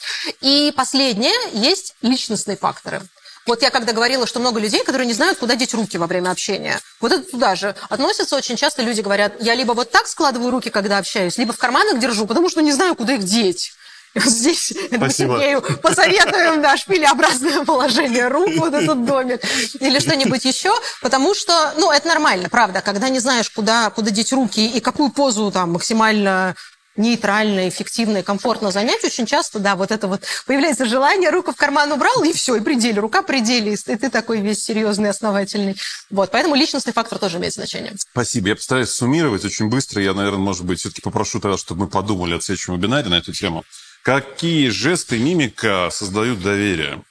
[0.41, 3.01] И последнее, есть личностные факторы.
[3.45, 6.31] Вот я когда говорила, что много людей, которые не знают, куда деть руки во время
[6.31, 6.79] общения.
[7.01, 8.37] Вот это туда же относятся.
[8.37, 11.99] Очень часто люди говорят, я либо вот так складываю руки, когда общаюсь, либо в карманах
[11.99, 13.73] держу, потому что не знаю, куда их деть.
[14.15, 19.41] Здесь Сергею посоветуем, да, шпилеобразное положение рук, вот этот домик,
[19.79, 20.71] или что-нибудь еще,
[21.01, 25.09] потому что, ну, это нормально, правда, когда не знаешь, куда, куда деть руки и какую
[25.09, 26.55] позу там максимально
[26.95, 31.55] нейтрально, эффективно и комфортно занять, очень часто, да, вот это вот появляется желание, руку в
[31.55, 35.75] карман убрал, и все, и пределе, рука пределе, и ты такой весь серьезный, основательный.
[36.11, 37.93] Вот, поэтому личностный фактор тоже имеет значение.
[37.97, 38.49] Спасибо.
[38.49, 40.01] Я постараюсь суммировать очень быстро.
[40.03, 43.33] Я, наверное, может быть, все-таки попрошу тогда, чтобы мы подумали о следующем вебинаре на эту
[43.33, 43.63] тему.
[44.03, 47.01] Какие жесты мимика создают доверие?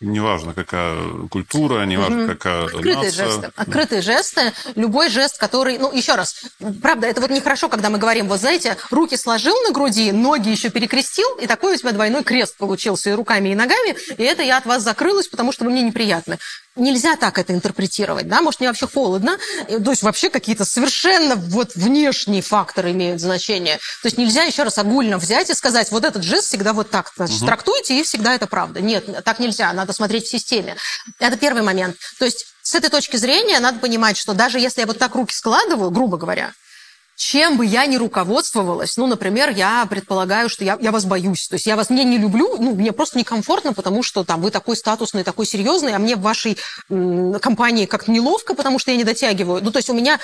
[0.00, 0.96] Неважно, какая
[1.28, 2.32] культура, неважно, угу.
[2.32, 3.26] какая Открытые нация.
[3.26, 3.52] жесты.
[3.56, 4.52] Открытые жесты.
[4.76, 5.76] Любой жест, который...
[5.76, 6.40] Ну, еще раз.
[6.80, 10.70] Правда, это вот нехорошо, когда мы говорим, вот знаете, руки сложил на груди, ноги еще
[10.70, 14.58] перекрестил, и такой у тебя двойной крест получился и руками, и ногами, и это я
[14.58, 16.38] от вас закрылась, потому что вы мне неприятны
[16.78, 19.38] нельзя так это интерпретировать, да, может, мне вообще холодно,
[19.68, 23.76] то есть вообще какие-то совершенно вот внешние факторы имеют значение.
[24.02, 27.12] То есть нельзя еще раз огульно взять и сказать, вот этот жест всегда вот так
[27.16, 27.46] значит, угу.
[27.46, 28.80] трактуйте, и всегда это правда.
[28.80, 30.76] Нет, так нельзя, надо смотреть в системе.
[31.18, 31.96] Это первый момент.
[32.18, 35.34] То есть с этой точки зрения надо понимать, что даже если я вот так руки
[35.34, 36.52] складываю, грубо говоря,
[37.18, 41.56] чем бы я ни руководствовалась, ну, например, я предполагаю, что я, я вас боюсь, то
[41.56, 44.76] есть я вас не, не люблю, ну, мне просто некомфортно, потому что там вы такой
[44.76, 46.56] статусный, такой серьезный, а мне в вашей
[46.88, 49.60] м, компании как-то неловко, потому что я не дотягиваю.
[49.64, 50.20] Ну, то есть у меня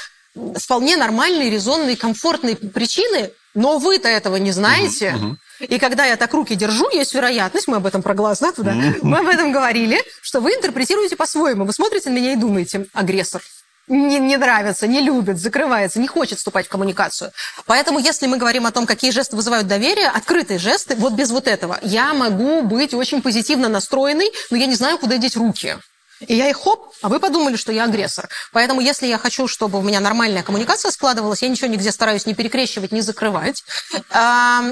[0.57, 5.17] вполне нормальные, резонные, комфортные причины, но вы-то этого не знаете.
[5.17, 5.67] Uh-huh, uh-huh.
[5.67, 8.73] И когда я так руки держу, есть вероятность, мы об этом про глаз, да, туда,
[9.03, 11.65] мы об этом говорили, что вы интерпретируете по-своему.
[11.65, 13.43] Вы смотрите на меня и думаете, агрессор
[13.87, 17.33] не, не нравится, не любит, закрывается, не хочет вступать в коммуникацию.
[17.67, 21.47] Поэтому, если мы говорим о том, какие жесты вызывают доверие, открытые жесты, вот без вот
[21.47, 25.77] этого, я могу быть очень позитивно настроенной, но я не знаю, куда деть руки.
[26.21, 28.29] И я их хоп, а вы подумали, что я агрессор.
[28.53, 32.35] Поэтому, если я хочу, чтобы у меня нормальная коммуникация складывалась, я ничего нигде стараюсь не
[32.35, 33.63] перекрещивать, не закрывать.
[34.11, 34.63] А,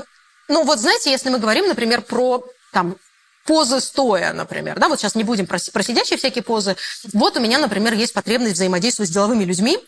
[0.48, 2.96] ну, вот знаете, если мы говорим, например, про там,
[3.44, 4.78] позы стоя, например.
[4.78, 6.76] Да, вот сейчас не будем про, про сидящие всякие позы.
[7.12, 9.78] Вот у меня, например, есть потребность взаимодействовать с деловыми людьми.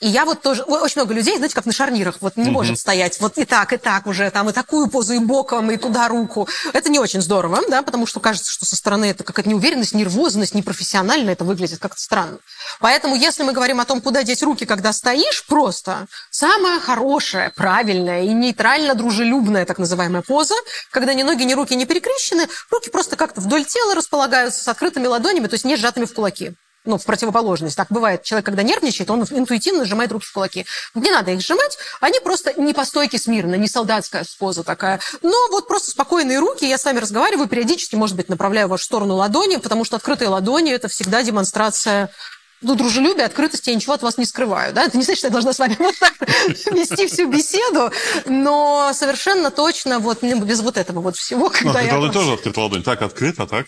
[0.00, 2.50] И я вот тоже, очень много людей, знаете, как на шарнирах, вот не mm-hmm.
[2.50, 5.76] может стоять вот и так, и так уже, там, и такую позу, и боком, и
[5.76, 6.48] туда руку.
[6.72, 10.54] Это не очень здорово, да, потому что кажется, что со стороны это какая-то неуверенность, нервозность,
[10.54, 12.38] непрофессионально это выглядит как-то странно.
[12.78, 18.22] Поэтому, если мы говорим о том, куда деть руки, когда стоишь, просто самая хорошая, правильная
[18.22, 20.54] и нейтрально-дружелюбная так называемая поза,
[20.92, 25.08] когда ни ноги, ни руки не перекрещены, руки просто как-то вдоль тела располагаются с открытыми
[25.08, 26.54] ладонями, то есть не сжатыми в кулаки
[26.88, 27.76] ну, в противоположность.
[27.76, 30.66] Так бывает, человек, когда нервничает, он интуитивно сжимает руки в кулаки.
[30.94, 34.98] Не надо их сжимать, они просто не по стойке смирно, не солдатская поза такая.
[35.22, 38.84] Но вот просто спокойные руки, я с вами разговариваю, периодически, может быть, направляю в вашу
[38.84, 42.10] сторону ладони, потому что открытые ладони– это всегда демонстрация
[42.60, 44.72] ну, дружелюбие, открытости, я ничего от вас не скрываю.
[44.72, 44.84] Да?
[44.84, 46.14] Это не значит, что я должна с вами вот так
[46.72, 47.92] вести всю беседу,
[48.26, 52.12] но совершенно точно вот без вот этого вот всего, когда ну, я...
[52.12, 52.82] тоже открыта ладонь.
[52.82, 53.66] Так открыто, так?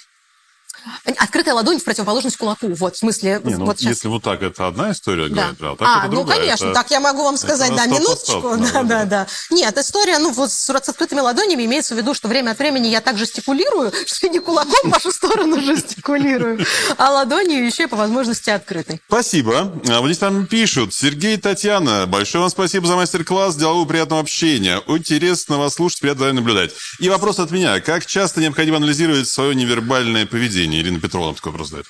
[1.19, 2.69] Открытая ладонь в противоположность кулаку.
[2.75, 3.41] Вот, в смысле...
[3.45, 5.53] Не, ну, вот если вот так, это одна история, да.
[5.53, 6.75] говорит, а так а, это ну, конечно, это...
[6.75, 8.57] так я могу вам сказать, да, минуточку.
[8.71, 9.27] Да, да, да.
[9.51, 12.89] Нет, история, ну, вот с, с открытыми ладонями имеется в виду, что время от времени
[12.89, 16.65] я так жестикулирую, что не кулаком в вашу сторону жестикулирую,
[16.97, 19.01] а ладонью еще по возможности открытой.
[19.09, 19.73] Спасибо.
[19.89, 20.95] А вот здесь там пишут.
[20.95, 24.81] Сергей Татьяна, большое вам спасибо за мастер-класс, делового приятного общения.
[24.87, 26.73] Интересно вас слушать, приятно наблюдать.
[26.99, 27.81] И вопрос от меня.
[27.81, 30.70] Как часто необходимо анализировать свое невербальное поведение?
[30.77, 31.87] Ирина Петровна такой вопрос задает.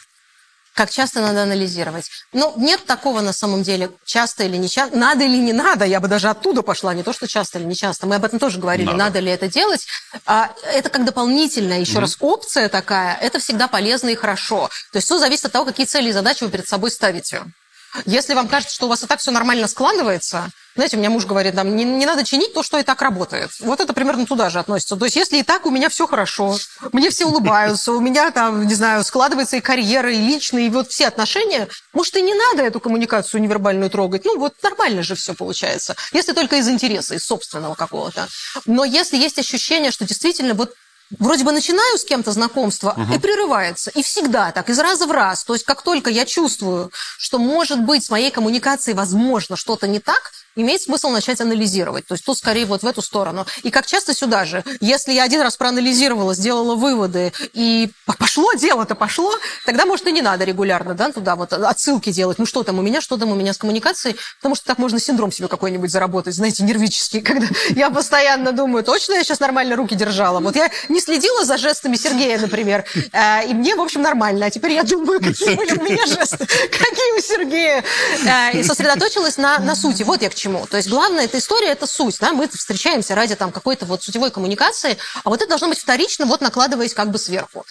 [0.75, 2.09] Как часто надо анализировать?
[2.33, 4.97] Ну, нет такого на самом деле, часто или не часто.
[4.97, 7.75] Надо или не надо, я бы даже оттуда пошла, не то, что часто или не
[7.75, 8.07] часто.
[8.07, 9.87] Мы об этом тоже говорили, надо, надо ли это делать.
[10.27, 12.01] А, это как дополнительная, еще mm-hmm.
[12.01, 14.71] раз, опция такая, это всегда полезно и хорошо.
[14.93, 17.45] То есть все зависит от того, какие цели и задачи вы перед собой ставите.
[18.07, 21.27] Если вам кажется, что у вас и так все нормально складывается, знаете, у меня муж
[21.27, 23.51] говорит, там, не, не надо чинить то, что и так работает.
[23.61, 24.97] Вот это примерно туда же относится.
[24.97, 26.57] То есть, если и так у меня все хорошо,
[26.93, 30.91] мне все улыбаются, у меня там, не знаю, складывается и карьера, и личные, и вот
[30.91, 34.25] все отношения, может, и не надо эту коммуникацию невербальную трогать.
[34.25, 35.97] Ну, вот нормально же все получается.
[36.13, 38.29] Если только из интереса, из собственного какого-то.
[38.67, 40.73] Но если есть ощущение, что действительно вот
[41.19, 43.15] вроде бы начинаю с кем-то знакомство угу.
[43.15, 43.91] и прерывается.
[43.91, 45.45] И всегда так, из раза в раз.
[45.45, 49.99] То есть как только я чувствую, что может быть с моей коммуникацией возможно что-то не
[49.99, 52.07] так, имеет смысл начать анализировать.
[52.07, 53.47] То есть тут скорее вот в эту сторону.
[53.63, 54.65] И как часто сюда же.
[54.81, 59.33] Если я один раз проанализировала, сделала выводы, и пошло дело-то пошло,
[59.65, 62.39] тогда, может, и не надо регулярно да, туда вот отсылки делать.
[62.39, 64.17] Ну, что там у меня, что там у меня с коммуникацией.
[64.39, 69.15] Потому что так можно синдром себе какой-нибудь заработать, знаете, нервический, когда я постоянно думаю, точно
[69.15, 70.41] я сейчас нормально руки держала.
[70.41, 74.47] Вот я не следила за жестами Сергея, например, э, и мне, в общем, нормально.
[74.47, 77.85] А теперь я думаю, какие были у меня жесты, какие у Сергея.
[78.25, 80.03] Э, и сосредоточилась на, на сути.
[80.03, 80.67] Вот я к чему.
[80.67, 82.19] То есть главная эта история– это суть.
[82.21, 82.33] Да?
[82.33, 86.41] Мы встречаемся ради там, какой-то вот сутевой коммуникации, а вот это должно быть вторично, вот
[86.41, 87.65] накладываясь как бы сверху.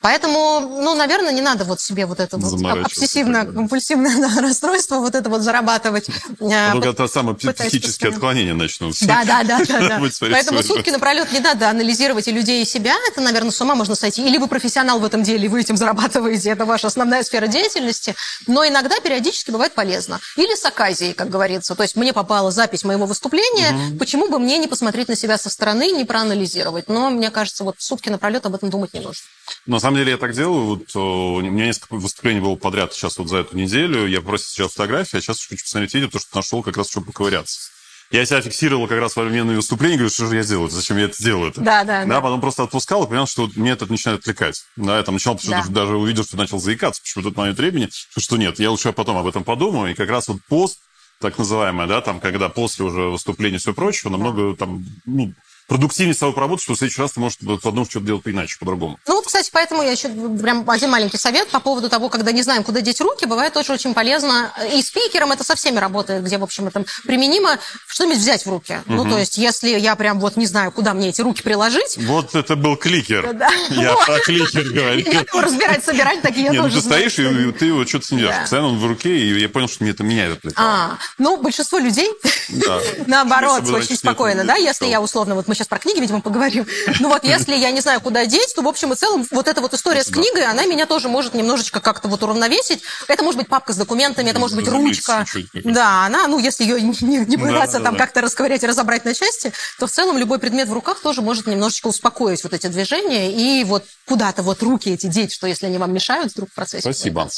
[0.00, 5.30] Поэтому, ну, наверное, не надо вот себе вот это вот обсессивно-компульсивное да, расстройство, вот это
[5.30, 6.08] вот зарабатывать.
[6.40, 9.06] А только это самое психические отклонения начнутся.
[9.06, 9.60] Да, да, да.
[9.66, 10.00] да, да.
[10.20, 12.94] Поэтому сутки напролет не надо анализировать и людей, и себя.
[13.08, 14.26] Это, наверное, с ума можно сойти.
[14.26, 18.14] Или вы профессионал в этом деле, и вы этим зарабатываете, это ваша основная сфера деятельности.
[18.46, 20.20] Но иногда периодически бывает полезно.
[20.36, 21.74] Или с оказией, как говорится.
[21.74, 23.98] То есть мне попала запись моего выступления, угу.
[23.98, 26.88] почему бы мне не посмотреть на себя со стороны, не проанализировать.
[26.88, 29.22] Но мне кажется, вот сутки напролет об этом думать не нужно.
[29.66, 30.64] На самом деле я так делаю.
[30.64, 34.06] Вот, у меня несколько выступлений было подряд сейчас вот за эту неделю.
[34.06, 37.08] Я просто сейчас фотографии, а сейчас хочу посмотреть видео, потому что нашел как раз, чтобы
[37.08, 37.76] поковыряться.
[38.10, 41.04] Я себя фиксировал как раз во время выступления, говорю, что же я делаю, зачем я
[41.04, 41.50] это делаю?
[41.50, 41.60] -то?
[41.60, 42.20] Да, да, да.
[42.20, 44.62] Потом просто отпускал и понял, что мне это начинает отвлекать.
[44.76, 45.64] Да, я там начал, да.
[45.68, 49.16] даже увидел, что начал заикаться, почему в тот момент времени, что нет, я лучше потом
[49.16, 49.90] об этом подумаю.
[49.90, 50.78] И как раз вот пост,
[51.20, 54.56] так называемое, да, там, когда после уже выступления все прочего, намного да.
[54.56, 55.32] там, ну,
[55.66, 58.98] продуктивнее с тобой поработать, что в следующий раз ты можешь одном что-то делать иначе, по-другому.
[59.06, 62.42] Ну, вот, кстати, поэтому я еще прям один маленький совет по поводу того, когда не
[62.42, 64.52] знаем, куда деть руки, бывает тоже очень полезно.
[64.72, 68.80] И спикером это со всеми работает, где, в общем, это применимо, что-нибудь взять в руки.
[68.86, 68.94] Угу.
[68.94, 71.98] Ну, то есть, если я прям вот не знаю, куда мне эти руки приложить...
[71.98, 73.32] Вот это был кликер.
[73.34, 73.50] Да.
[73.70, 75.04] Я про кликер говорю.
[75.10, 78.34] Я разбирать, собирать, такие я ну тоже ты стоишь, и ты вот что-то снедешь.
[78.40, 80.40] Постоянно он в руке, и я понял, что мне это меняет.
[80.56, 82.10] А, ну, большинство людей,
[83.06, 86.66] наоборот, очень спокойно, да, если я условно, вот мы сейчас про книги, видимо, поговорим.
[87.00, 89.60] Ну вот если я не знаю, куда деть, то в общем и целом вот эта
[89.60, 92.82] вот история с книгой, она меня тоже может немножечко как-то вот уравновесить.
[93.08, 95.24] Это может быть папка с документами, это может быть ручка.
[95.64, 99.52] Да, она, ну если ее не, не пытаться там как-то расковырять и разобрать на части,
[99.78, 103.64] то в целом любой предмет в руках тоже может немножечко успокоить вот эти движения и
[103.64, 106.82] вот куда-то вот руки эти деть, что если они вам мешают вдруг в процессе.
[106.82, 107.28] Спасибо.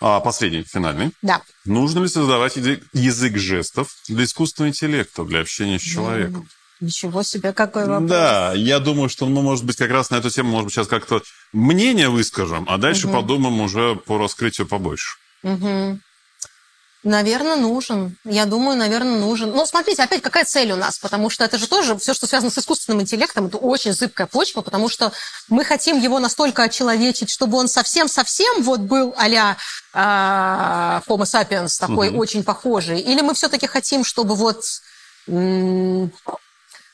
[0.00, 1.12] А, последний, финальный.
[1.22, 1.42] Да.
[1.64, 6.48] Нужно ли создавать язык жестов для искусственного интеллекта, для общения с человеком?
[6.82, 8.10] Ничего себе, какой вопрос.
[8.10, 10.88] Да, я думаю, что мы, может быть, как раз на эту тему, может быть, сейчас
[10.88, 11.22] как-то
[11.52, 13.18] мнение выскажем, а дальше угу.
[13.18, 15.16] подумаем уже по раскрытию побольше.
[15.44, 16.00] Угу.
[17.04, 18.16] Наверное, нужен.
[18.24, 19.50] Я думаю, наверное, нужен.
[19.50, 20.98] Но смотрите, опять какая цель у нас?
[20.98, 24.60] Потому что это же тоже все, что связано с искусственным интеллектом, это очень зыбкая почва,
[24.62, 25.12] потому что
[25.48, 29.56] мы хотим его настолько очеловечить, чтобы он совсем-совсем вот был а-ля
[29.94, 29.98] э,
[31.08, 32.18] Homo sapiens, такой угу.
[32.18, 32.98] очень похожий.
[32.98, 34.64] Или мы все-таки хотим, чтобы вот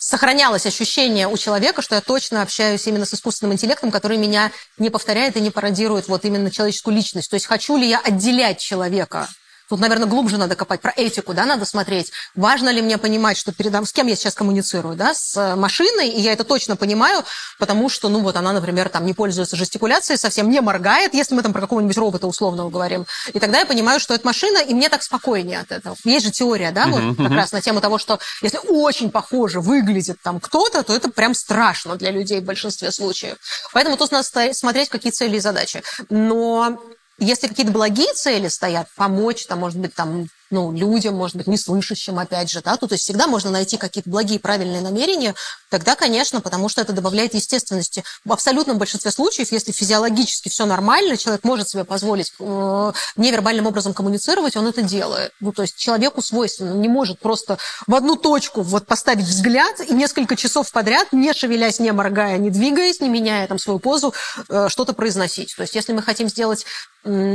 [0.08, 4.88] сохранялось ощущение у человека, что я точно общаюсь именно с искусственным интеллектом, который меня не
[4.88, 7.28] повторяет и не пародирует вот именно человеческую личность.
[7.28, 9.28] То есть хочу ли я отделять человека
[9.68, 10.80] Тут, наверное, глубже надо копать.
[10.80, 12.12] Про этику, да, надо смотреть.
[12.34, 13.84] Важно ли мне понимать, что передам...
[13.84, 15.14] С кем я сейчас коммуницирую, да?
[15.14, 17.24] С э, машиной, и я это точно понимаю,
[17.58, 21.42] потому что, ну, вот она, например, там не пользуется жестикуляцией, совсем не моргает, если мы
[21.42, 23.06] там про какого-нибудь робота условного говорим.
[23.32, 25.96] И тогда я понимаю, что это машина, и мне так спокойнее от этого.
[26.04, 29.60] Есть же теория, да, вот uh-huh, как раз на тему того, что если очень похоже
[29.60, 33.36] выглядит там кто-то, то это прям страшно для людей в большинстве случаев.
[33.72, 35.82] Поэтому тут надо смотреть, какие цели и задачи.
[36.08, 36.78] Но
[37.18, 42.18] если какие-то благие цели стоят, помочь, там, может быть, там, ну, людям, может быть, неслышащим,
[42.18, 45.34] опять же, да, то есть всегда можно найти какие-то благие, правильные намерения,
[45.68, 48.04] тогда, конечно, потому что это добавляет естественности.
[48.24, 53.94] В абсолютном большинстве случаев, если физиологически все нормально, человек может себе позволить э, невербальным образом
[53.94, 55.32] коммуницировать, он это делает.
[55.40, 59.80] Ну, то есть человеку свойственно, он не может просто в одну точку вот поставить взгляд
[59.80, 64.14] и несколько часов подряд, не шевелясь, не моргая, не двигаясь, не меняя там свою позу,
[64.48, 65.54] э, что-то произносить.
[65.56, 66.64] То есть если мы хотим сделать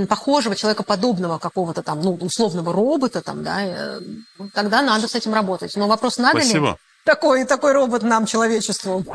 [0.07, 3.99] похожего, человекоподобного какого-то там, ну, условного робота, там, да, э,
[4.53, 5.75] тогда надо с этим работать.
[5.75, 6.67] Но вопрос, надо Спасибо.
[6.67, 9.05] ли такой, такой робот нам, человечеству?